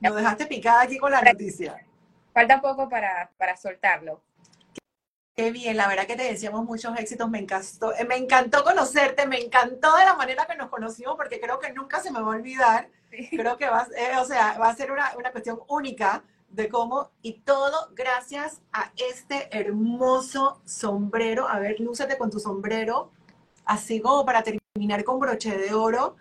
nos 0.00 0.14
dejaste 0.14 0.46
picada 0.46 0.82
aquí 0.82 0.98
con 0.98 1.10
la 1.10 1.20
noticia. 1.20 1.84
Falta 2.32 2.60
poco 2.60 2.88
para, 2.88 3.28
para 3.36 3.56
soltarlo. 3.56 4.22
Qué 5.34 5.50
bien, 5.50 5.76
la 5.76 5.88
verdad 5.88 6.06
que 6.06 6.14
te 6.14 6.22
deseamos 6.22 6.64
muchos 6.64 6.96
éxitos, 6.96 7.28
me 7.28 7.40
encantó, 7.40 7.92
eh, 7.92 8.04
me 8.04 8.14
encantó 8.14 8.62
conocerte, 8.62 9.26
me 9.26 9.40
encantó 9.40 9.96
de 9.96 10.04
la 10.04 10.14
manera 10.14 10.46
que 10.46 10.54
nos 10.54 10.70
conocimos, 10.70 11.16
porque 11.16 11.40
creo 11.40 11.58
que 11.58 11.72
nunca 11.72 11.98
se 11.98 12.12
me 12.12 12.20
va 12.20 12.26
a 12.26 12.36
olvidar, 12.36 12.88
creo 13.30 13.56
que 13.56 13.68
va, 13.68 13.86
eh, 13.96 14.16
o 14.20 14.24
sea, 14.24 14.58
va 14.58 14.68
a 14.68 14.76
ser 14.76 14.90
una, 14.92 15.12
una, 15.16 15.32
cuestión 15.32 15.60
única 15.68 16.24
de 16.48 16.68
cómo, 16.68 17.10
y 17.22 17.40
todo 17.40 17.90
gracias 17.94 18.60
a 18.72 18.92
este 18.96 19.48
hermoso 19.56 20.60
sombrero, 20.64 21.48
a 21.48 21.58
ver, 21.58 21.80
lúcete 21.80 22.16
con 22.16 22.30
tu 22.30 22.38
sombrero, 22.38 23.10
así 23.64 24.00
como 24.00 24.24
para 24.24 24.42
terminar 24.42 25.04
con 25.04 25.18
broche 25.18 25.56
de 25.56 25.74
oro, 25.74 26.16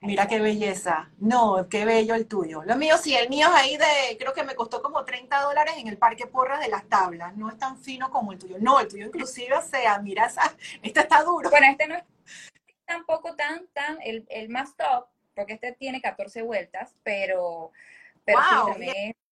Mira 0.00 0.28
qué 0.28 0.38
belleza. 0.38 1.10
No, 1.18 1.66
qué 1.68 1.84
bello 1.84 2.14
el 2.14 2.28
tuyo. 2.28 2.62
Lo 2.64 2.76
mío 2.76 2.96
sí, 2.98 3.16
el 3.16 3.28
mío 3.28 3.48
es 3.48 3.54
ahí 3.54 3.76
de, 3.76 4.16
creo 4.16 4.32
que 4.32 4.44
me 4.44 4.54
costó 4.54 4.80
como 4.80 5.04
30 5.04 5.40
dólares 5.40 5.74
en 5.76 5.88
el 5.88 5.98
Parque 5.98 6.28
Porras 6.28 6.60
de 6.60 6.68
las 6.68 6.88
Tablas. 6.88 7.36
No 7.36 7.48
es 7.48 7.58
tan 7.58 7.76
fino 7.76 8.08
como 8.10 8.32
el 8.32 8.38
tuyo. 8.38 8.56
No, 8.60 8.78
el 8.78 8.86
tuyo 8.86 9.06
inclusive, 9.06 9.54
o 9.54 9.62
sea, 9.62 9.98
mira, 9.98 10.26
esa, 10.26 10.54
este 10.82 11.00
está 11.00 11.24
duro. 11.24 11.50
Bueno, 11.50 11.66
este 11.68 11.88
no 11.88 11.96
es 11.96 12.04
tampoco 12.88 13.36
tan, 13.36 13.68
tan, 13.68 13.98
el, 14.02 14.26
el 14.30 14.48
más 14.48 14.74
top, 14.76 15.06
porque 15.34 15.52
este 15.52 15.72
tiene 15.72 16.00
14 16.00 16.42
vueltas, 16.42 16.96
pero... 17.04 17.70
pero 18.24 18.40
wow, 18.64 18.74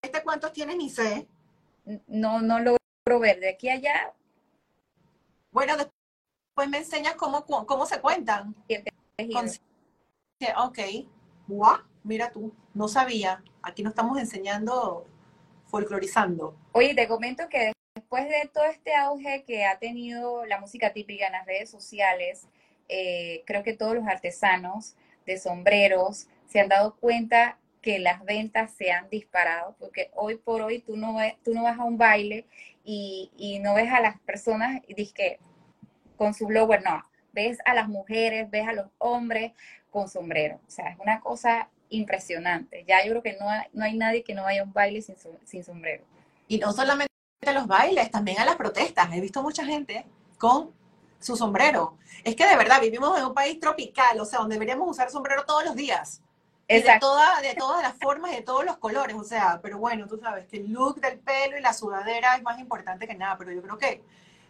¿este 0.01 0.23
cuántos 0.23 0.53
tiene 0.53 0.75
ni 0.75 0.89
sé? 0.89 1.27
No, 2.07 2.39
no 2.41 2.59
logro 2.59 3.19
ver. 3.19 3.39
De 3.39 3.49
aquí 3.49 3.67
a 3.69 3.73
allá... 3.73 4.13
Bueno, 5.51 5.75
después 5.75 6.69
me 6.69 6.77
enseñas 6.77 7.15
cómo, 7.15 7.45
cómo 7.45 7.85
se 7.85 7.99
cuentan. 7.99 8.55
Ok, 10.57 10.79
wow, 11.47 11.77
mira 12.03 12.31
tú, 12.31 12.53
no 12.73 12.87
sabía. 12.87 13.43
Aquí 13.63 13.81
nos 13.81 13.91
estamos 13.91 14.19
enseñando, 14.19 15.07
folclorizando. 15.65 16.55
Oye, 16.73 16.93
te 16.93 17.07
comento 17.07 17.49
que 17.49 17.73
después 17.95 18.29
de 18.29 18.49
todo 18.53 18.65
este 18.65 18.95
auge 18.95 19.43
que 19.45 19.65
ha 19.65 19.79
tenido 19.79 20.45
la 20.45 20.59
música 20.59 20.93
típica 20.93 21.25
en 21.25 21.33
las 21.33 21.45
redes 21.45 21.71
sociales, 21.71 22.47
eh, 22.89 23.43
creo 23.45 23.63
que 23.63 23.73
todos 23.73 23.95
los 23.95 24.07
artesanos 24.07 24.95
de 25.25 25.37
sombreros 25.37 26.27
se 26.47 26.59
han 26.59 26.69
dado 26.69 26.95
cuenta 26.95 27.57
que 27.81 27.99
las 27.99 28.23
ventas 28.23 28.71
se 28.71 28.91
han 28.91 29.09
disparado, 29.09 29.75
porque 29.79 30.11
hoy 30.15 30.35
por 30.35 30.61
hoy 30.61 30.79
tú 30.79 30.97
no, 30.97 31.17
tú 31.43 31.53
no 31.53 31.63
vas 31.63 31.79
a 31.79 31.83
un 31.83 31.97
baile 31.97 32.45
y, 32.83 33.31
y 33.37 33.59
no 33.59 33.75
ves 33.75 33.91
a 33.91 34.01
las 34.01 34.19
personas 34.21 34.81
y 34.87 34.93
dices 34.93 35.13
que 35.13 35.39
con 36.17 36.33
su 36.33 36.47
blower, 36.47 36.83
no, 36.83 37.03
ves 37.31 37.59
a 37.65 37.73
las 37.73 37.87
mujeres, 37.87 38.49
ves 38.49 38.67
a 38.67 38.73
los 38.73 38.87
hombres 38.97 39.53
con 39.91 40.09
sombrero. 40.09 40.59
O 40.67 40.71
sea, 40.71 40.89
es 40.89 40.99
una 40.99 41.21
cosa 41.21 41.69
impresionante. 41.89 42.83
Ya 42.87 43.03
yo 43.05 43.11
creo 43.11 43.23
que 43.23 43.37
no 43.39 43.45
no 43.73 43.85
hay 43.85 43.95
nadie 43.95 44.23
que 44.23 44.33
no 44.33 44.43
vaya 44.43 44.61
a 44.61 44.65
un 44.65 44.73
baile 44.73 45.01
sin, 45.01 45.15
sin 45.45 45.63
sombrero. 45.63 46.03
Y 46.47 46.57
no 46.57 46.73
solamente 46.73 47.13
a 47.45 47.51
los 47.51 47.67
bailes, 47.67 48.09
también 48.11 48.39
a 48.39 48.45
las 48.45 48.55
protestas. 48.55 49.13
He 49.13 49.21
visto 49.21 49.41
mucha 49.43 49.63
gente 49.65 50.05
con 50.37 50.71
su 51.19 51.35
sombrero. 51.35 51.97
Es 52.23 52.35
que 52.35 52.47
de 52.47 52.55
verdad 52.55 52.81
vivimos 52.81 53.17
en 53.17 53.25
un 53.25 53.33
país 53.33 53.59
tropical, 53.59 54.19
o 54.19 54.25
sea, 54.25 54.39
donde 54.39 54.55
deberíamos 54.55 54.89
usar 54.89 55.09
sombrero 55.09 55.45
todos 55.45 55.65
los 55.65 55.75
días. 55.75 56.21
de, 56.67 56.83
toda, 56.99 57.41
de 57.41 57.55
todas 57.55 57.81
las 57.81 57.97
formas, 57.97 58.31
de 58.31 58.41
todos 58.41 58.65
los 58.65 58.77
colores, 58.77 59.15
o 59.15 59.23
sea, 59.23 59.59
pero 59.61 59.77
bueno, 59.77 60.07
tú 60.07 60.17
sabes 60.17 60.47
que 60.47 60.57
el 60.57 60.71
look 60.71 60.99
del 60.99 61.19
pelo 61.19 61.57
y 61.57 61.61
la 61.61 61.73
sudadera 61.73 62.35
es 62.35 62.43
más 62.43 62.59
importante 62.59 63.07
que 63.07 63.15
nada, 63.15 63.37
pero 63.37 63.51
yo 63.51 63.61
creo 63.61 63.77
que 63.77 64.03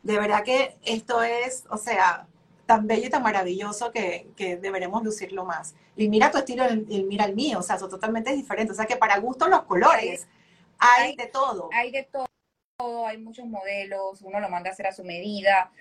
de 0.04 0.20
verdad 0.20 0.44
que 0.44 0.78
esto 0.84 1.22
es, 1.22 1.66
o 1.70 1.78
sea, 1.78 2.28
tan 2.66 2.86
bello 2.86 3.08
y 3.08 3.10
tan 3.10 3.24
maravilloso 3.24 3.92
que, 3.92 4.28
que 4.36 4.58
deberemos 4.58 5.04
lucirlo 5.04 5.46
más. 5.46 5.76
Y 5.96 6.10
mira 6.10 6.30
tu 6.30 6.38
estilo 6.38 6.66
y 6.70 7.04
mira 7.04 7.26
el 7.26 7.36
mío, 7.36 7.60
o 7.60 7.64
sea, 7.64 7.80
son 7.80 7.90
totalmente 7.90 8.34
diferentes. 8.34 8.76
O 8.76 8.78
sea, 8.78 8.86
que 8.86 8.98
para 8.98 9.18
gusto 9.18 9.48
los 9.48 9.64
colores, 9.64 10.28
hay, 10.78 11.16
de 11.16 11.28
todo. 11.28 11.70
Hay 11.74 11.92
de 11.92 12.04
todo, 12.04 13.08
hay 13.08 13.18
muchos 13.18 13.46
modelos, 13.46 14.22
uno 14.22 14.40
lo 14.40 14.50
manda 14.50 14.70
a 14.70 14.74
hacer 14.74 14.86
a 14.86 14.92
su 14.92 15.04
medida, 15.04 15.72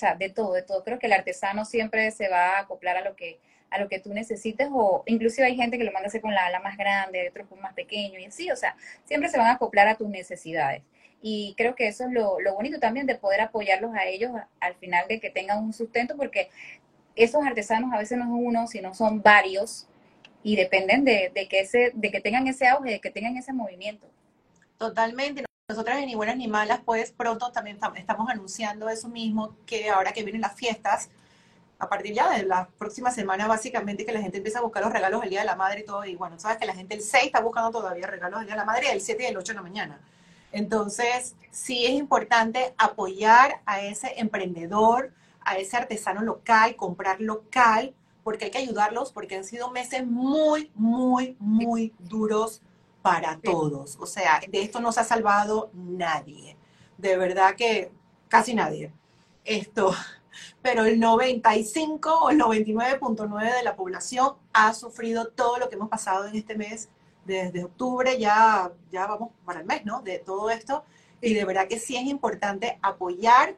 sea, 0.00 0.14
de 0.14 0.30
todo, 0.30 0.54
de 0.54 0.62
todo. 0.62 0.82
Creo 0.84 0.98
que 0.98 1.06
el 1.06 1.12
artesano 1.12 1.64
siempre 1.64 2.10
se 2.10 2.28
va 2.28 2.56
a 2.56 2.60
acoplar 2.60 2.96
a 2.96 3.02
lo 3.02 3.16
que 3.16 3.38
a 3.70 3.78
lo 3.78 3.88
que 3.88 4.00
tú 4.00 4.12
necesites 4.12 4.68
o 4.72 5.02
inclusive 5.06 5.46
hay 5.46 5.56
gente 5.56 5.78
que 5.78 5.84
lo 5.84 5.92
manda 5.92 6.06
a 6.06 6.08
hacer 6.08 6.20
con 6.20 6.34
la 6.34 6.46
ala 6.46 6.60
más 6.60 6.76
grande, 6.76 7.28
otros 7.28 7.46
con 7.48 7.60
más 7.60 7.72
pequeño 7.72 8.18
y 8.18 8.24
así, 8.24 8.50
o 8.50 8.56
sea, 8.56 8.76
siempre 9.04 9.28
se 9.28 9.38
van 9.38 9.46
a 9.46 9.52
acoplar 9.52 9.88
a 9.88 9.96
tus 9.96 10.08
necesidades. 10.08 10.82
Y 11.22 11.54
creo 11.56 11.74
que 11.74 11.86
eso 11.86 12.04
es 12.04 12.10
lo, 12.12 12.38
bonito 12.54 12.80
también 12.80 13.06
de 13.06 13.14
poder 13.14 13.42
apoyarlos 13.42 13.94
a 13.94 14.06
ellos 14.06 14.32
al 14.58 14.74
final 14.76 15.06
de 15.06 15.20
que 15.20 15.30
tengan 15.30 15.62
un 15.62 15.72
sustento, 15.72 16.16
porque 16.16 16.48
esos 17.14 17.44
artesanos 17.44 17.92
a 17.92 17.98
veces 17.98 18.18
no 18.18 18.24
son 18.24 18.44
uno, 18.44 18.66
sino 18.66 18.94
son 18.94 19.22
varios 19.22 19.86
y 20.42 20.56
dependen 20.56 21.04
de, 21.04 21.30
que, 21.48 21.60
ese, 21.60 21.92
de 21.94 22.10
que 22.10 22.20
tengan 22.20 22.46
ese 22.46 22.66
auge, 22.66 22.92
de 22.92 23.00
que 23.00 23.10
tengan 23.10 23.36
ese 23.36 23.52
movimiento. 23.52 24.06
Totalmente. 24.78 25.49
Nosotras 25.70 26.04
Ni 26.04 26.16
Buenas 26.16 26.36
Ni 26.36 26.48
Malas, 26.48 26.80
pues 26.84 27.12
pronto 27.12 27.52
también 27.52 27.78
estamos 27.94 28.28
anunciando 28.28 28.88
eso 28.88 29.08
mismo, 29.08 29.54
que 29.66 29.88
ahora 29.88 30.10
que 30.10 30.24
vienen 30.24 30.42
las 30.42 30.56
fiestas, 30.56 31.10
a 31.78 31.88
partir 31.88 32.12
ya 32.12 32.28
de 32.36 32.42
la 32.42 32.66
próxima 32.76 33.12
semana, 33.12 33.46
básicamente, 33.46 34.04
que 34.04 34.10
la 34.10 34.20
gente 34.20 34.38
empieza 34.38 34.58
a 34.58 34.62
buscar 34.62 34.82
los 34.82 34.92
regalos 34.92 35.22
el 35.22 35.30
Día 35.30 35.40
de 35.40 35.46
la 35.46 35.54
Madre 35.54 35.82
y 35.82 35.84
todo. 35.84 36.04
Y 36.04 36.16
bueno, 36.16 36.40
sabes 36.40 36.58
que 36.58 36.66
la 36.66 36.74
gente 36.74 36.96
el 36.96 37.02
6 37.02 37.26
está 37.26 37.40
buscando 37.40 37.70
todavía 37.70 38.08
regalos 38.08 38.40
el 38.40 38.46
Día 38.46 38.56
de 38.56 38.58
la 38.58 38.64
Madre 38.64 38.88
y 38.88 38.90
el 38.90 39.00
7 39.00 39.22
y 39.22 39.26
el 39.26 39.36
8 39.36 39.52
de 39.52 39.54
la 39.54 39.62
mañana. 39.62 40.00
Entonces, 40.50 41.36
sí 41.52 41.86
es 41.86 41.92
importante 41.92 42.74
apoyar 42.76 43.60
a 43.64 43.80
ese 43.80 44.18
emprendedor, 44.18 45.12
a 45.42 45.56
ese 45.56 45.76
artesano 45.76 46.22
local, 46.22 46.74
comprar 46.74 47.20
local, 47.20 47.94
porque 48.24 48.46
hay 48.46 48.50
que 48.50 48.58
ayudarlos, 48.58 49.12
porque 49.12 49.36
han 49.36 49.44
sido 49.44 49.70
meses 49.70 50.04
muy, 50.04 50.72
muy, 50.74 51.36
muy 51.38 51.94
duros 52.00 52.60
para 53.02 53.38
todos. 53.38 53.96
O 54.00 54.06
sea, 54.06 54.40
de 54.48 54.62
esto 54.62 54.80
no 54.80 54.92
se 54.92 55.00
ha 55.00 55.04
salvado 55.04 55.70
nadie. 55.74 56.56
De 56.98 57.16
verdad 57.16 57.54
que 57.56 57.92
casi 58.28 58.54
nadie. 58.54 58.92
Esto, 59.44 59.94
pero 60.62 60.84
el 60.84 61.00
95 61.00 62.24
o 62.24 62.30
el 62.30 62.38
99.9 62.38 63.56
de 63.56 63.62
la 63.62 63.76
población 63.76 64.34
ha 64.52 64.72
sufrido 64.74 65.28
todo 65.28 65.58
lo 65.58 65.68
que 65.68 65.76
hemos 65.76 65.88
pasado 65.88 66.26
en 66.26 66.36
este 66.36 66.56
mes 66.56 66.88
desde 67.24 67.64
octubre 67.64 68.18
ya, 68.18 68.72
ya 68.90 69.06
vamos 69.06 69.30
para 69.44 69.60
el 69.60 69.66
mes, 69.66 69.84
¿no? 69.84 70.02
De 70.02 70.18
todo 70.18 70.50
esto. 70.50 70.84
Y 71.20 71.34
de 71.34 71.44
verdad 71.44 71.68
que 71.68 71.78
sí 71.78 71.96
es 71.96 72.04
importante 72.04 72.78
apoyar 72.82 73.56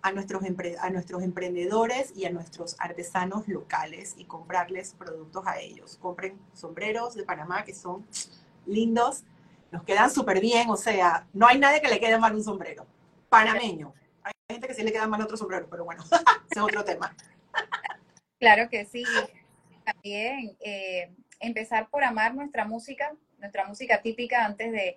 a 0.00 0.10
nuestros, 0.10 0.42
a 0.80 0.90
nuestros 0.90 1.22
emprendedores 1.22 2.12
y 2.16 2.24
a 2.24 2.30
nuestros 2.30 2.74
artesanos 2.78 3.46
locales 3.46 4.14
y 4.16 4.24
comprarles 4.24 4.94
productos 4.94 5.46
a 5.46 5.60
ellos. 5.60 5.98
Compren 6.00 6.38
sombreros 6.54 7.14
de 7.14 7.22
Panamá 7.22 7.64
que 7.64 7.74
son 7.74 8.04
lindos, 8.66 9.24
nos 9.70 9.84
quedan 9.84 10.10
súper 10.10 10.40
bien, 10.40 10.68
o 10.68 10.76
sea, 10.76 11.26
no 11.32 11.46
hay 11.46 11.58
nadie 11.58 11.80
que 11.80 11.88
le 11.88 11.98
quede 11.98 12.18
mal 12.18 12.34
un 12.34 12.44
sombrero. 12.44 12.86
Panameño. 13.28 13.94
Hay 14.22 14.32
gente 14.50 14.68
que 14.68 14.74
sí 14.74 14.82
le 14.82 14.92
queda 14.92 15.06
mal 15.06 15.22
otro 15.22 15.36
sombrero, 15.36 15.66
pero 15.70 15.84
bueno, 15.84 16.02
ese 16.10 16.22
es 16.50 16.58
otro 16.60 16.84
tema. 16.84 17.16
Claro 18.38 18.68
que 18.68 18.84
sí. 18.84 19.04
También 19.84 20.56
eh, 20.60 21.10
empezar 21.40 21.88
por 21.88 22.04
amar 22.04 22.34
nuestra 22.34 22.66
música, 22.66 23.14
nuestra 23.38 23.66
música 23.66 24.02
típica 24.02 24.44
antes 24.44 24.72
de, 24.72 24.96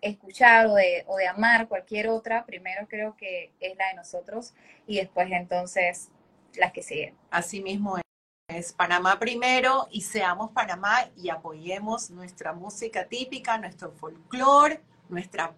escuchar 0.00 0.66
o 0.66 0.74
de, 0.74 1.04
o 1.06 1.16
de, 1.16 1.28
amar 1.28 1.68
cualquier 1.68 2.08
otra. 2.08 2.46
Primero 2.46 2.88
creo 2.88 3.16
que 3.16 3.52
es 3.60 3.76
la 3.76 3.88
de 3.88 3.94
nosotros 3.94 4.54
y 4.86 4.96
después 4.96 5.30
entonces 5.30 6.08
las 6.56 6.72
que 6.72 6.82
siguen. 6.82 7.14
Así 7.30 7.62
mismo 7.62 7.98
es. 8.56 8.72
Panamá 8.72 9.18
primero 9.18 9.88
y 9.90 10.02
seamos 10.02 10.50
Panamá 10.50 11.08
y 11.16 11.28
apoyemos 11.28 12.10
nuestra 12.10 12.52
música 12.52 13.06
típica, 13.06 13.58
nuestro 13.58 13.92
folclore, 13.92 14.80
nuestra 15.08 15.54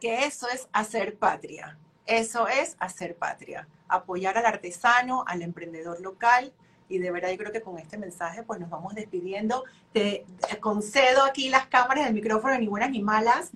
que 0.00 0.24
eso 0.24 0.48
es 0.48 0.68
hacer 0.72 1.18
patria. 1.18 1.78
Eso 2.06 2.48
es 2.48 2.76
hacer 2.78 3.16
patria. 3.16 3.68
Apoyar 3.88 4.38
al 4.38 4.46
artesano, 4.46 5.24
al 5.26 5.42
emprendedor 5.42 6.00
local 6.00 6.52
y 6.88 6.98
de 6.98 7.10
verdad 7.10 7.30
yo 7.30 7.36
creo 7.36 7.52
que 7.52 7.60
con 7.60 7.78
este 7.78 7.98
mensaje 7.98 8.42
pues 8.42 8.58
nos 8.58 8.70
vamos 8.70 8.94
despidiendo. 8.94 9.64
Te 9.92 10.24
concedo 10.60 11.24
aquí 11.24 11.50
las 11.50 11.66
cámaras, 11.66 12.06
el 12.06 12.14
micrófono, 12.14 12.58
ni 12.58 12.66
buenas 12.66 12.90
ni 12.90 13.02
malas, 13.02 13.50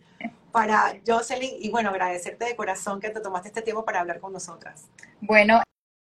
para 0.52 0.94
Jocelyn 1.06 1.50
y 1.58 1.70
bueno, 1.70 1.90
agradecerte 1.90 2.44
de 2.44 2.56
corazón 2.56 3.00
que 3.00 3.08
te 3.08 3.20
tomaste 3.20 3.48
este 3.48 3.62
tiempo 3.62 3.84
para 3.84 4.00
hablar 4.00 4.20
con 4.20 4.32
nosotras. 4.32 4.84
Bueno, 5.20 5.62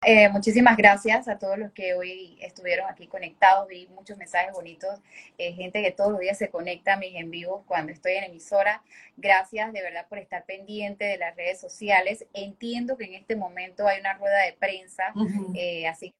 eh, 0.05 0.29
muchísimas 0.29 0.77
gracias 0.77 1.27
a 1.27 1.39
todos 1.39 1.57
los 1.57 1.71
que 1.71 1.95
hoy 1.95 2.37
estuvieron 2.41 2.87
aquí 2.89 3.07
conectados. 3.07 3.67
Vi 3.67 3.87
muchos 3.87 4.17
mensajes 4.17 4.53
bonitos, 4.53 4.99
eh, 5.37 5.53
gente 5.53 5.81
que 5.81 5.91
todos 5.91 6.11
los 6.11 6.19
días 6.19 6.37
se 6.37 6.49
conecta 6.49 6.93
a 6.93 6.97
mis 6.97 7.15
en 7.15 7.31
vivos 7.31 7.63
cuando 7.65 7.91
estoy 7.91 8.13
en 8.13 8.25
emisora. 8.25 8.83
Gracias 9.17 9.73
de 9.73 9.81
verdad 9.81 10.05
por 10.07 10.19
estar 10.19 10.45
pendiente 10.45 11.05
de 11.05 11.17
las 11.17 11.35
redes 11.35 11.59
sociales. 11.59 12.25
Entiendo 12.33 12.95
que 12.95 13.05
en 13.05 13.15
este 13.15 13.35
momento 13.35 13.87
hay 13.87 13.99
una 13.99 14.13
rueda 14.13 14.43
de 14.43 14.53
prensa, 14.53 15.13
eh, 15.55 15.87
así 15.87 16.13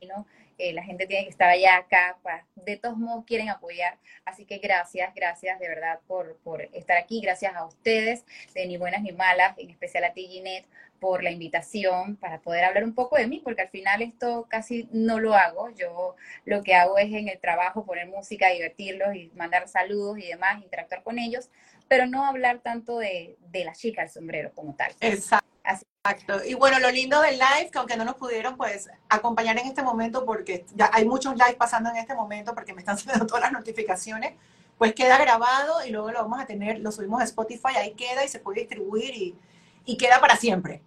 que 0.00 0.06
¿no? 0.06 0.26
la 0.58 0.84
gente 0.84 1.08
tiene 1.08 1.24
que 1.24 1.30
estar 1.30 1.48
allá, 1.48 1.78
acá, 1.78 2.16
de 2.54 2.76
todos 2.76 2.96
modos 2.96 3.24
quieren 3.26 3.48
apoyar. 3.48 3.98
Así 4.24 4.44
que 4.44 4.58
gracias, 4.58 5.12
gracias 5.12 5.58
de 5.58 5.68
verdad 5.68 5.98
por, 6.06 6.36
por 6.44 6.62
estar 6.72 6.96
aquí. 6.96 7.20
Gracias 7.20 7.52
a 7.56 7.64
ustedes, 7.64 8.24
de 8.54 8.66
Ni 8.66 8.76
Buenas 8.76 9.02
Ni 9.02 9.10
Malas, 9.10 9.58
en 9.58 9.70
especial 9.70 10.04
a 10.04 10.12
ti, 10.12 10.28
Ginette, 10.28 10.68
por 11.02 11.24
la 11.24 11.32
invitación 11.32 12.14
para 12.14 12.40
poder 12.40 12.62
hablar 12.62 12.84
un 12.84 12.94
poco 12.94 13.16
de 13.16 13.26
mí, 13.26 13.40
porque 13.42 13.62
al 13.62 13.70
final 13.70 14.02
esto 14.02 14.46
casi 14.48 14.88
no 14.92 15.18
lo 15.18 15.34
hago. 15.34 15.68
Yo 15.70 16.14
lo 16.44 16.62
que 16.62 16.76
hago 16.76 16.96
es 16.96 17.12
en 17.12 17.26
el 17.26 17.40
trabajo 17.40 17.84
poner 17.84 18.06
música, 18.06 18.50
divertirlos 18.50 19.12
y 19.16 19.32
mandar 19.34 19.66
saludos 19.66 20.18
y 20.18 20.28
demás, 20.28 20.62
interactuar 20.62 21.02
con 21.02 21.18
ellos, 21.18 21.50
pero 21.88 22.06
no 22.06 22.24
hablar 22.24 22.60
tanto 22.60 22.98
de, 22.98 23.36
de 23.50 23.64
la 23.64 23.72
chica 23.72 24.02
del 24.02 24.12
sombrero 24.12 24.52
como 24.54 24.76
tal. 24.76 24.92
Exacto. 25.00 25.48
Exacto. 25.64 26.44
Y 26.44 26.54
bueno, 26.54 26.78
lo 26.78 26.90
lindo 26.92 27.20
del 27.20 27.34
live, 27.34 27.70
que 27.72 27.78
aunque 27.78 27.96
no 27.96 28.04
nos 28.04 28.14
pudieron 28.14 28.56
pues 28.56 28.88
acompañar 29.08 29.58
en 29.58 29.66
este 29.66 29.82
momento, 29.82 30.24
porque 30.24 30.64
ya 30.74 30.88
hay 30.92 31.04
muchos 31.04 31.34
live 31.34 31.54
pasando 31.54 31.90
en 31.90 31.96
este 31.96 32.14
momento, 32.14 32.54
porque 32.54 32.74
me 32.74 32.80
están 32.80 32.96
saliendo 32.98 33.26
todas 33.26 33.42
las 33.42 33.52
notificaciones, 33.52 34.34
pues 34.78 34.94
queda 34.94 35.18
grabado 35.18 35.84
y 35.84 35.90
luego 35.90 36.12
lo 36.12 36.22
vamos 36.22 36.40
a 36.40 36.46
tener, 36.46 36.78
lo 36.78 36.92
subimos 36.92 37.20
a 37.20 37.24
Spotify, 37.24 37.74
ahí 37.76 37.94
queda 37.94 38.24
y 38.24 38.28
se 38.28 38.38
puede 38.38 38.60
distribuir 38.60 39.14
y, 39.16 39.36
y 39.84 39.96
queda 39.96 40.20
para 40.20 40.36
siempre. 40.36 40.80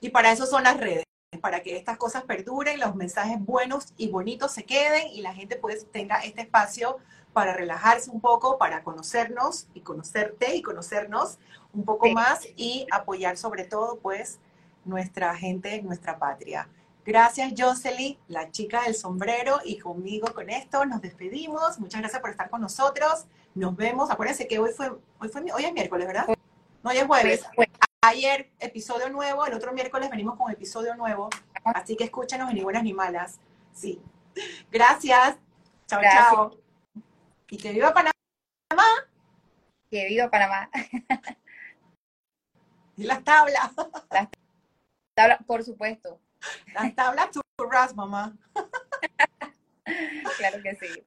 Y 0.00 0.10
para 0.10 0.32
eso 0.32 0.46
son 0.46 0.64
las 0.64 0.78
redes, 0.78 1.04
para 1.40 1.62
que 1.62 1.76
estas 1.76 1.98
cosas 1.98 2.24
perduren, 2.24 2.80
los 2.80 2.94
mensajes 2.94 3.38
buenos 3.38 3.92
y 3.96 4.08
bonitos 4.08 4.52
se 4.52 4.64
queden 4.64 5.08
y 5.08 5.20
la 5.22 5.34
gente 5.34 5.56
pues 5.56 5.86
tenga 5.92 6.20
este 6.20 6.42
espacio 6.42 6.98
para 7.32 7.52
relajarse 7.52 8.10
un 8.10 8.20
poco, 8.20 8.58
para 8.58 8.82
conocernos 8.82 9.68
y 9.74 9.80
conocerte 9.80 10.56
y 10.56 10.62
conocernos 10.62 11.38
un 11.72 11.84
poco 11.84 12.08
más 12.10 12.46
y 12.56 12.86
apoyar 12.90 13.36
sobre 13.36 13.64
todo 13.64 13.98
pues 14.00 14.40
nuestra 14.84 15.34
gente, 15.36 15.80
nuestra 15.82 16.18
patria. 16.18 16.68
Gracias 17.04 17.52
Jocelyn, 17.56 18.18
la 18.28 18.50
chica 18.50 18.82
del 18.82 18.94
sombrero 18.94 19.60
y 19.64 19.78
conmigo 19.78 20.32
con 20.34 20.50
esto 20.50 20.84
nos 20.84 21.00
despedimos. 21.00 21.78
Muchas 21.78 22.00
gracias 22.00 22.20
por 22.20 22.30
estar 22.30 22.50
con 22.50 22.60
nosotros. 22.60 23.26
Nos 23.54 23.74
vemos. 23.74 24.10
Acuérdense 24.10 24.46
que 24.46 24.58
hoy 24.58 24.70
fue 24.72 24.90
hoy 25.18 25.28
fue 25.28 25.42
hoy 25.52 25.64
es 25.64 25.72
miércoles, 25.72 26.06
¿verdad? 26.06 26.26
No, 26.82 26.90
hoy 26.90 26.98
es 26.98 27.06
jueves. 27.06 27.42
Ayer 28.02 28.50
episodio 28.60 29.10
nuevo, 29.10 29.44
el 29.44 29.52
otro 29.52 29.72
miércoles 29.72 30.08
venimos 30.08 30.36
con 30.36 30.50
episodio 30.50 30.94
nuevo. 30.94 31.28
Así 31.64 31.96
que 31.96 32.04
escúchenos 32.04 32.52
ni 32.54 32.62
buenas 32.62 32.82
ni 32.82 32.94
malas. 32.94 33.40
Sí. 33.74 34.00
Gracias. 34.70 35.36
Chao, 35.86 36.00
chao. 36.02 36.58
Y 37.50 37.58
que 37.58 37.72
viva 37.72 37.92
Panamá. 37.92 38.14
Que 39.90 40.06
viva 40.08 40.30
Panamá. 40.30 40.70
Y 42.96 43.04
las 43.04 43.24
tablas. 43.24 43.70
Las 44.10 44.28
tablas, 45.14 45.38
por 45.46 45.64
supuesto. 45.64 46.20
Las 46.74 46.94
tablas 46.94 47.30
churras, 47.30 47.94
mamá. 47.94 48.36
claro 50.38 50.62
que 50.62 50.74
sí. 50.76 51.06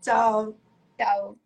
Chao. 0.00 0.54
Chao. 0.96 1.36